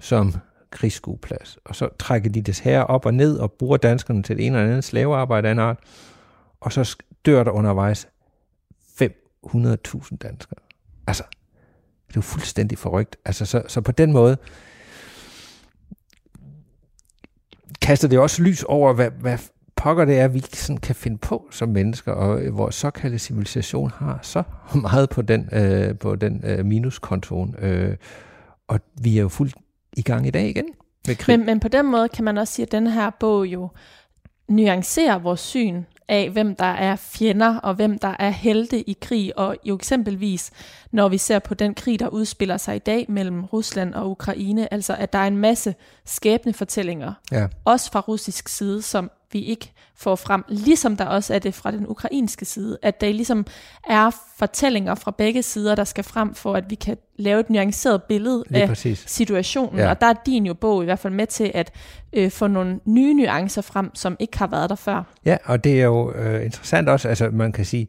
som 0.01 0.35
krigsskueplads. 0.71 1.59
Og 1.65 1.77
så 1.77 1.89
trækker 1.99 2.31
de 2.31 2.43
det 2.43 2.61
her 2.61 2.81
op 2.81 3.07
og 3.07 3.15
ned 3.15 3.39
og 3.39 3.53
bruger 3.53 3.77
danskerne 3.77 4.23
til 4.23 4.37
det 4.37 4.47
ene 4.47 4.59
eller 4.59 4.71
andet 4.71 4.85
slavearbejde 4.85 5.49
af 5.49 5.53
en 5.53 5.59
art. 5.59 5.79
Og 6.61 6.73
så 6.73 6.97
dør 7.27 7.45
der 7.45 7.51
undervejs 7.51 8.09
500.000 9.03 10.17
danskere. 10.17 10.61
Altså, 11.07 11.23
det 12.09 12.17
er 12.17 12.17
jo 12.17 12.21
fuldstændig 12.21 12.79
forrygt. 12.79 13.17
Altså, 13.25 13.47
så, 13.47 13.63
så 13.69 13.81
på 13.81 13.93
den 13.93 14.13
måde 14.13 14.37
kaster 17.83 18.09
det 18.09 18.19
også 18.19 18.43
lys 18.43 18.63
over, 18.63 18.93
hvad, 18.93 19.11
hvad, 19.11 19.39
pokker 19.83 20.05
det 20.05 20.19
er, 20.19 20.29
vi 20.29 20.43
sådan 20.53 20.77
kan 20.77 20.95
finde 20.95 21.19
på 21.19 21.49
som 21.51 21.69
mennesker, 21.69 22.13
og 22.13 22.43
øh, 22.43 22.59
vores 22.59 22.75
såkaldte 22.75 23.19
civilisation 23.19 23.91
har 23.91 24.19
så 24.23 24.43
meget 24.91 25.11
på 25.11 25.23
den, 25.23 25.49
øh, 25.53 25.99
på 25.99 26.17
den 26.17 26.41
øh, 26.45 26.65
minuskontoen. 26.65 27.55
Øh, 27.59 27.97
og 28.69 28.81
vi 29.01 29.19
er 29.19 29.23
jo 29.23 29.29
fuldt 29.29 29.55
i 29.97 30.03
gang 30.03 30.27
i 30.27 30.31
dag 30.31 30.49
igen 30.49 30.67
med 31.07 31.17
krig. 31.17 31.39
Men, 31.39 31.47
men 31.47 31.61
på 31.61 31.69
den 31.69 31.87
måde 31.91 32.09
kan 32.09 32.25
man 32.25 32.39
også 32.39 32.55
sige, 32.55 32.67
at 32.67 32.73
den 32.73 32.87
her 32.87 33.11
bog 33.11 33.47
jo 33.47 33.69
nuancerer 34.49 35.19
vores 35.19 35.41
syn 35.41 35.83
af, 36.09 36.31
hvem 36.31 36.57
der 36.57 36.65
er 36.65 36.97
fjender 36.97 37.57
og 37.57 37.75
hvem 37.75 37.99
der 37.99 38.17
er 38.19 38.31
helte 38.31 38.91
i 38.91 38.97
krig. 39.01 39.39
Og 39.39 39.57
jo 39.65 39.75
eksempelvis, 39.75 40.51
når 40.91 41.09
vi 41.09 41.19
ser 41.19 41.39
på 41.39 41.55
den 41.55 41.75
krig, 41.75 42.01
der 42.01 42.09
udspiller 42.09 42.57
sig 42.57 42.77
i 42.77 42.79
dag 42.79 43.07
mellem 43.09 43.45
Rusland 43.45 43.95
og 43.95 44.11
Ukraine, 44.11 44.73
altså 44.73 44.95
at 44.95 45.13
der 45.13 45.19
er 45.19 45.27
en 45.27 45.37
masse 45.37 45.75
skæbnefortællinger, 46.05 47.13
ja. 47.33 47.47
også 47.65 47.93
fra 47.93 48.01
russisk 48.01 48.49
side, 48.49 48.83
som 48.83 49.11
vi 49.33 49.41
ikke 49.41 49.73
får 49.97 50.17
frem, 50.17 50.45
ligesom 50.49 50.97
der 50.97 51.05
også 51.05 51.35
er 51.35 51.39
det 51.39 51.55
fra 51.55 51.71
den 51.71 51.87
ukrainske 51.87 52.45
side, 52.45 52.79
at 52.83 53.01
der 53.01 53.13
ligesom 53.13 53.47
er 53.89 54.11
fortællinger 54.39 54.95
fra 54.95 55.15
begge 55.19 55.43
sider, 55.43 55.75
der 55.75 55.85
skal 55.85 56.05
frem 56.05 56.35
for, 56.35 56.55
at 56.55 56.71
vi 56.71 56.75
kan 56.75 56.97
lave 57.17 57.41
et 57.41 57.51
nuanceret 57.51 58.03
billede 58.03 58.45
Lige 58.51 58.63
af 58.63 58.69
præcis. 58.69 59.05
situationen, 59.07 59.79
ja. 59.79 59.91
og 59.91 60.01
der 60.01 60.07
er 60.07 60.15
din 60.27 60.47
jo 60.47 60.55
bog 60.55 60.83
i 60.83 60.85
hvert 60.85 60.99
fald 60.99 61.13
med 61.13 61.27
til 61.27 61.51
at 61.55 61.73
øh, 62.13 62.31
få 62.31 62.47
nogle 62.47 62.81
nye 62.85 63.15
nuancer 63.15 63.63
frem, 63.63 63.95
som 63.95 64.17
ikke 64.19 64.39
har 64.39 64.47
været 64.47 64.71
der 64.71 64.77
før. 64.77 65.03
Ja, 65.25 65.37
og 65.45 65.65
det 65.65 65.81
er 65.81 65.85
jo 65.85 66.13
øh, 66.13 66.45
interessant 66.45 66.89
også, 66.89 67.09
altså 67.09 67.31
man 67.33 67.53
kan 67.53 67.65
sige, 67.65 67.89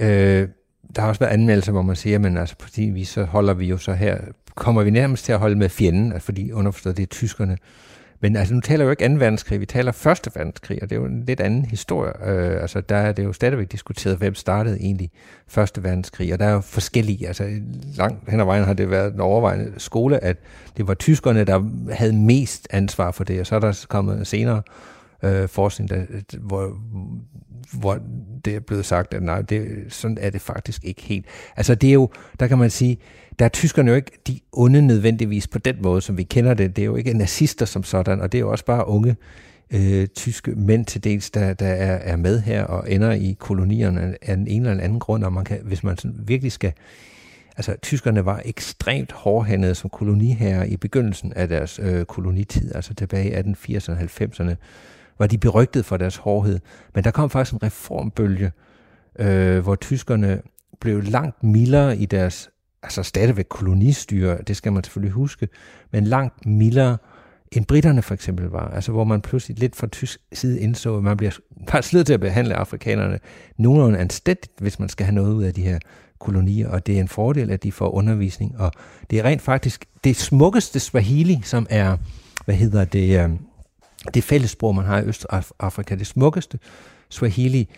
øh, 0.00 0.48
der 0.96 1.02
har 1.02 1.08
også 1.08 1.18
været 1.18 1.32
anmeldelser, 1.32 1.72
hvor 1.72 1.82
man 1.82 1.96
siger, 1.96 2.18
men 2.18 2.36
altså 2.36 2.56
på 2.56 2.68
din 2.76 2.94
vis, 2.94 3.08
så 3.08 3.24
holder 3.24 3.54
vi 3.54 3.66
jo 3.66 3.78
så 3.78 3.92
her, 3.92 4.18
kommer 4.54 4.82
vi 4.82 4.90
nærmest 4.90 5.24
til 5.24 5.32
at 5.32 5.38
holde 5.38 5.56
med 5.56 5.68
fjenden, 5.68 6.12
altså 6.12 6.24
fordi 6.24 6.52
underforstået 6.52 6.96
det 6.96 7.02
er 7.02 7.06
tyskerne, 7.06 7.58
men 8.22 8.36
altså, 8.36 8.54
nu 8.54 8.60
taler 8.60 8.84
vi 8.84 8.86
jo 8.86 8.90
ikke 8.90 9.08
2. 9.08 9.14
verdenskrig, 9.14 9.60
vi 9.60 9.66
taler 9.66 9.92
1. 10.26 10.28
verdenskrig, 10.34 10.82
og 10.82 10.90
det 10.90 10.96
er 10.96 11.00
jo 11.00 11.06
en 11.06 11.24
lidt 11.24 11.40
anden 11.40 11.64
historie. 11.64 12.28
Øh, 12.28 12.62
altså, 12.62 12.80
der 12.80 12.96
er 12.96 13.12
det 13.12 13.24
jo 13.24 13.32
stadigvæk 13.32 13.72
diskuteret, 13.72 14.18
hvem 14.18 14.34
startede 14.34 14.80
egentlig 14.80 15.10
1. 15.58 15.84
verdenskrig, 15.84 16.32
og 16.32 16.38
der 16.38 16.46
er 16.46 16.52
jo 16.52 16.60
forskellige, 16.60 17.26
altså 17.26 17.44
langt 17.96 18.30
hen 18.30 18.40
ad 18.40 18.44
vejen 18.44 18.64
har 18.64 18.72
det 18.72 18.90
været 18.90 19.14
en 19.14 19.20
overvejende 19.20 19.72
skole, 19.76 20.24
at 20.24 20.36
det 20.76 20.88
var 20.88 20.94
tyskerne, 20.94 21.44
der 21.44 21.62
havde 21.92 22.12
mest 22.12 22.68
ansvar 22.70 23.10
for 23.10 23.24
det, 23.24 23.40
og 23.40 23.46
så 23.46 23.54
er 23.54 23.60
der 23.60 23.84
kommet 23.88 24.26
senere 24.26 24.62
øh, 25.22 25.48
forskning, 25.48 25.90
der, 25.90 26.02
hvor, 26.38 26.76
hvor 27.72 27.98
det 28.44 28.54
er 28.56 28.60
blevet 28.60 28.86
sagt, 28.86 29.14
at 29.14 29.22
nej, 29.22 29.42
det, 29.42 29.68
sådan 29.88 30.18
er 30.20 30.30
det 30.30 30.40
faktisk 30.40 30.84
ikke 30.84 31.02
helt. 31.02 31.26
Altså 31.56 31.74
det 31.74 31.88
er 31.88 31.94
jo, 31.94 32.08
der 32.40 32.46
kan 32.46 32.58
man 32.58 32.70
sige, 32.70 32.98
der 33.42 33.46
er 33.46 33.50
tyskerne 33.50 33.90
jo 33.90 33.96
ikke 33.96 34.10
de 34.26 34.40
onde 34.52 34.82
nødvendigvis 34.82 35.46
på 35.46 35.58
den 35.58 35.76
måde, 35.82 36.00
som 36.00 36.16
vi 36.16 36.22
kender 36.22 36.54
det. 36.54 36.76
Det 36.76 36.82
er 36.82 36.86
jo 36.86 36.96
ikke 36.96 37.14
nazister 37.14 37.66
som 37.66 37.82
sådan, 37.82 38.20
og 38.20 38.32
det 38.32 38.38
er 38.38 38.40
jo 38.40 38.50
også 38.50 38.64
bare 38.64 38.88
unge 38.88 39.16
øh, 39.70 40.06
tyske 40.06 40.50
mænd 40.50 40.86
til 40.86 41.04
dels, 41.04 41.30
der, 41.30 41.54
der 41.54 41.66
er, 41.66 41.96
er 41.96 42.16
med 42.16 42.40
her 42.40 42.64
og 42.64 42.92
ender 42.92 43.12
i 43.12 43.36
kolonierne 43.38 44.16
af 44.22 44.34
en 44.34 44.66
eller 44.66 44.82
anden 44.82 44.98
grund, 44.98 45.24
og 45.24 45.32
man 45.32 45.44
kan, 45.44 45.60
hvis 45.62 45.84
man 45.84 45.96
sådan 45.96 46.16
virkelig 46.18 46.52
skal 46.52 46.72
altså 47.56 47.76
tyskerne 47.82 48.24
var 48.24 48.42
ekstremt 48.44 49.12
hårdhændede 49.12 49.74
som 49.74 49.90
koloniherrer 49.90 50.64
i 50.64 50.76
begyndelsen 50.76 51.32
af 51.32 51.48
deres 51.48 51.80
øh, 51.82 52.04
kolonitid, 52.04 52.74
altså 52.74 52.94
tilbage 52.94 53.30
i 53.30 53.34
1880'erne 53.34 53.92
og 53.92 53.98
90'erne, 54.00 54.54
var 55.18 55.26
de 55.26 55.38
berygtet 55.38 55.84
for 55.84 55.96
deres 55.96 56.16
hårdhed. 56.16 56.60
Men 56.94 57.04
der 57.04 57.10
kom 57.10 57.30
faktisk 57.30 57.52
en 57.52 57.62
reformbølge, 57.62 58.52
øh, 59.18 59.58
hvor 59.58 59.74
tyskerne 59.74 60.42
blev 60.80 61.02
langt 61.02 61.42
mildere 61.42 61.96
i 61.96 62.06
deres, 62.06 62.51
altså 62.82 63.02
stadigvæk 63.02 63.46
kolonistyre, 63.48 64.38
det 64.46 64.56
skal 64.56 64.72
man 64.72 64.84
selvfølgelig 64.84 65.12
huske, 65.12 65.48
men 65.92 66.04
langt 66.04 66.46
mildere 66.46 66.96
end 67.52 67.66
britterne 67.66 68.02
for 68.02 68.14
eksempel 68.14 68.46
var. 68.46 68.68
Altså 68.68 68.92
hvor 68.92 69.04
man 69.04 69.20
pludselig 69.20 69.58
lidt 69.58 69.76
fra 69.76 69.86
tysk 69.86 70.20
side 70.32 70.60
indså, 70.60 70.96
at 70.96 71.02
man 71.02 71.16
bliver 71.16 71.32
bare 71.66 71.82
slået 71.82 72.06
til 72.06 72.12
at 72.12 72.20
behandle 72.20 72.54
afrikanerne 72.54 73.18
nogenlunde 73.56 73.98
anstændigt, 73.98 74.52
hvis 74.60 74.78
man 74.78 74.88
skal 74.88 75.06
have 75.06 75.14
noget 75.14 75.34
ud 75.34 75.44
af 75.44 75.54
de 75.54 75.62
her 75.62 75.78
kolonier, 76.18 76.68
og 76.68 76.86
det 76.86 76.96
er 76.96 77.00
en 77.00 77.08
fordel, 77.08 77.50
at 77.50 77.62
de 77.62 77.72
får 77.72 77.90
undervisning. 77.90 78.60
Og 78.60 78.72
det 79.10 79.18
er 79.18 79.24
rent 79.24 79.42
faktisk 79.42 79.84
det 80.04 80.16
smukkeste 80.16 80.80
Swahili, 80.80 81.40
som 81.44 81.66
er, 81.70 81.96
hvad 82.44 82.54
hedder 82.54 82.84
det, 82.84 83.24
øhm, 83.24 83.38
det 84.14 84.24
fællesprog, 84.24 84.74
man 84.74 84.84
har 84.84 85.00
i 85.00 85.04
Østafrika, 85.04 85.94
det 85.94 86.06
smukkeste 86.06 86.58
Swahili, 87.08 87.68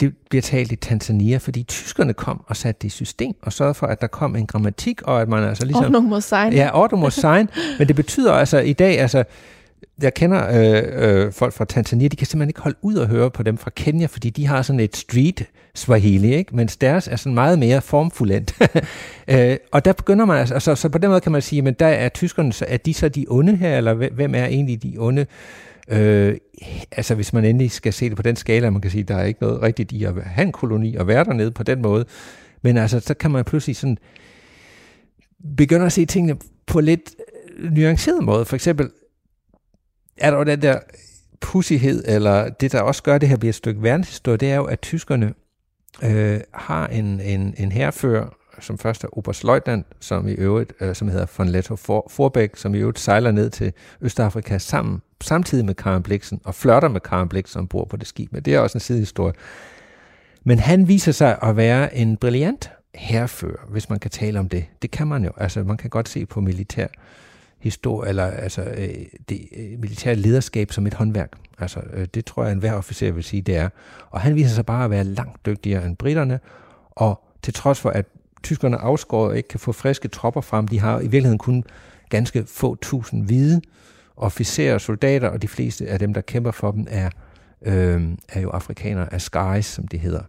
det 0.00 0.14
bliver 0.30 0.42
talt 0.42 0.72
i 0.72 0.76
Tanzania, 0.76 1.36
fordi 1.36 1.62
tyskerne 1.62 2.12
kom 2.12 2.44
og 2.46 2.56
satte 2.56 2.78
det 2.82 2.88
i 2.88 2.90
system 2.90 3.34
og 3.42 3.52
sørgede 3.52 3.74
for, 3.74 3.86
at 3.86 4.00
der 4.00 4.06
kom 4.06 4.36
en 4.36 4.46
grammatik, 4.46 5.02
og 5.02 5.22
at 5.22 5.28
man 5.28 5.44
altså 5.44 5.64
ligesom... 5.64 5.84
Ordnung 5.84 6.08
muss 6.08 6.24
sein. 6.24 6.52
Ja, 6.52 6.70
ordnung 6.74 7.02
muss 7.02 7.14
sein. 7.14 7.48
men 7.78 7.88
det 7.88 7.96
betyder 7.96 8.32
altså 8.32 8.58
i 8.58 8.72
dag, 8.72 8.98
altså, 8.98 9.24
jeg 10.02 10.14
kender 10.14 10.48
øh, 10.48 11.24
øh, 11.24 11.32
folk 11.32 11.52
fra 11.52 11.64
Tanzania, 11.64 12.08
de 12.08 12.16
kan 12.16 12.26
simpelthen 12.26 12.50
ikke 12.50 12.60
holde 12.60 12.78
ud 12.82 12.94
og 12.94 13.06
høre 13.06 13.30
på 13.30 13.42
dem 13.42 13.58
fra 13.58 13.70
Kenya, 13.76 14.06
fordi 14.06 14.30
de 14.30 14.46
har 14.46 14.62
sådan 14.62 14.80
et 14.80 14.96
street 14.96 15.46
Swahili, 15.74 16.34
ikke? 16.34 16.56
mens 16.56 16.76
deres 16.76 17.08
er 17.08 17.16
sådan 17.16 17.34
meget 17.34 17.58
mere 17.58 17.80
formfuldendt. 17.80 18.54
øh, 19.28 19.56
og 19.72 19.84
der 19.84 19.92
begynder 19.92 20.24
man, 20.24 20.36
altså, 20.36 20.58
så, 20.58 20.74
så 20.74 20.88
på 20.88 20.98
den 20.98 21.10
måde 21.10 21.20
kan 21.20 21.32
man 21.32 21.42
sige, 21.42 21.62
men 21.62 21.74
der 21.74 21.86
er 21.86 22.08
tyskerne, 22.08 22.52
så 22.52 22.64
er 22.68 22.76
de 22.76 22.94
så 22.94 23.08
de 23.08 23.26
onde 23.28 23.56
her, 23.56 23.76
eller 23.76 23.94
hvem 23.94 24.34
er 24.34 24.44
egentlig 24.44 24.82
de 24.82 24.94
onde? 24.98 25.26
Øh, 25.90 26.36
altså 26.92 27.14
hvis 27.14 27.32
man 27.32 27.44
endelig 27.44 27.70
skal 27.70 27.92
se 27.92 28.08
det 28.08 28.16
på 28.16 28.22
den 28.22 28.36
skala, 28.36 28.70
man 28.70 28.80
kan 28.80 28.90
sige, 28.90 29.04
der 29.04 29.16
er 29.16 29.24
ikke 29.24 29.42
noget 29.42 29.62
rigtigt 29.62 29.92
i 29.92 30.04
at 30.04 30.22
have 30.22 30.46
en 30.46 30.52
koloni 30.52 30.96
og 30.96 31.06
være 31.06 31.24
dernede 31.24 31.50
på 31.50 31.62
den 31.62 31.82
måde. 31.82 32.04
Men 32.62 32.76
altså, 32.76 33.00
så 33.00 33.14
kan 33.14 33.30
man 33.30 33.44
pludselig 33.44 33.76
sådan 33.76 33.98
begynde 35.56 35.86
at 35.86 35.92
se 35.92 36.04
tingene 36.04 36.38
på 36.66 36.80
lidt 36.80 37.14
øh, 37.58 37.72
nuanceret 37.72 38.24
måde. 38.24 38.44
For 38.44 38.54
eksempel 38.54 38.90
er 40.16 40.30
der 40.30 40.38
jo 40.38 40.44
den 40.44 40.62
der 40.62 40.78
pussighed, 41.40 42.04
eller 42.06 42.48
det, 42.48 42.72
der 42.72 42.80
også 42.80 43.02
gør 43.02 43.18
det 43.18 43.28
her 43.28 43.36
bliver 43.36 43.50
et 43.50 43.54
stykke 43.54 43.82
verdenshistorie, 43.82 44.36
det 44.36 44.50
er 44.50 44.56
jo, 44.56 44.64
at 44.64 44.80
tyskerne 44.80 45.34
øh, 46.02 46.40
har 46.54 46.86
en, 46.86 47.20
en, 47.20 47.54
en 47.58 47.72
herfører, 47.72 48.37
som 48.60 48.78
først 48.78 49.04
er 49.04 49.18
Oberstløjtnant, 49.18 49.86
som 50.00 50.28
i 50.28 50.32
øvrigt, 50.32 50.72
øh, 50.80 50.94
som 50.94 51.08
hedder 51.08 51.26
von 51.38 51.48
Letto 51.48 51.76
For, 51.76 52.06
Forbæk, 52.10 52.56
som 52.56 52.74
i 52.74 52.78
øvrigt 52.78 52.98
sejler 52.98 53.30
ned 53.30 53.50
til 53.50 53.72
Østafrika 54.00 54.58
sammen, 54.58 55.02
samtidig 55.20 55.64
med 55.64 55.74
Karen 55.74 56.02
Bliksen, 56.02 56.40
og 56.44 56.54
flørter 56.54 56.88
med 56.88 57.00
Karen 57.00 57.28
Bliksen 57.28 57.52
som 57.52 57.68
bor 57.68 57.84
på 57.84 57.96
det 57.96 58.06
skib. 58.06 58.32
Men 58.32 58.42
det 58.42 58.54
er 58.54 58.60
også 58.60 58.78
en 58.78 58.80
sidehistorie. 58.80 59.34
Men 60.44 60.58
han 60.58 60.88
viser 60.88 61.12
sig 61.12 61.38
at 61.42 61.56
være 61.56 61.96
en 61.96 62.16
brilliant 62.16 62.70
herfører, 62.94 63.66
hvis 63.68 63.90
man 63.90 63.98
kan 63.98 64.10
tale 64.10 64.38
om 64.38 64.48
det. 64.48 64.64
Det 64.82 64.90
kan 64.90 65.06
man 65.06 65.24
jo. 65.24 65.30
Altså, 65.36 65.62
man 65.62 65.76
kan 65.76 65.90
godt 65.90 66.08
se 66.08 66.26
på 66.26 66.40
militær 66.40 66.86
historie, 67.58 68.08
eller 68.08 68.24
altså 68.24 68.62
øh, 68.62 68.88
det 69.28 69.48
øh, 69.56 69.80
militære 69.80 70.14
lederskab 70.14 70.72
som 70.72 70.86
et 70.86 70.94
håndværk. 70.94 71.32
Altså, 71.58 71.80
øh, 71.92 72.06
det 72.14 72.24
tror 72.24 72.44
jeg, 72.44 72.52
enhver 72.52 72.72
officer 72.72 73.12
vil 73.12 73.24
sige, 73.24 73.42
det 73.42 73.56
er. 73.56 73.68
Og 74.10 74.20
han 74.20 74.34
viser 74.34 74.54
sig 74.54 74.66
bare 74.66 74.84
at 74.84 74.90
være 74.90 75.04
langt 75.04 75.46
dygtigere 75.46 75.86
end 75.86 75.96
britterne, 75.96 76.40
og 76.90 77.22
til 77.42 77.54
trods 77.54 77.80
for, 77.80 77.90
at 77.90 78.06
tyskerne 78.42 78.76
afskåret 78.76 79.30
og 79.30 79.36
ikke 79.36 79.48
kan 79.48 79.60
få 79.60 79.72
friske 79.72 80.08
tropper 80.08 80.40
frem, 80.40 80.68
de 80.68 80.80
har 80.80 80.98
i 80.98 81.02
virkeligheden 81.02 81.38
kun 81.38 81.64
ganske 82.08 82.44
få 82.46 82.74
tusind 82.74 83.26
hvide 83.26 83.60
officerer 84.16 84.74
og 84.74 84.80
soldater, 84.80 85.28
og 85.28 85.42
de 85.42 85.48
fleste 85.48 85.88
af 85.88 85.98
dem, 85.98 86.14
der 86.14 86.20
kæmper 86.20 86.50
for 86.50 86.70
dem, 86.70 86.86
er, 86.90 87.10
øh, 87.62 88.02
er 88.28 88.40
jo 88.40 88.50
afrikanere, 88.50 89.14
Ascaris, 89.14 89.66
som 89.66 89.88
det 89.88 90.00
hedder. 90.00 90.22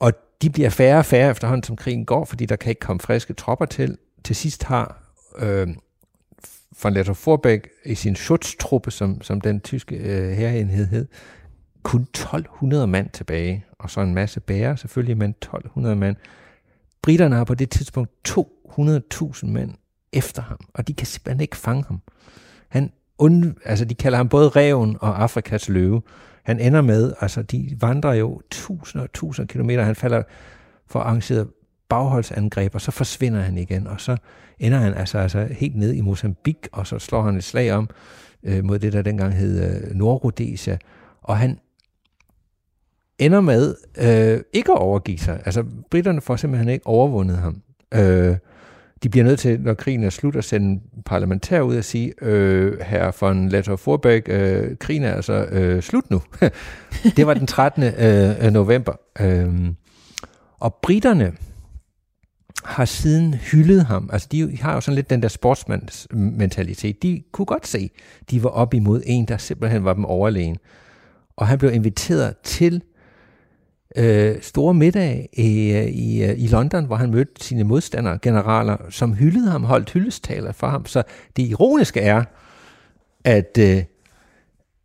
Og 0.00 0.12
de 0.42 0.50
bliver 0.50 0.70
færre 0.70 0.98
og 0.98 1.04
færre 1.04 1.30
efterhånden, 1.30 1.62
som 1.62 1.76
krigen 1.76 2.04
går, 2.04 2.24
fordi 2.24 2.46
der 2.46 2.56
kan 2.56 2.70
ikke 2.70 2.80
komme 2.80 3.00
friske 3.00 3.32
tropper 3.34 3.66
til. 3.66 3.98
Til 4.24 4.36
sidst 4.36 4.64
har 4.64 5.02
øh, 5.38 5.68
von 6.82 6.92
Letter 6.92 7.12
Forbæk 7.12 7.68
i 7.84 7.94
sin 7.94 8.16
Schutztruppe, 8.16 8.90
som, 8.90 9.22
som 9.22 9.40
den 9.40 9.60
tyske 9.60 9.96
øh, 9.96 10.32
herreenhed 10.32 10.86
hed, 10.86 11.06
kun 11.82 12.02
1200 12.02 12.86
mand 12.86 13.10
tilbage, 13.10 13.64
og 13.78 13.90
så 13.90 14.00
en 14.00 14.14
masse 14.14 14.40
bærer 14.40 14.76
selvfølgelig, 14.76 15.16
men 15.16 15.30
1200 15.30 15.96
mand. 15.96 16.16
Britterne 17.02 17.36
har 17.36 17.44
på 17.44 17.54
det 17.54 17.70
tidspunkt 17.70 18.10
200.000 18.28 19.46
mænd 19.46 19.74
efter 20.12 20.42
ham, 20.42 20.58
og 20.74 20.88
de 20.88 20.94
kan 20.94 21.06
simpelthen 21.06 21.40
ikke 21.40 21.56
fange 21.56 21.84
ham. 21.88 22.00
Han 22.68 22.92
und, 23.18 23.54
altså 23.64 23.84
de 23.84 23.94
kalder 23.94 24.16
ham 24.16 24.28
både 24.28 24.48
reven 24.48 24.96
og 25.00 25.22
Afrikas 25.22 25.68
løve. 25.68 26.02
Han 26.42 26.60
ender 26.60 26.80
med, 26.80 27.12
altså 27.20 27.42
de 27.42 27.76
vandrer 27.80 28.14
jo 28.14 28.40
tusinder 28.50 29.04
og 29.04 29.12
tusinder 29.12 29.46
kilometer, 29.46 29.82
han 29.82 29.96
falder 29.96 30.22
for 30.86 31.00
arrangeret 31.00 31.48
bagholdsangreb, 31.88 32.74
og 32.74 32.80
så 32.80 32.90
forsvinder 32.90 33.40
han 33.40 33.58
igen, 33.58 33.86
og 33.86 34.00
så 34.00 34.16
ender 34.58 34.78
han 34.78 34.94
altså, 34.94 35.18
altså 35.18 35.48
helt 35.50 35.76
ned 35.76 35.92
i 35.92 36.00
Mozambique, 36.00 36.68
og 36.72 36.86
så 36.86 36.98
slår 36.98 37.22
han 37.22 37.36
et 37.36 37.44
slag 37.44 37.72
om 37.72 37.88
øh, 38.42 38.64
mod 38.64 38.78
det, 38.78 38.92
der 38.92 39.02
dengang 39.02 39.34
hed 39.34 39.84
øh, 39.84 39.94
Nordrhodesia, 39.94 40.78
og 41.22 41.38
han 41.38 41.58
ender 43.18 43.40
med 43.40 43.74
øh, 43.98 44.40
ikke 44.52 44.72
at 44.72 44.78
overgive 44.78 45.18
sig. 45.18 45.42
Altså, 45.44 45.64
britterne 45.90 46.20
får 46.20 46.36
simpelthen 46.36 46.68
ikke 46.68 46.86
overvundet 46.86 47.38
ham. 47.38 47.62
Øh, 47.94 48.36
de 49.02 49.08
bliver 49.08 49.24
nødt 49.24 49.38
til, 49.38 49.60
når 49.60 49.74
krigen 49.74 50.04
er 50.04 50.10
slut, 50.10 50.36
at 50.36 50.44
sende 50.44 50.80
parlamentær 51.04 51.60
ud 51.60 51.76
og 51.76 51.84
sige, 51.84 52.12
øh, 52.22 52.80
herre 52.80 53.12
von 53.20 53.48
Letter 53.48 53.76
Forbæk, 53.76 54.22
øh, 54.28 54.76
krigen 54.76 55.02
er 55.02 55.14
altså 55.14 55.32
øh, 55.44 55.82
slut 55.82 56.10
nu. 56.10 56.22
det 57.16 57.26
var 57.26 57.34
den 57.34 57.46
13. 57.46 57.82
Øh, 57.82 58.52
november. 58.52 58.92
Øh, 59.20 59.70
og 60.60 60.74
britterne, 60.74 61.32
har 62.66 62.84
siden 62.84 63.34
hyldet 63.34 63.84
ham. 63.84 64.10
Altså, 64.12 64.28
de 64.32 64.58
har 64.60 64.74
jo 64.74 64.80
sådan 64.80 64.94
lidt 64.94 65.10
den 65.10 65.22
der 65.22 65.28
sportsmandsmentalitet. 65.28 67.02
De 67.02 67.22
kunne 67.32 67.46
godt 67.46 67.66
se, 67.66 67.90
de 68.30 68.42
var 68.42 68.48
op 68.48 68.74
imod 68.74 69.02
en, 69.06 69.24
der 69.24 69.36
simpelthen 69.36 69.84
var 69.84 69.94
dem 69.94 70.04
overlegen. 70.04 70.56
Og 71.36 71.46
han 71.46 71.58
blev 71.58 71.72
inviteret 71.74 72.36
til 72.36 72.82
øh, 73.96 74.42
store 74.42 74.74
middag 74.74 75.28
i, 75.32 75.72
øh, 75.72 75.86
i, 75.86 76.24
øh, 76.24 76.38
i 76.38 76.46
London, 76.46 76.84
hvor 76.84 76.96
han 76.96 77.10
mødte 77.10 77.44
sine 77.44 77.64
modstandere, 77.64 78.18
generaler, 78.22 78.76
som 78.90 79.14
hyldede 79.14 79.50
ham, 79.50 79.64
holdt 79.64 79.90
hyldestaler 79.90 80.52
for 80.52 80.66
ham. 80.66 80.86
Så 80.86 81.02
det 81.36 81.42
ironiske 81.42 82.00
er, 82.00 82.24
at, 83.24 83.58
øh, 83.58 83.82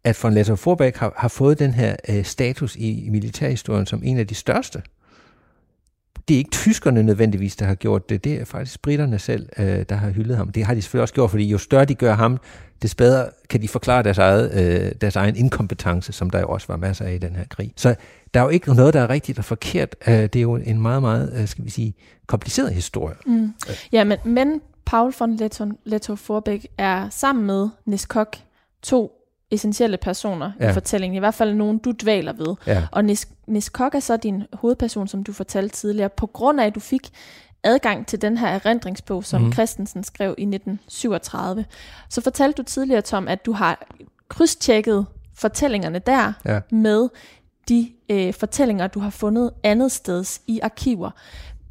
at 0.04 0.20
von 0.24 0.34
Letter 0.34 0.56
Forbeck 0.56 0.98
har, 0.98 1.14
har 1.18 1.28
fået 1.28 1.60
den 1.60 1.74
her 1.74 1.96
øh, 2.10 2.24
status 2.24 2.76
i, 2.76 3.06
i 3.06 3.10
militærhistorien 3.10 3.86
som 3.86 4.02
en 4.04 4.18
af 4.18 4.28
de 4.28 4.36
største 4.36 4.82
det 6.32 6.36
er 6.36 6.40
ikke 6.40 6.52
tyskerne 6.52 7.04
nødvendigvis, 7.04 7.56
der 7.56 7.66
har 7.66 7.76
gjort 7.76 8.10
det. 8.10 8.24
Det 8.24 8.42
er 8.42 8.46
faktisk 8.46 8.82
britterne 8.82 9.20
selv, 9.20 9.50
øh, 9.58 9.86
der 9.90 9.96
har 9.96 10.10
hyldet 10.10 10.38
ham. 10.38 10.52
Det 10.52 10.66
har 10.66 10.74
de 10.74 10.82
selvfølgelig 10.82 11.02
også 11.02 11.14
gjort, 11.14 11.30
fordi 11.30 11.44
jo 11.44 11.58
større 11.58 11.86
de 11.86 11.96
gør 11.96 12.14
ham, 12.14 12.38
des 12.82 12.96
bedre 12.96 13.30
kan 13.50 13.62
de 13.62 13.68
forklare 13.68 14.04
deres, 14.04 14.18
eget, 14.18 14.52
øh, 14.54 14.92
deres 15.02 15.16
egen 15.16 15.36
inkompetence, 15.36 16.14
som 16.14 16.30
der 16.30 16.40
jo 16.40 16.48
også 16.48 16.68
var 16.68 16.78
masser 16.78 17.06
af 17.06 17.14
i 17.14 17.18
den 17.18 17.36
her 17.36 17.44
krig. 17.50 17.74
Så 17.76 17.96
der 18.34 18.40
er 18.40 18.44
jo 18.44 18.50
ikke 18.50 18.76
noget, 18.76 18.94
der 18.94 19.02
er 19.02 19.10
rigtigt 19.10 19.40
og 19.40 19.46
forkert. 19.46 19.96
Øh, 20.08 20.14
det 20.14 20.36
er 20.36 20.42
jo 20.42 20.56
en 20.56 20.82
meget, 20.82 21.02
meget, 21.02 21.34
øh, 21.36 21.48
skal 21.48 21.66
vi 21.66 21.70
sige, 21.70 21.94
kompliceret 22.28 22.74
historie. 22.74 23.16
Mm. 23.26 23.54
Ja, 23.92 24.04
men, 24.04 24.18
men 24.26 24.62
Paul 24.86 25.14
von 25.20 25.40
Letto 25.86 26.16
Forbæk 26.16 26.68
er 26.78 27.10
sammen 27.10 27.46
med 27.46 27.70
Nis 27.86 28.06
Kok 28.06 28.36
to 28.84 29.21
essentielle 29.52 29.98
personer 29.98 30.52
ja. 30.60 30.70
i 30.70 30.74
fortællingen, 30.74 31.16
i 31.16 31.20
hvert 31.20 31.34
fald 31.34 31.54
nogen, 31.54 31.78
du 31.78 31.94
dvæler 32.02 32.34
ved. 32.34 32.56
Ja. 32.68 32.88
Og 32.92 33.06
Nis, 33.06 33.28
Nis 33.48 33.70
Kok 33.70 33.96
er 33.96 34.00
så 34.00 34.18
din 34.18 34.44
hovedperson, 34.54 35.08
som 35.08 35.24
du 35.24 35.34
fortalte 35.34 35.76
tidligere, 35.76 36.10
på 36.10 36.28
grund 36.28 36.62
af, 36.62 36.66
at 36.66 36.76
du 36.76 36.80
fik 36.80 37.10
adgang 37.64 38.08
til 38.08 38.22
den 38.22 38.38
her 38.38 38.48
erindringsbog, 38.48 39.24
som 39.24 39.42
mm. 39.42 39.54
Christensen 39.54 40.04
skrev 40.04 40.36
i 40.38 40.42
1937. 40.42 41.66
Så 42.10 42.22
fortalte 42.22 42.58
du 42.58 42.64
tidligere, 42.64 43.02
Tom, 43.02 43.28
at 43.28 43.46
du 43.46 43.52
har 43.52 43.88
krydstjekket 44.28 45.06
fortællingerne 45.36 46.00
der 46.00 46.34
ja. 46.46 46.60
med 46.72 47.10
de 47.70 47.92
øh, 48.10 48.34
fortællinger, 48.34 48.88
du 48.88 49.00
har 49.00 49.10
fundet 49.10 49.52
andet 49.64 49.92
steds 49.92 50.42
i 50.48 50.60
arkiver. 50.60 51.12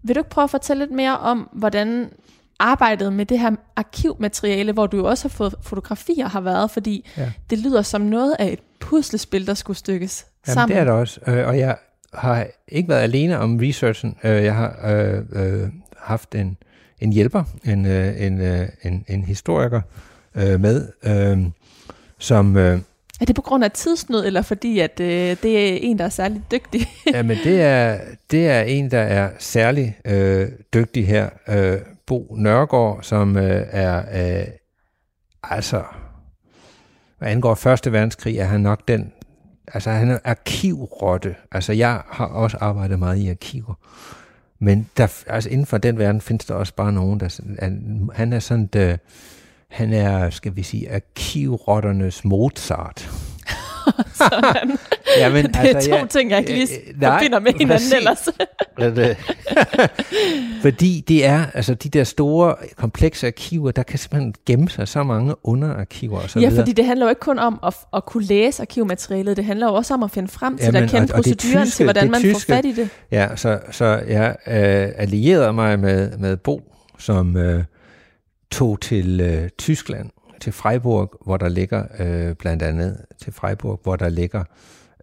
Vil 0.02 0.14
du 0.14 0.20
ikke 0.20 0.30
prøve 0.30 0.44
at 0.44 0.50
fortælle 0.50 0.84
lidt 0.84 0.94
mere 0.94 1.18
om, 1.18 1.48
hvordan 1.52 2.12
arbejdet 2.60 3.12
med 3.12 3.26
det 3.26 3.38
her 3.38 3.50
arkivmateriale, 3.76 4.72
hvor 4.72 4.86
du 4.86 4.96
jo 4.96 5.04
også 5.04 5.24
har 5.24 5.28
fået 5.28 5.54
fotografier 5.62 6.28
har 6.28 6.40
været, 6.40 6.70
fordi 6.70 7.08
ja. 7.16 7.32
det 7.50 7.58
lyder 7.58 7.82
som 7.82 8.00
noget 8.00 8.36
af 8.38 8.52
et 8.52 8.60
puslespil, 8.80 9.46
der 9.46 9.54
skulle 9.54 9.76
stykkes 9.76 10.26
Jamen, 10.46 10.54
sammen. 10.54 10.76
det 10.76 10.80
er 10.80 10.84
det 10.84 10.92
også. 10.92 11.20
Øh, 11.26 11.48
og 11.48 11.58
jeg 11.58 11.76
har 12.14 12.46
ikke 12.68 12.88
været 12.88 13.02
alene 13.02 13.38
om 13.38 13.58
researchen. 13.62 14.16
Øh, 14.24 14.44
jeg 14.44 14.54
har 14.54 14.78
øh, 14.84 15.22
øh, 15.32 15.68
haft 15.96 16.34
en, 16.34 16.56
en 17.00 17.12
hjælper, 17.12 17.44
en, 17.64 17.86
øh, 17.86 18.22
en, 18.22 18.40
øh, 18.40 18.68
en, 18.82 19.04
en 19.08 19.24
historiker 19.24 19.80
øh, 20.34 20.60
med, 20.60 20.88
øh, 21.02 21.38
som... 22.18 22.56
Øh, 22.56 22.80
er 23.20 23.24
det 23.24 23.36
på 23.36 23.42
grund 23.42 23.64
af 23.64 23.70
tidsnød, 23.70 24.26
eller 24.26 24.42
fordi 24.42 24.78
at 24.78 25.00
øh, 25.00 25.36
det 25.42 25.44
er 25.44 25.78
en, 25.82 25.98
der 25.98 26.04
er 26.04 26.08
særlig 26.08 26.42
dygtig? 26.50 26.86
Jamen, 27.14 27.38
det 27.44 27.62
er, 27.62 27.98
det 28.30 28.48
er 28.48 28.60
en, 28.60 28.90
der 28.90 29.00
er 29.00 29.30
særlig 29.38 29.98
øh, 30.04 30.48
dygtig 30.74 31.06
her. 31.06 31.28
Øh, 31.48 31.78
Bo 32.10 32.34
Nørgaard, 32.38 33.02
som 33.02 33.36
øh, 33.36 33.66
er... 33.70 33.98
Øh, 34.40 34.46
altså, 35.42 35.82
hvad 37.18 37.28
angår 37.28 37.54
Første 37.54 37.92
Verdenskrig, 37.92 38.38
er 38.38 38.44
han 38.44 38.60
nok 38.60 38.88
den... 38.88 39.12
Altså, 39.74 39.90
han 39.90 40.10
er 40.10 40.18
arkivrotte. 40.24 41.36
Altså, 41.52 41.72
jeg 41.72 42.02
har 42.06 42.26
også 42.26 42.56
arbejdet 42.60 42.98
meget 42.98 43.16
i 43.18 43.28
arkiver. 43.28 43.74
Men 44.58 44.88
der, 44.96 45.22
altså, 45.26 45.50
inden 45.50 45.66
for 45.66 45.78
den 45.78 45.98
verden 45.98 46.20
findes 46.20 46.44
der 46.46 46.54
også 46.54 46.74
bare 46.74 46.92
nogen, 46.92 47.20
der... 47.20 47.40
Han 48.12 48.32
er 48.32 48.38
sådan... 48.38 48.68
Øh, 48.76 48.98
han 49.68 49.92
er, 49.92 50.30
skal 50.30 50.56
vi 50.56 50.62
sige, 50.62 50.94
arkivrotternes 50.94 52.24
Mozart. 52.24 53.19
Sådan. 54.30 54.78
Jamen, 55.18 55.44
det 55.44 55.56
er 55.56 55.60
altså, 55.60 55.90
to 55.90 55.96
ja, 55.96 56.06
ting, 56.06 56.30
jeg 56.30 56.38
ikke 56.38 56.52
lige 56.52 56.68
nej, 56.96 57.18
forbinder 57.18 57.38
med 57.38 57.52
hinanden 57.52 57.68
præcis. 57.68 57.92
ellers. 57.92 58.28
Fordi 60.62 61.04
det 61.08 61.26
er, 61.26 61.44
altså 61.54 61.74
de 61.74 61.88
der 61.88 62.04
store, 62.04 62.54
komplekse 62.76 63.26
arkiver, 63.26 63.70
der 63.70 63.82
kan 63.82 63.98
simpelthen 63.98 64.34
gemme 64.46 64.68
sig 64.68 64.88
så 64.88 65.02
mange 65.02 65.34
underarkiver 65.42 66.20
og 66.20 66.30
så 66.30 66.40
Ja, 66.40 66.48
videre. 66.48 66.62
fordi 66.62 66.72
det 66.72 66.84
handler 66.84 67.06
jo 67.06 67.10
ikke 67.10 67.20
kun 67.20 67.38
om 67.38 67.60
at, 67.66 67.74
at 67.94 68.04
kunne 68.06 68.24
læse 68.24 68.62
arkivmaterialet, 68.62 69.36
det 69.36 69.44
handler 69.44 69.66
jo 69.66 69.74
også 69.74 69.94
om 69.94 70.02
at 70.02 70.10
finde 70.10 70.28
frem 70.28 70.58
til 70.58 70.64
Jamen, 70.64 70.84
at 70.84 70.90
kende 70.90 71.14
og, 71.14 71.16
proceduren 71.16 71.66
tyske, 71.66 71.76
til, 71.76 71.84
hvordan 71.84 72.10
man 72.10 72.20
tyske, 72.20 72.46
får 72.46 72.54
fat 72.54 72.64
i 72.64 72.72
det. 72.72 72.88
Ja, 73.10 73.36
så, 73.36 73.58
så 73.70 73.84
jeg 74.08 74.36
øh, 74.46 74.88
allierede 74.96 75.52
mig 75.52 75.78
med, 75.78 76.18
med 76.18 76.36
Bo, 76.36 76.62
som... 76.98 77.36
Øh, 77.36 77.64
tog 78.50 78.80
til 78.80 79.20
øh, 79.20 79.48
Tyskland, 79.58 80.10
til 80.40 80.52
Freiburg, 80.52 81.12
hvor 81.24 81.36
der 81.36 81.48
ligger 81.48 81.84
øh, 81.98 82.34
blandt 82.34 82.62
andet 82.62 83.04
til 83.22 83.32
Freiburg, 83.32 83.80
hvor 83.82 83.96
der 83.96 84.08
ligger 84.08 84.44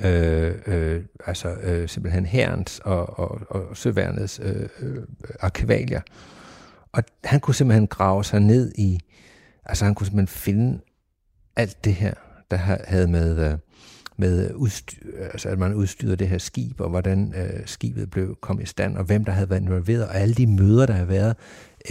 øh, 0.01 0.55
øh, 0.67 1.03
altså 1.25 1.49
øh, 1.63 1.89
simpelthen 1.89 2.25
herrens 2.25 2.81
og, 2.83 3.19
og, 3.19 3.41
og 3.49 3.77
søværnets 3.77 4.39
øh, 4.43 4.69
øh, 4.79 5.03
arkivalier. 5.39 6.01
Og 6.91 7.03
han 7.23 7.39
kunne 7.39 7.55
simpelthen 7.55 7.87
grave 7.87 8.23
sig 8.23 8.39
ned 8.39 8.71
i, 8.75 8.99
altså 9.65 9.85
han 9.85 9.95
kunne 9.95 10.07
simpelthen 10.07 10.27
finde 10.27 10.79
alt 11.55 11.85
det 11.85 11.93
her, 11.93 12.13
der 12.51 12.57
havde 12.87 13.07
med, 13.07 13.51
øh, 13.51 13.57
med 14.17 14.53
udstyr, 14.53 14.97
altså 15.33 15.49
at 15.49 15.59
man 15.59 15.73
udstyrede 15.73 16.15
det 16.15 16.29
her 16.29 16.37
skib, 16.37 16.81
og 16.81 16.89
hvordan 16.89 17.33
øh, 17.37 17.61
skibet 17.65 18.09
blev 18.09 18.37
kom 18.41 18.61
i 18.61 18.65
stand, 18.65 18.97
og 18.97 19.03
hvem 19.03 19.25
der 19.25 19.31
havde 19.31 19.49
været 19.49 19.61
involveret, 19.61 20.07
og 20.07 20.15
alle 20.15 20.35
de 20.35 20.47
møder, 20.47 20.85
der 20.85 20.93
havde 20.93 21.07
været 21.07 21.35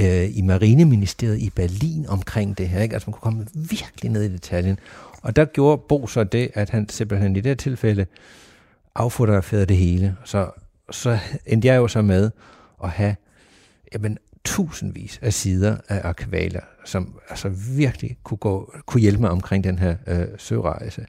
øh, 0.00 0.38
i 0.38 0.42
Marineministeriet 0.42 1.38
i 1.38 1.50
Berlin 1.50 2.06
omkring 2.08 2.58
det 2.58 2.68
her. 2.68 2.82
Ikke? 2.82 2.94
Altså 2.94 3.10
man 3.10 3.12
kunne 3.12 3.32
komme 3.32 3.46
virkelig 3.54 4.10
ned 4.10 4.22
i 4.22 4.32
detaljen. 4.32 4.78
Og 5.22 5.36
der 5.36 5.44
gjorde 5.44 5.82
Bo 5.88 6.06
så 6.06 6.24
det, 6.24 6.50
at 6.54 6.70
han 6.70 6.88
simpelthen 6.88 7.36
i 7.36 7.40
det 7.40 7.50
her 7.50 7.54
tilfælde 7.54 8.06
affotograferede 8.94 9.66
det 9.66 9.76
hele. 9.76 10.16
Så, 10.24 10.50
så 10.90 11.18
endte 11.46 11.68
jeg 11.68 11.76
jo 11.76 11.88
så 11.88 12.02
med 12.02 12.30
at 12.84 12.90
have 12.90 13.16
jamen, 13.92 14.18
tusindvis 14.44 15.18
af 15.22 15.32
sider 15.32 15.76
af 15.88 16.00
arkivalier, 16.04 16.60
som 16.84 17.20
altså 17.28 17.48
virkelig 17.76 18.16
kunne, 18.22 18.38
gå, 18.38 18.74
kunne 18.86 19.00
hjælpe 19.00 19.20
mig 19.20 19.30
omkring 19.30 19.64
den 19.64 19.78
her 19.78 19.96
øh, 20.06 20.26
sørejse. 20.38 21.06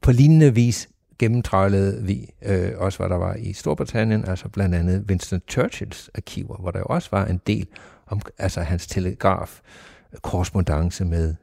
På 0.00 0.12
lignende 0.12 0.54
vis 0.54 0.88
gennemtrævlede 1.18 2.02
vi 2.02 2.30
øh, 2.42 2.72
også, 2.76 2.98
hvad 2.98 3.08
der 3.08 3.16
var 3.16 3.34
i 3.34 3.52
Storbritannien, 3.52 4.24
altså 4.24 4.48
blandt 4.48 4.74
andet 4.74 5.04
Winston 5.08 5.40
Churchills 5.48 6.10
arkiver, 6.14 6.56
hvor 6.56 6.70
der 6.70 6.78
jo 6.78 6.86
også 6.88 7.08
var 7.12 7.26
en 7.26 7.40
del 7.46 7.66
om 8.06 8.20
altså 8.38 8.60
hans 8.60 8.86
telegraf 8.86 9.60
korrespondence 10.22 11.04
med, 11.04 11.34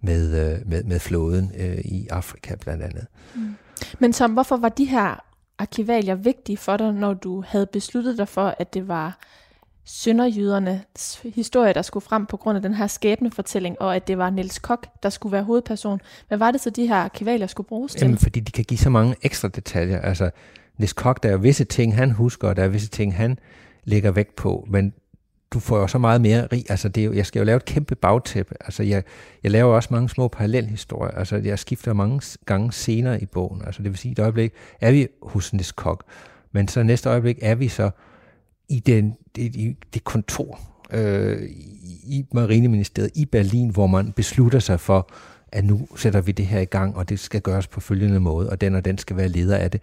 med, 0.00 0.54
øh, 0.54 0.68
med, 0.68 0.84
med 0.84 1.00
flåden 1.00 1.52
øh, 1.58 1.78
i 1.78 2.06
Afrika 2.10 2.54
blandt 2.54 2.82
andet. 2.82 3.06
Mm. 3.34 3.54
Men 3.98 4.12
som 4.12 4.32
hvorfor 4.32 4.56
var 4.56 4.68
de 4.68 4.84
her 4.84 5.24
arkivalier 5.58 6.14
vigtige 6.14 6.56
for 6.56 6.76
dig, 6.76 6.92
når 6.92 7.14
du 7.14 7.44
havde 7.46 7.66
besluttet 7.66 8.18
dig 8.18 8.28
for, 8.28 8.54
at 8.58 8.74
det 8.74 8.88
var 8.88 9.18
sønderjydernes 9.84 11.22
historie, 11.34 11.72
der 11.72 11.82
skulle 11.82 12.04
frem 12.04 12.26
på 12.26 12.36
grund 12.36 12.56
af 12.56 12.62
den 12.62 12.74
her 12.74 12.86
skæbnefortælling, 12.86 13.80
og 13.80 13.96
at 13.96 14.08
det 14.08 14.18
var 14.18 14.30
Niels 14.30 14.58
Kok, 14.58 14.86
der 15.02 15.10
skulle 15.10 15.32
være 15.32 15.42
hovedperson. 15.42 16.00
Hvad 16.28 16.38
var 16.38 16.50
det 16.50 16.60
så, 16.60 16.70
de 16.70 16.86
her 16.86 17.08
kvaler 17.08 17.46
skulle 17.46 17.66
bruges 17.66 17.92
til? 17.92 18.00
Jamen, 18.02 18.18
fordi 18.18 18.40
de 18.40 18.52
kan 18.52 18.64
give 18.64 18.78
så 18.78 18.90
mange 18.90 19.16
ekstra 19.22 19.48
detaljer. 19.48 20.00
Altså, 20.00 20.30
Niels 20.78 20.92
Kok, 20.92 21.22
der 21.22 21.32
er 21.32 21.36
visse 21.36 21.64
ting, 21.64 21.94
han 21.94 22.10
husker, 22.10 22.48
og 22.48 22.56
der 22.56 22.64
er 22.64 22.68
visse 22.68 22.88
ting, 22.88 23.16
han 23.16 23.38
lægger 23.84 24.10
vægt 24.10 24.36
på, 24.36 24.66
men 24.70 24.92
du 25.50 25.60
får 25.60 25.78
jo 25.78 25.86
så 25.86 25.98
meget 25.98 26.20
mere 26.20 26.46
rig. 26.52 26.64
Altså, 26.68 26.88
det 26.88 27.00
er 27.00 27.04
jo, 27.04 27.12
jeg 27.12 27.26
skal 27.26 27.40
jo 27.40 27.44
lave 27.44 27.56
et 27.56 27.64
kæmpe 27.64 27.94
bagtæppe. 27.94 28.54
Altså, 28.60 28.82
jeg, 28.82 29.02
jeg 29.42 29.50
laver 29.50 29.74
også 29.74 29.88
mange 29.92 30.08
små 30.08 30.28
parallelhistorier. 30.28 31.10
Altså, 31.10 31.36
jeg 31.36 31.58
skifter 31.58 31.92
mange 31.92 32.20
gange 32.46 32.72
senere 32.72 33.22
i 33.22 33.26
bogen. 33.26 33.62
Altså, 33.66 33.82
det 33.82 33.90
vil 33.90 33.98
sige, 33.98 34.12
at 34.12 34.18
et 34.18 34.22
øjeblik 34.22 34.52
er 34.80 34.90
vi 34.90 35.08
hos 35.22 35.52
Niels 35.52 35.72
Kok, 35.72 36.04
men 36.52 36.68
så 36.68 36.82
næste 36.82 37.08
øjeblik 37.08 37.38
er 37.42 37.54
vi 37.54 37.68
så 37.68 37.90
i, 38.68 38.80
den, 38.80 39.16
det, 39.36 39.56
i 39.56 39.76
det 39.94 40.04
kontor 40.04 40.60
øh, 40.90 41.42
i 42.06 42.26
Marineministeriet 42.32 43.10
i 43.14 43.24
Berlin, 43.24 43.70
hvor 43.70 43.86
man 43.86 44.12
beslutter 44.12 44.58
sig 44.58 44.80
for, 44.80 45.10
at 45.52 45.64
nu 45.64 45.88
sætter 45.96 46.20
vi 46.20 46.32
det 46.32 46.46
her 46.46 46.60
i 46.60 46.64
gang, 46.64 46.96
og 46.96 47.08
det 47.08 47.20
skal 47.20 47.40
gøres 47.40 47.66
på 47.66 47.80
følgende 47.80 48.20
måde, 48.20 48.50
og 48.50 48.60
den 48.60 48.74
og 48.74 48.84
den 48.84 48.98
skal 48.98 49.16
være 49.16 49.28
leder 49.28 49.56
af 49.56 49.70
det. 49.70 49.80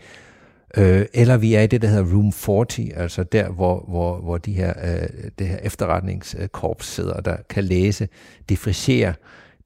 Øh, 0.78 1.06
eller 1.14 1.38
vi 1.38 1.54
er 1.54 1.62
i 1.62 1.68
det, 1.68 1.82
der 1.82 1.88
hedder 1.88 2.16
Room 2.16 2.34
40, 2.34 2.66
altså 2.96 3.24
der, 3.24 3.50
hvor, 3.50 3.86
hvor, 3.88 4.18
hvor 4.18 4.38
de 4.38 4.54
her, 4.54 4.74
øh, 4.84 5.10
det 5.40 5.48
her 5.48 5.58
efterretningskorps 5.58 6.88
sidder, 6.88 7.22
der 7.22 7.38
kan 7.50 7.64
læse, 7.64 8.08
differentiere 8.50 9.14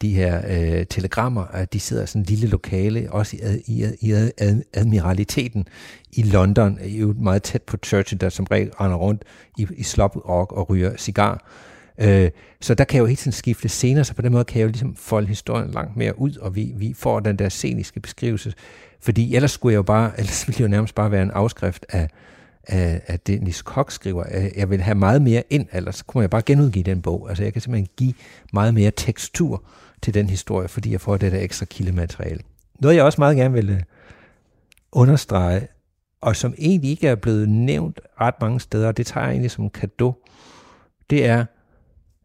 de 0.02 0.14
her 0.14 0.42
øh, 0.48 0.86
telegrammer, 0.86 1.44
at 1.44 1.74
de 1.74 1.80
sidder 1.80 2.04
i 2.04 2.08
sådan 2.08 2.22
en 2.22 2.26
lille 2.26 2.48
lokale, 2.48 3.12
også 3.12 3.38
i, 3.38 3.62
i, 3.82 3.86
i 4.02 4.12
ad, 4.12 4.62
admiraliteten 4.74 5.68
i 6.12 6.24
London, 6.24 6.80
i 6.84 7.00
jo 7.00 7.16
meget 7.20 7.44
tæt 7.44 7.62
på 7.62 7.78
Churchill, 7.86 8.22
der 8.22 8.30
som 8.30 8.46
regel 8.52 8.72
render 8.72 8.98
rundt 8.98 9.24
i, 9.58 9.68
i 9.78 9.84
slop-rock 9.84 10.52
og 10.52 10.70
ryger 10.70 10.98
cigar. 10.98 11.46
Øh, 11.98 12.30
så 12.62 12.74
der 12.74 12.84
kan 12.84 12.96
jeg 12.96 13.02
jo 13.02 13.06
hele 13.06 13.16
tiden 13.16 13.32
skifte 13.32 13.70
scener, 13.70 14.04
så 14.04 14.14
på 14.14 14.22
den 14.22 14.32
måde 14.32 14.44
kan 14.44 14.60
jeg 14.60 14.66
jo 14.66 14.70
ligesom 14.70 14.96
folde 14.96 15.28
historien 15.28 15.72
langt 15.72 15.98
mere 15.98 16.20
ud, 16.20 16.38
og 16.38 16.56
vi, 16.56 16.74
vi 16.76 16.94
får 16.94 17.20
den 17.20 17.40
der 17.40 17.50
sceniske 17.50 18.00
beskrivelse. 18.00 18.54
Fordi 19.02 19.36
ellers 19.36 19.52
skulle 19.52 19.74
jeg 19.74 19.78
jo 19.78 19.84
bare, 19.84 20.12
ellers 20.20 20.48
ville 20.48 20.58
det 20.58 20.64
jo 20.64 20.68
nærmest 20.68 20.96
bare 20.96 21.12
være 21.12 21.24
en 21.24 21.32
afskrift 21.32 21.86
af, 21.90 22.10
af, 22.68 23.02
af 23.08 23.20
det, 23.20 23.42
Nis 23.42 23.62
Koch 23.62 23.96
skriver. 23.96 24.24
Øh, 24.32 24.48
jeg 24.56 24.70
vil 24.70 24.82
have 24.82 24.96
meget 24.96 25.22
mere 25.22 25.44
ind, 25.50 25.68
ellers 25.72 26.02
kunne 26.02 26.22
jeg 26.22 26.30
bare 26.30 26.42
genudgive 26.42 26.84
den 26.84 27.02
bog. 27.02 27.30
Altså 27.30 27.44
jeg 27.44 27.54
kan 27.54 27.62
simpelthen 27.62 27.90
give 27.98 28.14
meget 28.54 28.74
mere 28.74 28.92
tekstur 28.96 29.64
til 30.06 30.14
den 30.14 30.30
historie, 30.30 30.68
fordi 30.68 30.92
jeg 30.92 31.02
får 31.02 31.18
det 31.18 31.32
der 31.32 31.40
ekstra 31.40 31.66
kildemateriale. 31.66 32.42
Noget 32.80 32.96
jeg 32.96 33.04
også 33.04 33.22
meget 33.22 33.38
gerne 33.38 33.54
vil 33.54 33.70
øh, 33.70 33.82
understrege, 34.92 35.68
og 36.22 36.36
som 36.36 36.54
egentlig 36.58 36.90
ikke 36.90 37.08
er 37.08 37.16
blevet 37.16 37.50
nævnt 37.50 38.00
ret 38.22 38.36
mange 38.42 38.60
steder, 38.60 38.88
og 38.88 38.98
det 38.98 39.06
tager 39.06 39.26
jeg 39.26 39.32
egentlig 39.32 39.52
som 39.52 39.64
en 39.64 39.70
gave, 39.70 40.16
det 41.10 41.26
er 41.26 41.46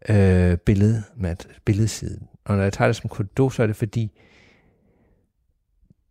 øh, 0.08 0.56
billedmat, 0.56 1.48
billedsiden. 1.64 2.28
Og 2.44 2.56
når 2.56 2.62
jeg 2.62 2.72
tager 2.72 2.88
det 2.88 2.96
som 2.96 3.10
kado, 3.10 3.50
så 3.50 3.62
er 3.62 3.66
det 3.66 3.76
fordi, 3.76 4.18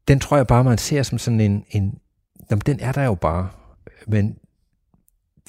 den 0.08 0.20
tror 0.20 0.38
jeg 0.38 0.48
bare, 0.48 0.64
man 0.64 0.78
ser 0.78 1.04
som 1.04 1.18
sådan 1.18 1.42
en, 1.42 1.66
en 1.72 2.00
jamen, 2.52 2.62
den 2.66 2.80
er 2.80 2.92
der 2.92 3.04
jo 3.04 3.16
bare, 3.16 3.50
men 4.08 4.38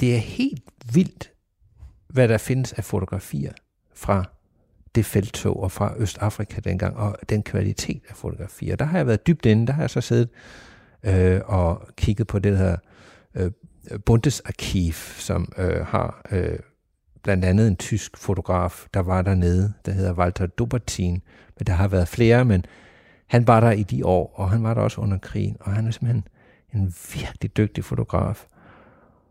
det 0.00 0.14
er 0.14 0.18
helt 0.18 0.64
vildt, 0.92 1.32
hvad 2.08 2.28
der 2.28 2.38
findes 2.38 2.72
af 2.72 2.84
fotografier 2.84 3.52
fra 3.94 4.24
det 4.94 5.04
felttog 5.04 5.62
og 5.62 5.72
fra 5.72 5.94
Østafrika 5.98 6.60
dengang, 6.60 6.96
og 6.96 7.16
den 7.28 7.42
kvalitet 7.42 8.02
af 8.08 8.16
fotografier. 8.16 8.76
Der 8.76 8.84
har 8.84 8.98
jeg 8.98 9.06
været 9.06 9.26
dybt 9.26 9.46
inde, 9.46 9.66
der 9.66 9.72
har 9.72 9.82
jeg 9.82 9.90
så 9.90 10.00
siddet 10.00 10.28
øh, 11.02 11.40
og 11.44 11.88
kigget 11.96 12.26
på 12.26 12.38
det 12.38 12.58
her 12.58 12.76
øh, 13.34 13.50
Bundesarkiv, 14.06 14.92
som 15.16 15.52
øh, 15.58 15.86
har 15.86 16.22
øh, 16.30 16.58
blandt 17.22 17.44
andet 17.44 17.68
en 17.68 17.76
tysk 17.76 18.16
fotograf, 18.16 18.86
der 18.94 19.00
var 19.00 19.22
dernede, 19.22 19.72
der 19.84 19.92
hedder 19.92 20.12
Walter 20.12 20.46
Dubertin, 20.46 21.22
men 21.58 21.66
der 21.66 21.72
har 21.72 21.88
været 21.88 22.08
flere, 22.08 22.44
men 22.44 22.64
han 23.26 23.46
var 23.46 23.60
der 23.60 23.70
i 23.70 23.82
de 23.82 24.06
år, 24.06 24.34
og 24.34 24.50
han 24.50 24.62
var 24.62 24.74
der 24.74 24.80
også 24.80 25.00
under 25.00 25.18
krigen, 25.18 25.56
og 25.60 25.72
han 25.72 25.86
er 25.86 25.90
simpelthen 25.90 26.24
en 26.74 26.94
virkelig 27.14 27.56
dygtig 27.56 27.84
fotograf. 27.84 28.46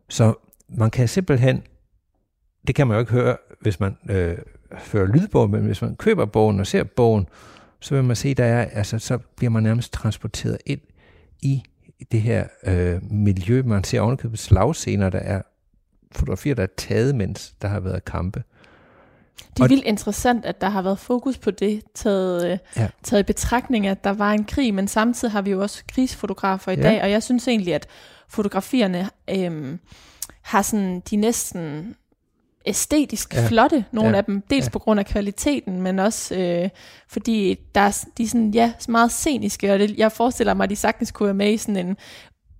Så 0.10 0.34
man 0.70 0.92
kan 0.92 1.08
simpelthen, 1.08 1.64
det 2.68 2.76
kan 2.76 2.88
man 2.88 2.96
jo 2.96 3.00
ikke 3.00 3.12
høre, 3.12 3.38
hvis 3.62 3.80
man 3.80 3.98
øh, 4.10 4.38
fører 4.78 5.08
lydbog, 5.08 5.50
men 5.50 5.62
hvis 5.62 5.82
man 5.82 5.96
køber 5.96 6.26
bogen 6.26 6.60
og 6.60 6.68
ser 6.68 6.84
bogen, 6.84 7.28
så 7.80 7.96
vil 7.96 8.04
man 8.04 8.16
se, 8.16 8.34
der 8.34 8.46
er, 8.46 8.66
altså, 8.66 9.00
så 9.00 9.18
bliver 9.18 9.50
man 9.50 9.64
nærmest 9.64 9.94
transporteret 9.94 10.58
ind 10.66 10.82
i 11.42 11.64
det 12.12 12.22
her 12.22 12.48
øh, 12.64 13.12
miljø. 13.12 13.64
Man 13.66 13.84
ser 13.84 14.02
ovenikøbet 14.02 14.40
slagscener, 14.40 15.10
der 15.10 15.20
er 15.20 15.42
fotografier, 16.12 16.56
der 16.56 16.64
er 16.64 16.68
taget, 16.78 17.16
mens 17.16 17.54
der 17.62 17.68
har 17.68 17.80
været 17.80 18.06
kampe. 18.06 18.44
Det 19.58 19.64
er 19.64 19.68
vildt 19.68 19.86
interessant, 19.86 20.46
at 20.46 20.62
der 20.62 20.70
har 20.70 20.82
været 20.82 21.00
fokus 21.00 21.38
på 21.38 21.52
det, 21.52 21.82
taget, 21.94 22.52
øh, 22.52 22.58
ja. 22.78 22.88
taget 23.04 23.24
i 23.24 23.24
betragtning, 23.24 23.88
at 23.88 24.04
der 24.04 24.14
var 24.14 24.32
en 24.32 24.46
krig, 24.46 24.74
men 24.74 24.88
samtidig 24.88 25.32
har 25.32 25.42
vi 25.42 25.52
jo 25.52 25.62
også 25.62 25.84
krigsfotografer 25.88 26.72
i 26.72 26.76
ja. 26.76 26.82
dag, 26.82 27.02
og 27.02 27.12
jeg 27.12 27.24
synes 27.24 27.48
egentlig, 27.48 27.76
at 27.76 27.88
fotografierne 28.28 29.10
øhm, 29.30 29.80
har 30.42 30.62
sådan 30.62 31.00
de 31.10 31.16
næsten 31.16 31.96
æstetisk 32.66 33.34
ja. 33.34 33.48
flotte, 33.48 33.86
nogle 33.92 34.10
ja. 34.10 34.18
af 34.18 34.26
dem, 34.26 34.42
dels 34.42 34.66
ja. 34.66 34.70
på 34.70 34.80
grund 34.80 35.00
af 35.00 35.06
kvaliteten, 35.06 35.82
men 35.82 36.00
også 36.00 36.36
øh, 36.36 36.70
fordi 37.08 37.60
der 37.76 37.82
er, 37.82 38.06
de 38.18 38.24
er 38.24 38.28
sådan, 38.28 38.52
ja, 38.52 38.74
meget 38.90 39.12
sceniske, 39.12 39.74
og 39.74 39.80
det, 39.80 39.98
jeg 39.98 40.12
forestiller 40.12 40.54
mig, 40.54 40.64
at 40.64 40.70
de 40.70 40.76
sagtens 40.76 41.12
kunne 41.12 41.28
være 41.28 41.34
med 41.34 41.54
i 41.54 41.58
sådan 41.58 41.88
en 41.88 41.98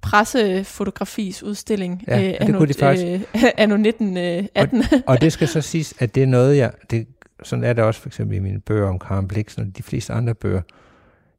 pressefotografis 0.02 1.44
udstilling 1.44 2.04
ja, 2.08 2.28
øh, 2.28 2.36
anno, 2.40 2.66
det 2.66 2.78
kunne 2.78 2.96
de 2.96 3.14
øh, 3.14 3.44
anno 3.58 3.76
1918. 3.76 4.80
Øh, 4.80 4.86
og, 4.92 5.00
og 5.14 5.22
det 5.22 5.34
skal 5.34 5.48
så 5.48 5.62
siges, 5.62 5.94
at 6.00 6.16
det 6.16 6.24
er 6.24 6.28
noget, 6.28 6.58
jeg, 6.58 6.72
det, 6.92 7.08
sådan 7.44 7.64
er 7.64 7.74
det 7.74 7.84
også 7.84 8.02
for 8.02 8.10
eksempel 8.10 8.38
i 8.38 8.40
mine 8.40 8.60
bøger 8.60 8.90
om 8.90 9.00
Karen 9.00 9.28
Blixen 9.28 9.62
og 9.62 9.78
de 9.78 9.84
fleste 9.84 10.14
andre 10.14 10.36
bøger. 10.36 10.62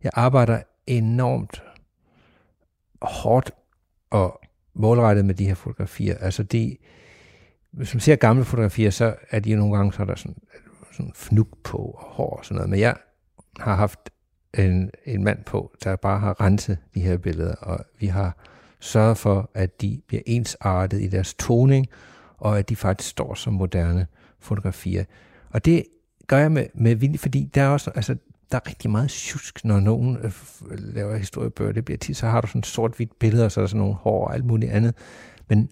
Jeg 0.03 0.11
arbejder 0.15 0.63
enormt 0.87 1.63
hårdt 3.03 3.51
og 4.11 4.41
målrettet 4.75 5.25
med 5.25 5.35
de 5.35 5.45
her 5.45 5.55
fotografier. 5.55 6.17
Altså 6.21 6.43
de, 6.43 6.77
hvis 7.73 7.95
man 7.95 8.01
ser 8.01 8.17
gamle 8.17 8.45
fotografier, 8.45 8.91
så 8.91 9.15
er 9.31 9.41
de 9.41 9.55
nogle 9.55 9.77
gange, 9.77 9.93
så 9.93 10.03
er 10.03 10.07
der 10.07 10.15
sådan, 10.15 10.37
sådan 10.93 11.13
fnug 11.15 11.59
på 11.65 11.77
og 11.77 12.05
hår 12.05 12.37
og 12.37 12.45
sådan 12.45 12.57
noget. 12.57 12.71
Men 12.71 12.81
jeg 12.81 12.97
har 13.61 13.77
haft 13.77 14.11
en, 14.59 14.91
en 15.05 15.25
mand 15.25 15.45
på, 15.45 15.73
der 15.85 15.97
bare 15.97 16.19
har 16.19 16.41
renset 16.41 16.79
de 16.95 17.01
her 17.01 17.17
billeder, 17.17 17.55
og 17.55 17.85
vi 17.99 18.07
har 18.07 18.37
sørget 18.81 19.19
for, 19.19 19.51
at 19.55 19.81
de 19.81 20.01
bliver 20.07 20.23
ensartet 20.27 21.03
i 21.03 21.09
deres 21.09 21.35
toning, 21.35 21.87
og 22.39 22.59
at 22.59 22.69
de 22.69 22.77
faktisk 22.77 23.11
står 23.11 23.35
som 23.35 23.53
moderne 23.53 24.07
fotografier. 24.41 25.05
Og 25.51 25.65
det 25.65 25.85
gør 26.27 26.39
jeg 26.39 26.53
med, 26.53 26.67
med 26.75 26.95
vilje, 26.95 27.19
fordi 27.19 27.51
der 27.55 27.63
er 27.63 27.69
også, 27.69 27.91
altså, 27.91 28.17
der 28.53 28.57
er 28.57 28.69
rigtig 28.69 28.91
meget 28.91 29.11
tjusk, 29.11 29.65
når 29.65 29.81
nogen 29.81 30.17
øh, 30.17 30.33
laver 30.71 31.17
historiebøger. 31.17 31.73
Det 31.73 31.85
bliver 31.85 31.99
tit, 31.99 32.17
så 32.17 32.27
har 32.27 32.41
du 32.41 32.47
sådan 32.47 32.63
sort-hvidt 32.63 33.19
billeder, 33.19 33.45
og 33.45 33.53
så 33.53 33.61
er 33.61 33.63
der 33.63 33.69
sådan 33.69 33.79
nogle 33.79 33.95
hår 33.95 34.27
og 34.27 34.35
alt 34.35 34.45
muligt 34.45 34.73
andet. 34.73 34.95
Men 35.49 35.71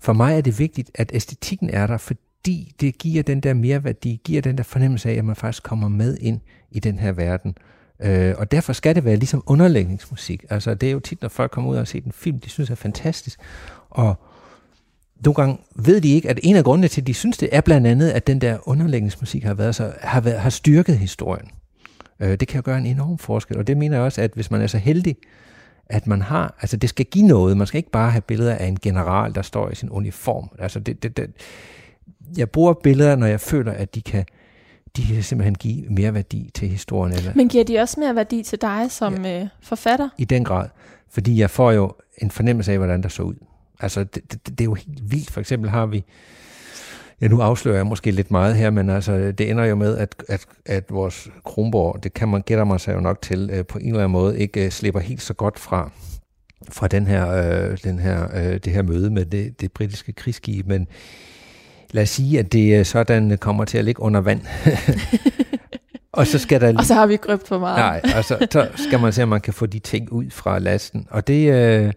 for 0.00 0.12
mig 0.12 0.36
er 0.36 0.40
det 0.40 0.58
vigtigt, 0.58 0.90
at 0.94 1.10
æstetikken 1.14 1.70
er 1.70 1.86
der, 1.86 1.96
fordi 1.96 2.74
det 2.80 2.98
giver 2.98 3.22
den 3.22 3.40
der 3.40 3.54
mere 3.54 3.84
værdi, 3.84 4.20
giver 4.24 4.42
den 4.42 4.58
der 4.58 4.64
fornemmelse 4.64 5.10
af, 5.10 5.14
at 5.14 5.24
man 5.24 5.36
faktisk 5.36 5.62
kommer 5.62 5.88
med 5.88 6.16
ind 6.20 6.40
i 6.70 6.80
den 6.80 6.98
her 6.98 7.12
verden. 7.12 7.56
Øh, 8.00 8.34
og 8.38 8.50
derfor 8.50 8.72
skal 8.72 8.94
det 8.94 9.04
være 9.04 9.16
ligesom 9.16 9.42
underlægningsmusik. 9.46 10.44
Altså 10.50 10.74
det 10.74 10.86
er 10.88 10.92
jo 10.92 11.00
tit, 11.00 11.22
når 11.22 11.28
folk 11.28 11.50
kommer 11.50 11.70
ud 11.70 11.76
og 11.76 11.88
ser 11.88 12.00
en 12.06 12.12
film, 12.12 12.38
de 12.38 12.50
synes 12.50 12.70
er 12.70 12.74
fantastisk. 12.74 13.40
Og 13.90 14.14
nogle 15.24 15.34
gange 15.34 15.58
ved 15.74 16.00
de 16.00 16.08
ikke, 16.08 16.30
at 16.30 16.40
en 16.42 16.56
af 16.56 16.64
grundene 16.64 16.88
til, 16.88 17.00
at 17.00 17.06
de 17.06 17.14
synes 17.14 17.38
det, 17.38 17.48
er 17.52 17.60
blandt 17.60 17.86
andet, 17.86 18.10
at 18.10 18.26
den 18.26 18.40
der 18.40 18.68
underlægningsmusik 18.68 19.44
har, 19.44 19.54
været 19.54 19.74
så, 19.74 19.92
har, 20.00 20.20
været, 20.20 20.40
har 20.40 20.50
styrket 20.50 20.98
historien. 20.98 21.50
Øh, 22.20 22.30
det 22.30 22.48
kan 22.48 22.58
jo 22.58 22.62
gøre 22.64 22.78
en 22.78 22.86
enorm 22.86 23.18
forskel. 23.18 23.58
Og 23.58 23.66
det 23.66 23.76
mener 23.76 23.96
jeg 23.96 24.04
også, 24.04 24.22
at 24.22 24.30
hvis 24.34 24.50
man 24.50 24.60
er 24.60 24.66
så 24.66 24.78
heldig, 24.78 25.16
at 25.88 26.06
man 26.06 26.22
har, 26.22 26.54
altså 26.60 26.76
det 26.76 26.88
skal 26.88 27.06
give 27.06 27.26
noget. 27.26 27.56
Man 27.56 27.66
skal 27.66 27.78
ikke 27.78 27.90
bare 27.90 28.10
have 28.10 28.20
billeder 28.20 28.54
af 28.54 28.66
en 28.66 28.78
general, 28.82 29.34
der 29.34 29.42
står 29.42 29.70
i 29.70 29.74
sin 29.74 29.90
uniform. 29.90 30.48
Altså 30.58 30.80
det, 30.80 31.02
det, 31.02 31.16
det, 31.16 31.30
jeg 32.36 32.50
bruger 32.50 32.74
billeder, 32.74 33.16
når 33.16 33.26
jeg 33.26 33.40
føler, 33.40 33.72
at 33.72 33.94
de 33.94 34.02
kan, 34.02 34.24
de 34.96 35.02
kan 35.02 35.22
simpelthen 35.22 35.54
give 35.54 35.84
mere 35.88 36.14
værdi 36.14 36.50
til 36.54 36.68
historien. 36.68 37.14
Eller, 37.14 37.32
Men 37.34 37.48
giver 37.48 37.64
de 37.64 37.78
også 37.78 38.00
mere 38.00 38.14
værdi 38.14 38.42
til 38.42 38.60
dig 38.60 38.90
som 38.90 39.24
ja, 39.24 39.42
øh, 39.42 39.48
forfatter? 39.60 40.08
I 40.18 40.24
den 40.24 40.44
grad. 40.44 40.68
Fordi 41.10 41.40
jeg 41.40 41.50
får 41.50 41.72
jo 41.72 41.92
en 42.18 42.30
fornemmelse 42.30 42.72
af, 42.72 42.78
hvordan 42.78 43.02
der 43.02 43.08
så 43.08 43.22
ud. 43.22 43.34
Altså 43.80 44.04
det, 44.04 44.32
det, 44.32 44.46
det 44.46 44.60
er 44.60 44.64
jo 44.64 44.74
helt 44.74 45.10
vildt. 45.10 45.30
For 45.30 45.40
eksempel 45.40 45.70
har 45.70 45.86
vi 45.86 46.04
Ja, 47.20 47.28
nu 47.28 47.40
afslører 47.40 47.76
jeg 47.76 47.86
måske 47.86 48.10
lidt 48.10 48.30
meget 48.30 48.56
her, 48.56 48.70
men 48.70 48.90
altså, 48.90 49.32
det 49.32 49.50
ender 49.50 49.64
jo 49.64 49.74
med, 49.74 49.96
at, 49.96 50.14
at, 50.28 50.46
at 50.66 50.84
vores 50.90 51.28
Kronborg, 51.44 52.02
det 52.02 52.14
kan 52.14 52.28
man 52.28 52.42
gætter 52.42 52.64
mig 52.64 52.80
sig 52.80 52.94
jo 52.94 53.00
nok 53.00 53.22
til, 53.22 53.50
øh, 53.52 53.66
på 53.66 53.78
en 53.78 53.86
eller 53.86 53.98
anden 53.98 54.12
måde 54.12 54.38
ikke 54.38 54.64
øh, 54.64 54.70
slipper 54.70 55.00
helt 55.00 55.22
så 55.22 55.34
godt 55.34 55.58
fra, 55.58 55.90
fra 56.70 56.88
den 56.88 57.06
her, 57.06 57.30
øh, 57.30 57.78
den 57.84 57.98
her, 57.98 58.28
øh, 58.34 58.58
det 58.58 58.72
her 58.72 58.82
møde 58.82 59.10
med 59.10 59.24
det, 59.24 59.60
det 59.60 59.72
britiske 59.72 60.12
krigsskib, 60.12 60.66
men 60.66 60.86
lad 61.90 62.02
os 62.02 62.10
sige, 62.10 62.38
at 62.38 62.52
det 62.52 62.78
øh, 62.78 62.84
sådan 62.84 63.38
kommer 63.38 63.64
til 63.64 63.78
at 63.78 63.84
ligge 63.84 64.02
under 64.02 64.20
vand. 64.20 64.40
og 66.12 66.26
så 66.26 66.38
skal 66.38 66.60
der 66.60 66.78
og 66.78 66.84
så 66.84 66.94
har 66.94 67.06
vi 67.06 67.16
grøbt 67.16 67.48
for 67.48 67.58
meget. 67.58 67.78
Nej, 68.04 68.12
og 68.16 68.24
så, 68.24 68.46
så 68.50 68.68
skal 68.74 69.00
man 69.00 69.12
se, 69.12 69.22
om 69.22 69.28
man 69.28 69.40
kan 69.40 69.54
få 69.54 69.66
de 69.66 69.78
ting 69.78 70.12
ud 70.12 70.30
fra 70.30 70.58
lasten. 70.58 71.06
Og 71.10 71.26
det, 71.26 71.52
øh, 71.52 71.92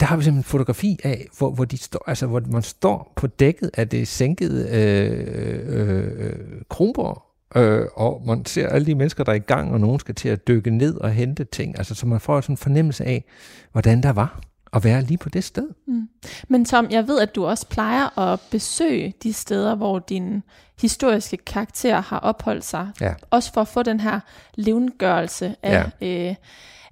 der 0.00 0.06
har 0.06 0.16
vi 0.16 0.24
simpelthen 0.24 0.40
en 0.40 0.44
fotografi 0.44 0.98
af, 1.04 1.26
hvor, 1.38 1.50
hvor, 1.50 1.64
de 1.64 1.76
står, 1.78 2.04
altså, 2.06 2.26
hvor 2.26 2.42
man 2.46 2.62
står 2.62 3.12
på 3.16 3.26
dækket 3.26 3.70
af 3.74 3.88
det 3.88 4.08
sænkede 4.08 4.68
øh, 4.70 5.80
øh, 5.80 6.26
øh, 6.26 6.32
Kronborg, 6.68 7.22
øh, 7.56 7.86
og 7.94 8.22
man 8.26 8.44
ser 8.44 8.68
alle 8.68 8.86
de 8.86 8.94
mennesker, 8.94 9.24
der 9.24 9.32
er 9.32 9.36
i 9.36 9.38
gang, 9.38 9.72
og 9.72 9.80
nogen 9.80 10.00
skal 10.00 10.14
til 10.14 10.28
at 10.28 10.48
dykke 10.48 10.70
ned 10.70 10.96
og 10.96 11.10
hente 11.10 11.44
ting. 11.44 11.78
Altså, 11.78 11.94
så 11.94 12.06
man 12.06 12.20
får 12.20 12.40
sådan 12.40 12.52
en 12.52 12.56
fornemmelse 12.56 13.04
af, 13.04 13.24
hvordan 13.72 14.02
der 14.02 14.12
var 14.12 14.40
at 14.72 14.84
være 14.84 15.02
lige 15.02 15.18
på 15.18 15.28
det 15.28 15.44
sted. 15.44 15.68
Mm. 15.86 16.08
Men 16.48 16.64
Tom, 16.64 16.86
jeg 16.90 17.08
ved, 17.08 17.20
at 17.20 17.34
du 17.34 17.46
også 17.46 17.66
plejer 17.66 18.18
at 18.18 18.40
besøge 18.50 19.14
de 19.22 19.32
steder, 19.32 19.74
hvor 19.74 19.98
din 19.98 20.42
historiske 20.80 21.36
karakter 21.36 22.00
har 22.00 22.18
opholdt 22.18 22.64
sig. 22.64 22.88
Ja. 23.00 23.14
Også 23.30 23.52
for 23.52 23.60
at 23.60 23.68
få 23.68 23.82
den 23.82 24.00
her 24.00 24.20
levengørelse 24.54 25.56
af... 25.62 25.90
Ja. 26.00 26.28
Øh, 26.28 26.34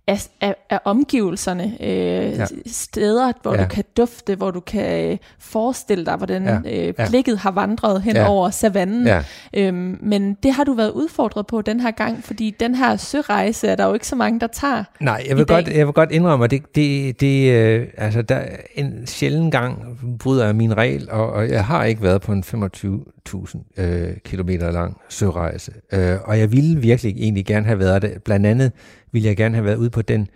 af, 0.07 0.29
af, 0.41 0.57
af 0.71 0.81
omgivelserne, 0.85 1.77
øh, 1.81 1.89
ja. 1.89 2.47
steder, 2.67 3.33
hvor 3.43 3.55
ja. 3.55 3.63
du 3.63 3.69
kan 3.69 3.85
dufte, 3.97 4.35
hvor 4.35 4.51
du 4.51 4.61
kan 4.61 5.11
øh, 5.11 5.19
forestille 5.39 6.07
dig, 6.07 6.17
hvordan 6.17 6.45
ja. 6.45 6.87
øh, 6.89 6.95
blikket 7.09 7.33
ja. 7.33 7.39
har 7.39 7.51
vandret 7.51 8.03
hen 8.03 8.17
ja. 8.17 8.29
over 8.29 8.51
savannen. 8.51 9.07
Ja. 9.07 9.23
Øhm, 9.55 9.99
men 10.01 10.35
det 10.43 10.53
har 10.53 10.65
du 10.65 10.73
været 10.73 10.91
udfordret 10.91 11.47
på 11.47 11.63
den 11.63 11.81
her 11.81 11.91
gang, 11.91 12.25
fordi 12.25 12.55
den 12.61 12.75
her 12.75 12.97
sørejse 12.97 13.69
er 13.69 13.75
der 13.75 13.87
jo 13.87 13.95
ikke 13.95 14.07
så 14.07 14.17
mange, 14.17 14.41
der 14.41 14.47
tager 14.47 14.85
Nej, 15.01 15.25
jeg 15.29 15.37
vil, 15.37 15.47
godt, 15.47 15.69
jeg 15.69 15.87
vil 15.87 15.93
godt 15.95 16.13
indrømme, 16.13 16.45
at 16.45 16.51
det, 16.51 16.75
det, 16.75 17.21
det 17.21 17.53
øh, 17.53 17.87
altså 17.97 18.23
der 18.23 18.41
en 18.75 19.07
sjælden 19.07 19.51
gang 19.51 19.99
bryder 20.19 20.45
jeg 20.45 20.57
min 20.57 20.77
regel, 20.77 21.11
og, 21.11 21.33
og 21.33 21.49
jeg 21.49 21.65
har 21.65 21.85
ikke 21.85 22.03
været 22.03 22.23
på 22.23 22.33
en 22.33 22.45
25.000 22.47 23.83
øh, 23.83 24.17
kilometer 24.25 24.71
lang 24.71 24.97
sørejse. 25.09 25.73
Øh, 25.93 26.17
og 26.25 26.39
jeg 26.39 26.53
ville 26.53 26.81
virkelig 26.81 27.15
egentlig 27.17 27.47
gerne 27.47 27.67
have 27.67 27.79
været 27.79 28.03
det, 28.03 28.23
blandt 28.25 28.47
andet 28.47 28.73
ville 29.13 29.29
jeg 29.29 29.37
gerne 29.37 29.55
have 29.55 29.65
været 29.65 29.77
ude 29.77 29.91
på 29.91 30.03
den 30.03 30.29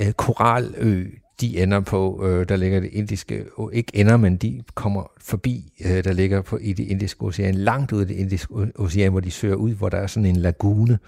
øh, 0.00 0.12
koralø, 0.12 1.06
de 1.40 1.62
ender 1.62 1.80
på, 1.80 2.26
øh, 2.26 2.48
der 2.48 2.56
ligger 2.56 2.80
det 2.80 2.90
indiske, 2.92 3.44
ikke 3.72 3.96
ender, 3.96 4.16
men 4.16 4.36
de 4.36 4.62
kommer 4.74 5.10
forbi, 5.20 5.72
øh, 5.84 6.04
der 6.04 6.12
ligger 6.12 6.42
på, 6.42 6.56
i 6.56 6.72
det 6.72 6.84
indiske 6.84 7.22
ocean, 7.22 7.54
langt 7.54 7.92
ud 7.92 8.02
i 8.02 8.04
det 8.04 8.14
indiske 8.14 8.54
ocean, 8.74 9.10
hvor 9.10 9.20
de 9.20 9.30
søger 9.30 9.54
ud, 9.54 9.74
hvor 9.74 9.88
der 9.88 9.98
er 9.98 10.06
sådan 10.06 10.26
en 10.26 10.36
lagune. 10.36 10.98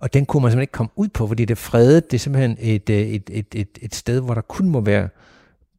Og 0.00 0.14
den 0.14 0.26
kunne 0.26 0.42
man 0.42 0.50
simpelthen 0.50 0.62
ikke 0.62 0.72
komme 0.72 0.90
ud 0.96 1.08
på, 1.08 1.26
fordi 1.26 1.44
det 1.44 1.54
er 1.54 1.56
fredet. 1.56 2.10
Det 2.10 2.16
er 2.16 2.18
simpelthen 2.18 2.56
et, 2.60 2.90
øh, 2.90 2.96
et, 2.96 3.30
et, 3.32 3.46
et, 3.54 3.78
et 3.82 3.94
sted, 3.94 4.20
hvor 4.20 4.34
der 4.34 4.40
kun 4.40 4.68
må 4.68 4.80
være 4.80 5.08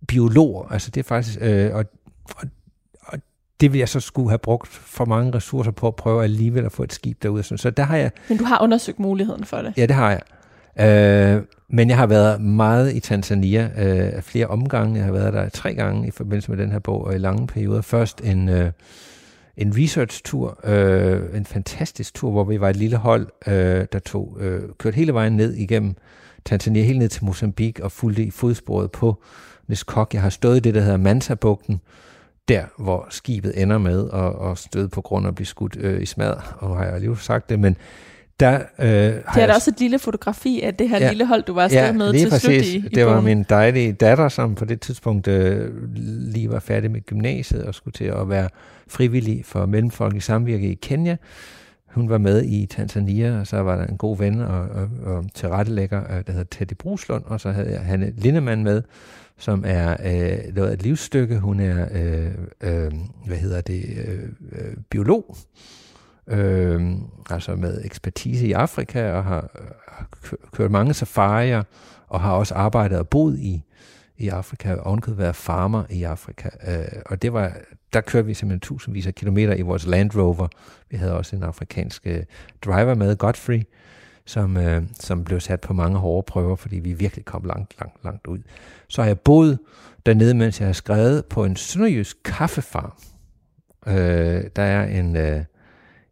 biologer. 0.08 0.72
Altså 0.72 0.92
det 0.92 1.00
er 1.00 1.08
faktisk, 1.08 1.38
øh, 1.42 1.76
og, 1.76 1.86
og, 2.36 2.48
og 3.02 3.20
det 3.62 3.74
vil 3.74 3.80
jeg 3.80 3.90
så 3.90 4.00
skulle 4.00 4.30
have 4.30 4.38
brugt 4.38 4.68
for 4.68 5.06
mange 5.06 5.34
ressourcer 5.34 5.72
på 5.72 5.88
at 5.88 5.96
prøve 5.96 6.24
alligevel 6.24 6.66
at 6.66 6.72
få 6.72 6.84
et 6.84 6.94
skib 6.94 7.24
derude. 7.24 7.44
Så 7.44 7.70
der 7.70 7.84
har 7.84 7.98
jeg... 7.98 8.12
Men 8.30 8.38
du 8.38 8.44
har 8.44 8.64
undersøgt 8.64 9.00
muligheden 9.00 9.46
for 9.46 9.58
det? 9.58 9.74
Ja, 9.78 9.86
det 9.86 9.96
har 9.96 10.12
jeg. 10.12 10.22
Øh, 10.80 11.42
men 11.70 11.90
jeg 11.90 11.98
har 11.98 12.08
været 12.08 12.42
meget 12.42 12.94
i 12.94 13.00
Tanzania 13.00 13.70
øh, 13.78 14.22
flere 14.22 14.48
omgange. 14.48 14.96
Jeg 14.96 15.06
har 15.06 15.12
været 15.12 15.34
der 15.34 15.50
tre 15.50 15.74
gange 15.74 16.08
i 16.08 16.12
forbindelse 16.12 16.52
med 16.52 16.58
den 16.58 16.72
her 16.72 16.80
bog, 16.80 17.06
og 17.06 17.16
i 17.16 17.18
lange 17.18 17.48
perioder. 17.48 17.82
Først 17.82 18.22
en, 18.22 18.50
øh, 18.50 18.72
en 19.58 19.74
research-tur, 19.78 20.60
øh, 20.64 21.38
en 21.38 21.46
fantastisk 21.46 22.14
tur, 22.14 22.32
hvor 22.32 22.44
vi 22.44 22.60
var 22.60 22.70
et 22.70 22.76
lille 22.76 22.98
hold, 22.98 23.28
øh, 23.48 23.86
der 23.92 24.00
tog 24.00 24.38
øh, 24.40 24.62
kørte 24.78 24.96
hele 24.96 25.14
vejen 25.14 25.34
ned 25.34 25.54
igennem 25.54 25.96
Tanzania, 26.46 26.84
helt 26.84 27.00
ned 27.00 27.10
til 27.10 27.26
Mozambique, 27.26 27.84
og 27.84 27.92
fulgte 27.92 28.24
i 28.24 28.32
fodsporet 28.32 28.92
på 28.92 29.22
Neskok. 29.68 30.14
Jeg 30.14 30.22
har 30.22 30.30
stået 30.30 30.58
i 30.58 30.60
det, 30.60 30.74
der 30.74 30.82
hedder 30.82 30.98
Manta-bugten, 30.98 31.82
der 32.48 32.64
hvor 32.78 33.08
skibet 33.10 33.62
ender 33.62 33.78
med 33.78 34.10
at, 34.14 34.52
at 34.52 34.58
støde 34.58 34.90
på 34.90 35.02
grund 35.02 35.26
af 35.26 35.30
at 35.30 35.36
blive 35.36 35.46
skudt 35.46 35.78
øh, 35.80 36.02
i 36.02 36.06
smad, 36.06 36.34
og 36.58 36.78
har 36.78 36.84
jeg 36.84 36.94
alligevel 36.94 37.18
sagt 37.18 37.50
det, 37.50 37.60
men 37.60 37.78
der, 38.40 38.60
øh, 38.80 38.88
det 38.88 39.24
er 39.36 39.48
da 39.48 39.54
også 39.54 39.72
et 39.72 39.80
lille 39.80 40.00
fotografi 40.00 40.62
af 40.62 40.76
det 40.76 40.90
her 40.90 41.00
ja, 41.00 41.10
lille 41.10 41.26
hold, 41.26 41.44
du 41.44 41.54
var 41.54 41.64
afsted 41.64 41.80
ja, 41.80 41.92
med 41.92 42.14
til 42.14 42.30
præcis. 42.30 42.42
slut 42.42 42.84
i, 42.84 42.86
i 42.86 42.96
Det 42.96 43.06
var 43.06 43.22
min 43.22 43.46
dejlige 43.50 43.94
datter, 43.94 44.30
som 44.30 44.56
på 44.56 44.66
det 44.66 44.82
tidspunkt 44.82 45.28
øh, 45.28 45.72
lige 46.34 46.50
var 46.52 46.60
færdig 46.60 46.92
med 46.92 47.02
gymnasiet 47.02 47.64
og 47.64 47.76
skulle 47.76 47.94
til 47.94 48.06
at 48.06 48.30
være 48.30 48.50
frivillig 48.88 49.46
for 49.46 49.66
Mellemfolk 49.66 50.16
i 50.16 50.20
Samvirke 50.20 50.72
i 50.72 50.76
Kenya. 50.82 51.18
Hun 51.88 52.10
var 52.10 52.18
med 52.18 52.46
i 52.46 52.66
Tanzania, 52.66 53.40
og 53.40 53.48
så 53.48 53.58
var 53.58 53.76
der 53.76 53.86
en 53.86 53.98
god 53.98 54.18
ven 54.18 54.42
og, 54.42 54.62
og, 54.62 54.90
og 55.04 55.26
tilrettelægger, 55.34 56.04
øh, 56.04 56.24
der 56.28 56.32
hedder 56.32 56.48
Teddy 56.52 56.74
Bruslund, 56.74 57.24
og 57.26 57.42
så 57.42 57.52
havde 57.52 57.72
jeg 57.72 57.80
Hanne 57.80 58.14
Lindemann 58.18 58.64
med, 58.64 58.82
som 59.38 59.64
er 59.68 59.92
øh, 60.06 60.56
noget 60.56 60.74
et 60.74 60.84
livsstykke. 60.84 61.40
Hun 61.40 61.60
er, 61.60 61.88
øh, 61.92 62.32
øh, 62.62 62.92
hvad 63.26 63.38
hedder 63.38 63.62
det, 63.62 63.84
øh, 64.08 64.24
øh, 64.52 64.78
biolog, 64.90 65.38
øh, 66.30 66.92
altså 67.30 67.56
med 67.56 67.86
ekspertise 67.86 68.48
i 68.48 68.52
Afrika, 68.52 69.12
og 69.12 69.24
har, 69.24 69.50
øh, 69.60 70.38
kørt 70.52 70.72
mange 70.72 70.94
safarier, 70.94 71.64
og 72.08 72.22
har 72.22 72.34
også 72.34 72.54
arbejdet 72.54 73.00
og 73.00 73.10
boet 73.10 73.40
i, 73.40 73.64
i 74.18 74.28
Afrika, 74.28 74.74
og 74.74 74.86
ovenkøbet 74.86 75.18
været 75.18 75.36
farmer 75.36 75.84
i 75.90 76.04
Afrika. 76.04 76.50
Øh, 76.68 77.02
og 77.06 77.22
det 77.22 77.34
var, 77.34 77.58
der 77.94 78.02
kørte 78.02 78.26
vi 78.26 78.34
simpelthen 78.34 78.60
tusindvis 78.60 79.08
af 79.08 79.16
kilometer 79.16 79.56
i 79.56 79.62
vores 79.62 79.88
Land 79.88 80.16
Rover. 80.16 80.48
Vi 80.90 80.98
havde 80.98 81.18
også 81.18 81.36
en 81.36 81.44
afrikansk 81.44 82.08
øh, 82.08 82.24
driver 82.62 82.96
med, 82.96 83.16
Godfrey, 83.16 83.64
som, 84.26 84.58
øh, 84.58 84.84
som 85.00 85.24
blev 85.24 85.40
sat 85.40 85.62
på 85.62 85.74
mange 85.74 85.98
hårde 85.98 86.26
prøver, 86.26 86.56
fordi 86.56 86.80
vi 86.80 86.94
virkelig 86.94 87.26
kom 87.26 87.44
langt, 87.44 87.80
langt, 87.80 88.04
langt 88.04 88.28
ud. 88.28 88.40
Så 88.88 89.02
har 89.02 89.08
jeg 89.08 89.20
boet 89.20 89.60
dernede, 90.06 90.34
mens 90.34 90.60
jeg 90.60 90.68
har 90.68 90.74
skrevet 90.74 91.26
på 91.26 91.46
en 91.46 91.56
sønderjysk 91.56 92.18
kaffefarm. 92.26 92.94
Øh, 93.88 94.44
der 94.56 94.64
er 94.64 95.00
en, 95.00 95.16
øh, 95.16 95.44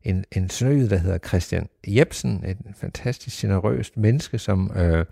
en, 0.08 0.26
en 0.32 0.50
sønderjyd, 0.50 0.90
der 0.90 0.98
hedder 0.98 1.18
Christian 1.18 1.70
Jebsen, 1.88 2.44
et 2.48 2.58
fantastisk 2.76 3.42
generøst 3.42 3.98
menneske, 3.98 4.40
som 4.40 4.72
øh, 4.76 5.06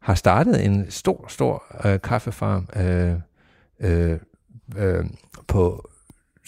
har 0.00 0.14
startet 0.14 0.64
en 0.64 0.90
stor, 0.90 1.24
stor 1.28 1.62
øh, 1.84 2.00
kaffefarm 2.00 2.68
øh, 2.76 3.14
øh, 3.80 4.18
øh, 4.76 5.04
på 5.46 5.90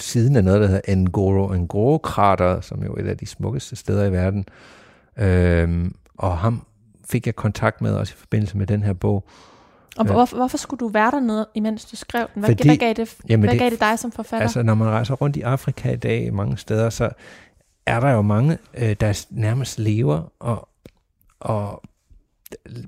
siden 0.00 0.36
af 0.36 0.44
noget, 0.44 0.60
der 0.60 0.66
hedder 0.66 0.96
Ngoro 0.96 1.54
Ngoro-krater, 1.54 2.60
som 2.60 2.82
jo 2.82 2.94
er 2.94 3.00
et 3.00 3.08
af 3.08 3.16
de 3.16 3.26
smukkeste 3.26 3.76
steder 3.76 4.04
i 4.04 4.12
verden. 4.12 4.48
Øh, 5.16 5.90
og 6.18 6.38
ham 6.38 6.66
fik 7.10 7.26
jeg 7.26 7.36
kontakt 7.36 7.80
med 7.80 7.94
også 7.94 8.14
i 8.16 8.18
forbindelse 8.18 8.56
med 8.56 8.66
den 8.66 8.82
her 8.82 8.92
bog. 8.92 9.24
Og 9.98 10.06
hvorfor, 10.06 10.36
hvorfor 10.36 10.56
skulle 10.56 10.78
du 10.78 10.88
være 10.88 11.10
dernede, 11.10 11.48
imens 11.54 11.84
du 11.84 11.96
skrev 11.96 12.26
den? 12.34 12.40
Hvad, 12.40 12.50
Fordi, 12.50 12.68
hvad, 12.68 12.76
gav, 12.76 12.94
det, 12.94 13.16
jamen 13.28 13.44
hvad 13.44 13.52
det, 13.52 13.60
gav 13.60 13.70
det 13.70 13.80
dig 13.80 13.98
som 13.98 14.12
forfatter? 14.12 14.42
Altså, 14.42 14.62
når 14.62 14.74
man 14.74 14.88
rejser 14.88 15.14
rundt 15.14 15.36
i 15.36 15.40
Afrika 15.40 15.92
i 15.92 15.96
dag 15.96 16.34
mange 16.34 16.56
steder, 16.56 16.90
så 16.90 17.10
er 17.86 18.00
der 18.00 18.10
jo 18.10 18.22
mange, 18.22 18.58
øh, 18.74 18.96
der 19.00 19.26
nærmest 19.30 19.78
lever 19.78 20.32
og, 20.38 20.68
og 21.40 21.82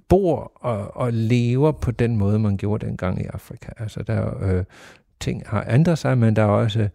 bor 0.09 0.53
og, 0.55 0.97
og 0.97 1.13
lever 1.13 1.73
på 1.73 1.91
den 1.91 2.17
måde, 2.17 2.39
man 2.39 2.57
gjorde 2.57 2.87
dengang 2.87 3.23
i 3.23 3.27
Afrika. 3.27 3.73
Altså 3.77 4.03
der 4.03 4.43
øh, 4.43 4.65
ting 5.21 5.43
har 5.47 5.67
ændret 5.69 5.99
sig, 5.99 6.19
men 6.19 6.37
der 6.37 6.43
er 6.43 6.47
også, 6.47 6.81
øh, 6.81 6.89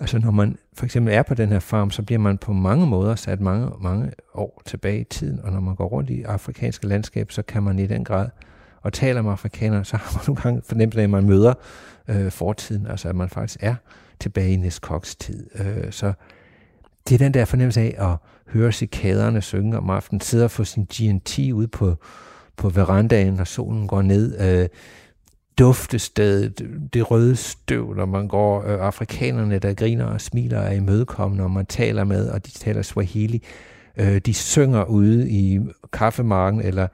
altså 0.00 0.18
når 0.18 0.30
man 0.30 0.58
for 0.74 0.84
eksempel 0.84 1.14
er 1.14 1.22
på 1.22 1.34
den 1.34 1.48
her 1.48 1.58
farm, 1.58 1.90
så 1.90 2.02
bliver 2.02 2.18
man 2.18 2.38
på 2.38 2.52
mange 2.52 2.86
måder 2.86 3.14
sat 3.14 3.40
mange, 3.40 3.70
mange 3.80 4.10
år 4.34 4.62
tilbage 4.64 5.00
i 5.00 5.04
tiden, 5.04 5.40
og 5.40 5.52
når 5.52 5.60
man 5.60 5.74
går 5.74 5.86
rundt 5.86 6.10
i 6.10 6.22
afrikanske 6.22 6.86
landskab, 6.86 7.32
så 7.32 7.42
kan 7.42 7.62
man 7.62 7.78
i 7.78 7.86
den 7.86 8.04
grad, 8.04 8.28
og 8.82 8.92
taler 8.92 9.22
med 9.22 9.32
afrikanere, 9.32 9.84
så 9.84 9.96
har 9.96 10.12
man 10.14 10.24
nogle 10.26 10.42
gange 10.42 10.62
fornemt, 10.64 10.96
at 10.96 11.10
man 11.10 11.24
møder 11.24 11.54
øh, 12.08 12.30
fortiden, 12.30 12.86
altså 12.86 13.08
at 13.08 13.16
man 13.16 13.28
faktisk 13.28 13.58
er 13.62 13.74
tilbage 14.20 14.52
i 14.52 14.56
Neskoks 14.56 15.16
tid. 15.16 15.50
Øh, 15.54 15.92
så 15.92 16.12
det 17.08 17.14
er 17.14 17.18
den 17.18 17.34
der 17.34 17.44
fornemmelse 17.44 17.80
af 17.80 17.94
at 17.98 18.16
høre 18.52 18.72
cikaderne 18.72 19.42
synge 19.42 19.78
om 19.78 19.90
aftenen, 19.90 20.20
sidde 20.20 20.44
og 20.44 20.50
få 20.50 20.64
sin 20.64 20.84
GNT 20.84 21.38
ude 21.52 21.68
på, 21.68 21.94
på 22.56 22.68
verandaen, 22.68 23.34
når 23.34 23.44
solen 23.44 23.86
går 23.88 24.02
ned, 24.02 24.40
øh, 24.40 24.68
duftestedet, 25.58 26.66
det 26.94 27.10
røde 27.10 27.36
støv, 27.36 27.94
når 27.94 28.06
man 28.06 28.28
går, 28.28 28.62
øh, 28.66 28.86
afrikanerne, 28.86 29.58
der 29.58 29.74
griner 29.74 30.04
og 30.04 30.20
smiler 30.20 30.58
og 30.60 30.66
er 30.66 30.72
imødekommende, 30.72 31.42
når 31.42 31.48
man 31.48 31.66
taler 31.66 32.04
med, 32.04 32.28
og 32.28 32.46
de 32.46 32.50
taler 32.50 32.82
Swahili, 32.82 33.42
øh, 33.96 34.18
de 34.18 34.34
synger 34.34 34.84
ude 34.84 35.30
i 35.30 35.60
kaffemarken, 35.92 36.60
eller 36.60 36.88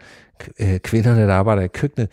øh, 0.60 0.78
kvinderne, 0.78 1.22
der 1.22 1.34
arbejder 1.34 1.62
i 1.62 1.68
køkkenet, 1.68 2.08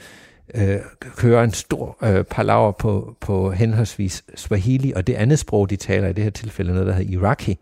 øh, 0.56 0.78
kører 1.16 1.43
en 1.43 1.52
stor 1.52 1.97
øh, 2.04 2.24
palaver 2.24 2.72
på, 2.72 3.16
på 3.20 3.52
henholdsvis 3.52 4.24
Swahili, 4.36 4.91
og 4.95 5.08
det 5.08 5.14
andet 5.14 5.39
sprog, 5.39 5.70
de 5.70 5.76
taler 5.76 6.08
i 6.08 6.14
det 6.14 6.24
her 6.24 6.32
tilfælde, 6.32 6.72
noget, 6.72 6.88
der 6.88 6.93
hedder 6.93 7.12
Iraki, 7.12 7.52
øh, 7.52 7.58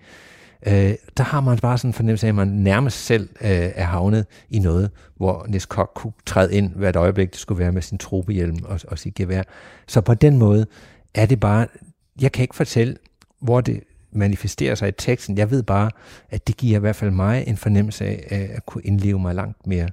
Øh, 0.67 0.93
der 1.17 1.23
har 1.23 1.41
man 1.41 1.57
bare 1.57 1.77
sådan 1.77 1.89
en 1.89 1.93
fornemmelse 1.93 2.27
af, 2.27 2.29
at 2.29 2.35
man 2.35 2.47
nærmest 2.47 3.05
selv 3.05 3.29
øh, 3.41 3.49
er 3.49 3.83
havnet 3.83 4.25
i 4.49 4.59
noget, 4.59 4.91
hvor 5.15 5.45
Neskok 5.49 5.91
kunne 5.95 6.13
træde 6.25 6.53
ind 6.53 6.73
hvert 6.75 6.95
øjeblik, 6.95 7.31
det 7.31 7.39
skulle 7.39 7.59
være 7.59 7.71
med 7.71 7.81
sin 7.81 7.97
tropehjelm 7.97 8.57
og, 8.63 8.79
og 8.87 8.99
sit 8.99 9.15
gevær. 9.15 9.43
Så 9.87 10.01
på 10.01 10.13
den 10.13 10.37
måde 10.37 10.65
er 11.13 11.25
det 11.25 11.39
bare, 11.39 11.67
jeg 12.21 12.31
kan 12.31 12.41
ikke 12.41 12.55
fortælle, 12.55 12.95
hvor 13.41 13.61
det 13.61 13.83
manifesterer 14.11 14.75
sig 14.75 14.89
i 14.89 14.91
teksten. 14.91 15.37
Jeg 15.37 15.51
ved 15.51 15.63
bare, 15.63 15.91
at 16.29 16.47
det 16.47 16.57
giver 16.57 16.77
i 16.77 16.79
hvert 16.79 16.95
fald 16.95 17.11
mig 17.11 17.43
en 17.47 17.57
fornemmelse 17.57 18.05
af 18.05 18.49
at 18.53 18.65
kunne 18.65 18.83
indleve 18.83 19.19
mig 19.19 19.35
langt 19.35 19.67
mere 19.67 19.89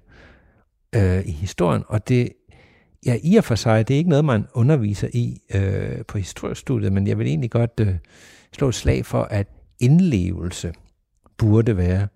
øh, 0.94 1.26
i 1.26 1.30
historien, 1.30 1.82
og 1.88 2.08
det 2.08 2.28
ja, 3.06 3.16
i 3.22 3.36
og 3.36 3.44
for 3.44 3.54
sig, 3.54 3.88
det 3.88 3.94
er 3.94 3.98
ikke 3.98 4.10
noget, 4.10 4.24
man 4.24 4.46
underviser 4.54 5.08
i 5.12 5.40
øh, 5.54 6.04
på 6.08 6.18
historiestudiet, 6.18 6.92
men 6.92 7.06
jeg 7.06 7.18
vil 7.18 7.26
egentlig 7.26 7.50
godt 7.50 7.80
øh, 7.80 7.94
slå 8.52 8.68
et 8.68 8.74
slag 8.74 9.06
for, 9.06 9.22
at 9.22 9.46
indlevelse 9.80 10.72
burde 11.36 11.76
være 11.76 12.08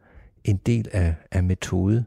en 0.45 0.57
del 0.57 0.89
af, 0.93 1.15
af 1.31 1.43
metode, 1.43 2.05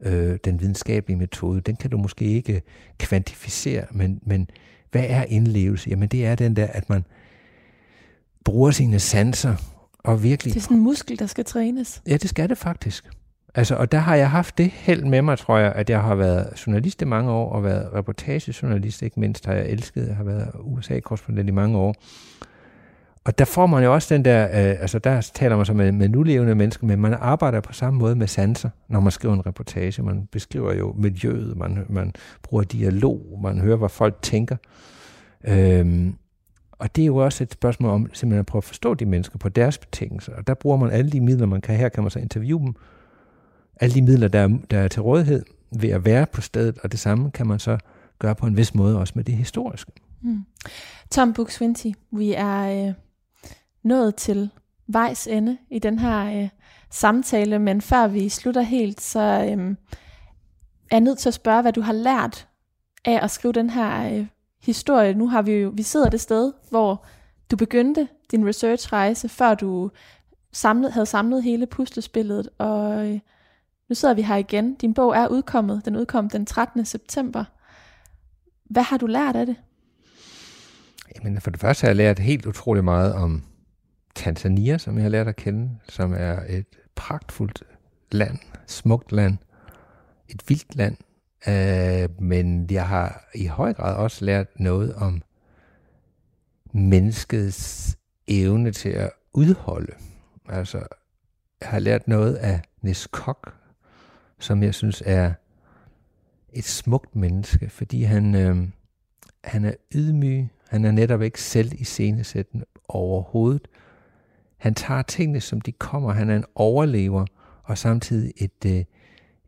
øh, 0.00 0.38
den 0.44 0.60
videnskabelige 0.60 1.16
metode. 1.16 1.60
Den 1.60 1.76
kan 1.76 1.90
du 1.90 1.98
måske 1.98 2.24
ikke 2.24 2.62
kvantificere, 2.98 3.84
men, 3.90 4.20
men 4.22 4.50
hvad 4.90 5.04
er 5.08 5.24
indlevelse? 5.24 5.90
Jamen 5.90 6.08
det 6.08 6.26
er 6.26 6.34
den 6.34 6.56
der, 6.56 6.66
at 6.66 6.88
man 6.88 7.04
bruger 8.44 8.70
sine 8.70 8.98
sanser 8.98 9.56
og 9.98 10.22
virkelig... 10.22 10.54
Det 10.54 10.60
er 10.60 10.62
sådan 10.62 10.76
en 10.76 10.82
muskel, 10.82 11.18
der 11.18 11.26
skal 11.26 11.44
trænes. 11.44 12.02
Ja, 12.06 12.16
det 12.16 12.30
skal 12.30 12.48
det 12.48 12.58
faktisk. 12.58 13.04
Altså, 13.54 13.74
og 13.74 13.92
der 13.92 13.98
har 13.98 14.14
jeg 14.14 14.30
haft 14.30 14.58
det 14.58 14.70
held 14.70 15.04
med 15.04 15.22
mig, 15.22 15.38
tror 15.38 15.58
jeg, 15.58 15.72
at 15.72 15.90
jeg 15.90 16.02
har 16.02 16.14
været 16.14 16.66
journalist 16.66 17.02
i 17.02 17.04
mange 17.04 17.30
år, 17.30 17.52
og 17.52 17.64
været 17.64 17.94
reportagejournalist, 17.94 19.02
ikke 19.02 19.20
mindst 19.20 19.46
har 19.46 19.54
jeg 19.54 19.66
elsket, 19.66 20.06
jeg 20.06 20.16
har 20.16 20.24
været 20.24 20.50
USA-korrespondent 20.60 21.48
i 21.48 21.52
mange 21.52 21.78
år. 21.78 21.94
Og 23.24 23.38
der 23.38 23.44
får 23.44 23.66
man 23.66 23.84
jo 23.84 23.94
også 23.94 24.14
den 24.14 24.24
der, 24.24 24.44
øh, 24.44 24.80
altså 24.80 24.98
der 24.98 25.20
taler 25.34 25.56
man 25.56 25.66
så 25.66 25.72
med, 25.72 25.92
med 25.92 26.08
nulevende 26.08 26.54
mennesker, 26.54 26.86
men 26.86 27.00
man 27.00 27.14
arbejder 27.14 27.60
på 27.60 27.72
samme 27.72 27.98
måde 27.98 28.16
med 28.16 28.26
sanser, 28.26 28.70
når 28.88 29.00
man 29.00 29.12
skriver 29.12 29.34
en 29.34 29.46
reportage. 29.46 30.02
Man 30.02 30.28
beskriver 30.32 30.74
jo 30.74 30.94
miljøet, 30.98 31.56
man, 31.56 31.86
man 31.88 32.12
bruger 32.42 32.64
dialog, 32.64 33.40
man 33.42 33.58
hører, 33.58 33.76
hvad 33.76 33.88
folk 33.88 34.22
tænker. 34.22 34.56
Øhm, 35.44 36.14
og 36.72 36.96
det 36.96 37.02
er 37.02 37.06
jo 37.06 37.16
også 37.16 37.44
et 37.44 37.52
spørgsmål 37.52 37.90
om 37.90 38.10
simpelthen 38.12 38.40
at 38.40 38.46
prøve 38.46 38.60
at 38.60 38.64
forstå 38.64 38.94
de 38.94 39.06
mennesker 39.06 39.38
på 39.38 39.48
deres 39.48 39.78
betingelser. 39.78 40.32
Og 40.32 40.46
der 40.46 40.54
bruger 40.54 40.76
man 40.76 40.90
alle 40.90 41.10
de 41.10 41.20
midler, 41.20 41.46
man 41.46 41.60
kan. 41.60 41.76
Her 41.76 41.88
kan 41.88 42.02
man 42.02 42.10
så 42.10 42.18
interviewe 42.18 42.60
dem. 42.60 42.74
Alle 43.80 43.94
de 43.94 44.02
midler, 44.02 44.28
der 44.28 44.40
er, 44.40 44.48
der 44.70 44.78
er 44.78 44.88
til 44.88 45.02
rådighed 45.02 45.44
ved 45.80 45.88
at 45.88 46.04
være 46.04 46.26
på 46.26 46.40
stedet, 46.40 46.78
og 46.82 46.92
det 46.92 47.00
samme 47.00 47.30
kan 47.30 47.46
man 47.46 47.58
så 47.58 47.78
gøre 48.18 48.34
på 48.34 48.46
en 48.46 48.56
vis 48.56 48.74
måde 48.74 48.98
også 48.98 49.12
med 49.16 49.24
det 49.24 49.34
historiske. 49.34 49.92
Mm. 50.20 50.44
Tom 51.10 51.32
buk 51.32 51.50
vi 52.12 52.34
er 52.36 52.86
øh, 52.86 52.94
nået 53.82 54.14
til 54.14 54.50
vejs 54.86 55.26
ende 55.26 55.58
i 55.70 55.78
den 55.78 55.98
her 55.98 56.42
øh, 56.42 56.48
samtale, 56.90 57.58
men 57.58 57.80
før 57.80 58.06
vi 58.06 58.28
slutter 58.28 58.60
helt, 58.60 59.00
så 59.00 59.20
øh, 59.20 59.76
er 60.90 60.96
jeg 60.96 61.00
nødt 61.00 61.18
til 61.18 61.28
at 61.28 61.34
spørge, 61.34 61.62
hvad 61.62 61.72
du 61.72 61.80
har 61.80 61.92
lært 61.92 62.48
af 63.04 63.24
at 63.24 63.30
skrive 63.30 63.52
den 63.52 63.70
her 63.70 64.14
øh, 64.14 64.26
historie. 64.62 65.14
Nu 65.14 65.28
har 65.28 65.42
vi 65.42 65.52
jo, 65.52 65.72
vi 65.74 65.82
sidder 65.82 66.10
det 66.10 66.20
sted, 66.20 66.52
hvor 66.70 67.04
du 67.50 67.56
begyndte 67.56 68.08
din 68.30 68.48
researchrejse, 68.48 69.28
før 69.28 69.54
du 69.54 69.90
samlet, 70.52 70.92
havde 70.92 71.06
samlet 71.06 71.42
hele 71.42 71.66
puslespillet, 71.66 72.48
og 72.58 73.08
øh, 73.08 73.20
nu 73.88 73.94
sidder 73.94 74.14
vi 74.14 74.22
her 74.22 74.36
igen. 74.36 74.74
Din 74.74 74.94
bog 74.94 75.16
er 75.16 75.28
udkommet. 75.28 75.84
Den 75.84 75.96
udkom 75.96 76.30
den 76.30 76.46
13. 76.46 76.84
september. 76.84 77.44
Hvad 78.64 78.82
har 78.82 78.96
du 78.96 79.06
lært 79.06 79.36
af 79.36 79.46
det? 79.46 79.56
Jamen, 81.14 81.40
for 81.40 81.50
det 81.50 81.60
første 81.60 81.84
har 81.84 81.88
jeg 81.88 81.96
lært 81.96 82.18
helt 82.18 82.46
utrolig 82.46 82.84
meget 82.84 83.14
om 83.14 83.42
Tanzania, 84.14 84.78
som 84.78 84.94
jeg 84.94 85.02
har 85.02 85.10
lært 85.10 85.28
at 85.28 85.36
kende, 85.36 85.70
som 85.88 86.12
er 86.12 86.40
et 86.48 86.66
pragtfuldt 86.94 87.62
land, 88.12 88.38
smukt 88.66 89.12
land, 89.12 89.38
et 90.28 90.42
vildt 90.48 90.76
land, 90.76 90.96
øh, 91.48 92.22
men 92.22 92.70
jeg 92.70 92.88
har 92.88 93.28
i 93.34 93.46
høj 93.46 93.72
grad 93.72 93.96
også 93.96 94.24
lært 94.24 94.60
noget 94.60 94.94
om 94.94 95.22
menneskets 96.72 97.96
evne 98.28 98.72
til 98.72 98.88
at 98.88 99.10
udholde. 99.32 99.92
Altså, 100.48 100.78
jeg 101.60 101.68
har 101.68 101.78
lært 101.78 102.08
noget 102.08 102.34
af 102.34 102.60
Neskok, 102.82 103.54
som 104.38 104.62
jeg 104.62 104.74
synes 104.74 105.02
er 105.06 105.32
et 106.52 106.64
smukt 106.64 107.16
menneske, 107.16 107.68
fordi 107.68 108.02
han, 108.02 108.34
øh, 108.34 108.68
han 109.44 109.64
er 109.64 109.72
ydmyg, 109.94 110.48
han 110.68 110.84
er 110.84 110.90
netop 110.90 111.22
ikke 111.22 111.42
selv 111.42 111.72
i 111.72 111.84
scenesætten 111.84 112.64
overhovedet. 112.88 113.68
Han 114.60 114.74
tager 114.74 115.02
tingene, 115.02 115.40
som 115.40 115.60
de 115.60 115.72
kommer. 115.72 116.12
Han 116.12 116.30
er 116.30 116.36
en 116.36 116.44
overlever, 116.54 117.24
og 117.62 117.78
samtidig 117.78 118.32
et, 118.36 118.64
øh, 118.66 118.84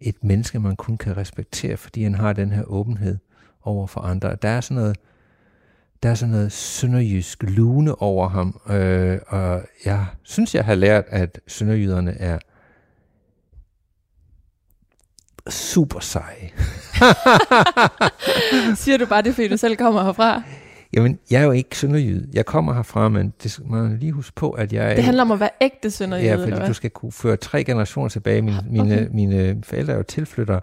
et 0.00 0.24
menneske, 0.24 0.60
man 0.60 0.76
kun 0.76 0.96
kan 0.96 1.16
respektere, 1.16 1.76
fordi 1.76 2.02
han 2.02 2.14
har 2.14 2.32
den 2.32 2.52
her 2.52 2.62
åbenhed 2.64 3.18
over 3.62 3.86
for 3.86 4.00
andre. 4.00 4.36
Der 4.42 4.48
er 4.48 4.60
sådan 4.60 4.82
noget, 4.82 4.96
der 6.02 6.10
er 6.10 6.14
sådan 6.14 6.32
noget 6.32 6.52
sønderjysk 6.52 7.42
lune 7.42 8.02
over 8.02 8.28
ham, 8.28 8.60
øh, 8.70 9.18
og 9.26 9.62
jeg 9.84 10.06
synes, 10.22 10.54
jeg 10.54 10.64
har 10.64 10.74
lært, 10.74 11.04
at 11.08 11.40
sønderjyderne 11.46 12.12
er 12.12 12.38
super 15.50 16.00
seje. 16.00 16.50
Siger 18.82 18.98
du 18.98 19.06
bare 19.06 19.22
det, 19.22 19.34
fordi 19.34 19.48
du 19.48 19.56
selv 19.56 19.76
kommer 19.76 20.04
herfra? 20.04 20.42
Jamen, 20.93 21.18
jeg 21.30 21.40
er 21.40 21.45
jo 21.45 21.51
ikke 21.51 21.78
sønderjyd. 21.78 22.26
Jeg 22.32 22.47
kommer 22.47 22.74
herfra, 22.74 23.09
men 23.09 23.32
det 23.43 23.51
skal 23.51 23.66
man 23.66 23.99
lige 23.99 24.12
huske 24.12 24.34
på, 24.34 24.51
at 24.51 24.72
jeg. 24.72 24.97
Det 24.97 25.05
handler 25.05 25.22
om 25.22 25.30
at 25.32 25.40
være 25.40 25.51
ægte 25.61 25.90
sønderjyd, 25.90 26.24
Ja, 26.24 26.36
fordi 26.36 26.66
du 26.66 26.72
skal 26.72 26.90
kunne 26.90 27.12
føre 27.12 27.36
tre 27.36 27.64
generationer 27.64 28.09
tilbage. 28.09 28.43
Mine, 28.43 28.59
okay. 28.59 28.80
mine, 28.80 29.09
mine 29.12 29.62
forældre 29.64 29.93
er 29.93 29.97
jo 29.97 30.03
tilflyttere, 30.03 30.61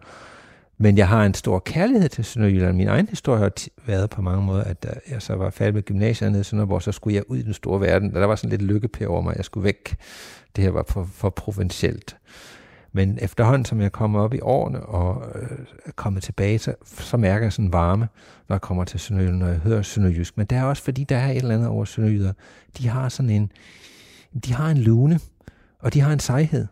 Men 0.77 0.97
jeg 0.97 1.07
har 1.07 1.25
en 1.25 1.33
stor 1.33 1.59
kærlighed 1.59 2.09
til 2.09 2.25
Sønderjylland. 2.25 2.77
Min 2.77 2.87
egen 2.87 3.07
historie 3.07 3.39
har 3.39 3.51
været 3.85 4.09
på 4.09 4.21
mange 4.21 4.43
måder, 4.43 4.63
at 4.63 4.83
da 4.83 4.89
jeg 5.11 5.21
så 5.21 5.35
var 5.35 5.49
færdig 5.49 5.73
med 5.73 5.83
gymnasiet 5.83 6.31
nede 6.31 6.41
i 6.41 6.43
Sønderborg, 6.43 6.81
så 6.81 6.91
skulle 6.91 7.15
jeg 7.15 7.23
ud 7.27 7.37
i 7.37 7.41
den 7.41 7.53
store 7.53 7.81
verden. 7.81 8.13
Der 8.13 8.25
var 8.25 8.35
sådan 8.35 8.49
lidt 8.49 8.61
lykkepære 8.61 9.07
over 9.07 9.21
mig. 9.21 9.33
Jeg 9.37 9.45
skulle 9.45 9.63
væk. 9.63 9.95
Det 10.55 10.63
her 10.63 10.71
var 10.71 10.85
for, 10.87 11.09
for 11.13 11.29
provincielt. 11.29 12.15
Men 12.91 13.17
efterhånden, 13.21 13.65
som 13.65 13.81
jeg 13.81 13.91
kommer 13.91 14.19
op 14.21 14.33
i 14.33 14.39
årene 14.41 14.79
og 14.79 15.31
øh, 15.35 15.57
er 15.85 15.91
kommet 15.95 16.23
tilbage, 16.23 16.59
så, 16.59 16.73
så 16.85 17.17
mærker 17.17 17.45
jeg 17.45 17.53
sådan 17.53 17.65
en 17.65 17.73
varme, 17.73 18.07
når 18.47 18.55
jeg 18.55 18.61
kommer 18.61 18.83
til 18.83 18.99
Sønderjylland, 18.99 19.37
når 19.37 19.47
jeg 19.47 19.57
hører 19.57 19.81
Sønderjysk. 19.81 20.37
Men 20.37 20.45
det 20.45 20.57
er 20.57 20.63
også 20.63 20.83
fordi, 20.83 21.03
der 21.03 21.17
er 21.17 21.31
et 21.31 21.37
eller 21.37 21.55
andet 21.55 21.67
over 21.67 21.85
Sønderjyder. 21.85 22.33
De 22.77 22.87
har 22.87 23.09
sådan 23.09 23.29
en, 23.29 23.51
de 24.45 24.53
har 24.53 24.69
en 24.69 24.77
lune, 24.77 25.19
og 25.79 25.93
de 25.93 26.01
har 26.01 26.13
en 26.13 26.19
sejhed. 26.19 26.67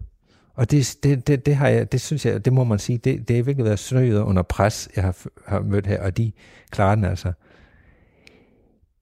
Og 0.55 0.71
det, 0.71 0.97
det, 1.03 1.27
det, 1.27 1.45
det, 1.45 1.55
har 1.55 1.67
jeg, 1.67 1.91
det 1.91 2.01
synes 2.01 2.25
jeg, 2.25 2.45
det 2.45 2.53
må 2.53 2.63
man 2.63 2.79
sige, 2.79 2.97
det, 2.97 3.27
det 3.27 3.39
er 3.39 3.43
virkelig 3.43 3.65
været 3.65 3.79
Sønderjyder 3.79 4.23
under 4.23 4.41
pres, 4.41 4.89
jeg 4.95 5.03
har, 5.03 5.17
har 5.47 5.59
mødt 5.59 5.87
her, 5.87 6.03
og 6.03 6.17
de 6.17 6.31
klarer 6.71 6.95
den 6.95 7.03
altså 7.03 7.33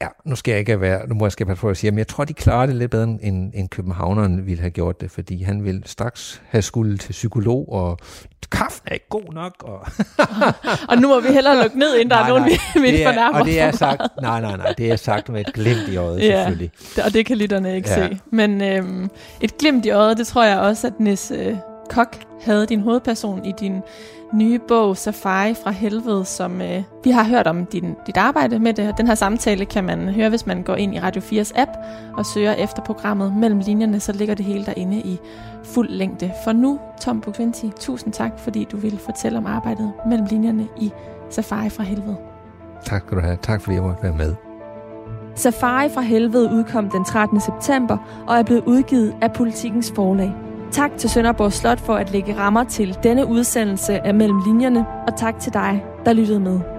ja, 0.01 0.07
nu 0.25 0.35
skal 0.35 0.51
jeg 0.51 0.59
ikke 0.59 0.81
være, 0.81 1.07
nu 1.07 1.15
må 1.15 1.25
jeg 1.25 1.31
skal 1.31 1.45
passe 1.45 1.61
på 1.61 1.69
at 1.69 1.77
sige, 1.77 1.91
men 1.91 1.97
jeg 1.97 2.07
tror, 2.07 2.23
de 2.23 2.33
klarer 2.33 2.65
det 2.65 2.75
lidt 2.75 2.91
bedre, 2.91 3.03
end, 3.03 3.51
end 3.53 3.69
københavneren 3.69 4.45
ville 4.45 4.61
have 4.61 4.71
gjort 4.71 5.01
det, 5.01 5.11
fordi 5.11 5.43
han 5.43 5.63
vil 5.63 5.83
straks 5.85 6.41
have 6.47 6.61
skulle 6.61 6.97
til 6.97 7.11
psykolog, 7.11 7.71
og 7.71 7.97
kaffen 8.51 8.81
er 8.87 8.93
ikke 8.93 9.09
god 9.09 9.33
nok. 9.33 9.53
Og, 9.63 9.79
og 10.89 10.97
nu 10.97 11.07
må 11.07 11.19
vi 11.19 11.27
hellere 11.27 11.61
lukke 11.61 11.79
ned, 11.79 11.95
inden 11.95 12.09
der 12.09 12.15
nej, 12.15 12.25
er 12.25 12.29
nogen, 12.29 12.45
vi, 12.45 12.81
vi 12.81 13.01
er. 13.01 13.29
Og 13.29 13.45
det 13.45 13.59
er 13.59 13.71
sagt, 13.71 14.01
nej, 14.21 14.41
nej, 14.41 14.57
nej, 14.57 14.73
det 14.77 14.91
er 14.91 14.95
sagt 14.95 15.29
med 15.29 15.41
et 15.41 15.53
glimt 15.53 15.87
i 15.87 15.97
øjet, 15.97 16.19
ja, 16.19 16.37
selvfølgelig. 16.37 16.71
og 17.05 17.13
det 17.13 17.25
kan 17.25 17.37
lytterne 17.37 17.75
ikke 17.75 17.89
ja. 17.89 18.07
se. 18.07 18.19
Men 18.31 18.61
øhm, 18.61 19.09
et 19.41 19.57
glimt 19.57 19.85
i 19.85 19.89
øjet, 19.89 20.17
det 20.17 20.27
tror 20.27 20.43
jeg 20.43 20.59
også, 20.59 20.87
at 20.87 20.99
Nis 20.99 21.31
øh, 21.31 21.55
Kok 21.89 22.17
havde 22.41 22.65
din 22.65 22.79
hovedperson 22.79 23.45
i 23.45 23.53
din 23.59 23.81
nye 24.35 24.59
bog 24.67 24.97
Safari 24.97 25.53
fra 25.53 25.71
helvede, 25.71 26.25
som 26.25 26.61
øh, 26.61 26.83
vi 27.03 27.09
har 27.11 27.23
hørt 27.23 27.47
om 27.47 27.65
din, 27.65 27.95
dit 28.07 28.17
arbejde 28.17 28.59
med 28.59 28.73
det. 28.73 28.97
Den 28.97 29.07
her 29.07 29.15
samtale 29.15 29.65
kan 29.65 29.83
man 29.83 30.09
høre, 30.09 30.29
hvis 30.29 30.45
man 30.45 30.63
går 30.63 30.75
ind 30.75 30.95
i 30.95 30.99
Radio 30.99 31.21
4's 31.21 31.51
app 31.55 31.71
og 32.17 32.25
søger 32.25 32.53
efter 32.53 32.81
programmet 32.81 33.33
Mellem 33.37 33.59
Linjerne, 33.59 33.99
så 33.99 34.11
ligger 34.11 34.35
det 34.35 34.45
hele 34.45 34.65
derinde 34.65 34.97
i 34.97 35.19
fuld 35.63 35.89
længde. 35.89 36.31
For 36.43 36.51
nu, 36.51 36.79
Tom 37.01 37.21
Bukvinti, 37.21 37.71
tusind 37.79 38.13
tak, 38.13 38.39
fordi 38.39 38.67
du 38.71 38.77
ville 38.77 38.99
fortælle 38.99 39.37
om 39.37 39.45
arbejdet 39.45 39.93
mellem 40.07 40.27
linjerne 40.29 40.67
i 40.77 40.91
Safari 41.29 41.69
fra 41.69 41.83
helvede. 41.83 42.17
Tak 42.85 43.01
skal 43.01 43.17
du 43.17 43.21
have. 43.21 43.37
Tak 43.41 43.61
fordi 43.61 43.75
jeg 43.75 43.83
måtte 43.83 44.03
være 44.03 44.15
med. 44.17 44.35
Safari 45.35 45.89
fra 45.89 46.01
helvede 46.01 46.51
udkom 46.53 46.89
den 46.89 47.05
13. 47.05 47.39
september 47.39 48.23
og 48.27 48.37
er 48.37 48.43
blevet 48.43 48.63
udgivet 48.65 49.15
af 49.21 49.33
Politikens 49.33 49.91
Forlag. 49.95 50.33
Tak 50.71 50.91
til 50.97 51.09
Sønderborg 51.09 51.53
Slot 51.53 51.79
for 51.79 51.95
at 51.95 52.11
lægge 52.11 52.37
rammer 52.37 52.63
til 52.63 52.97
denne 53.03 53.25
udsendelse 53.25 54.05
af 54.07 54.13
Mellem 54.13 54.41
Linjerne, 54.47 54.85
og 55.07 55.17
tak 55.17 55.39
til 55.39 55.53
dig, 55.53 55.83
der 56.05 56.13
lyttede 56.13 56.39
med. 56.39 56.74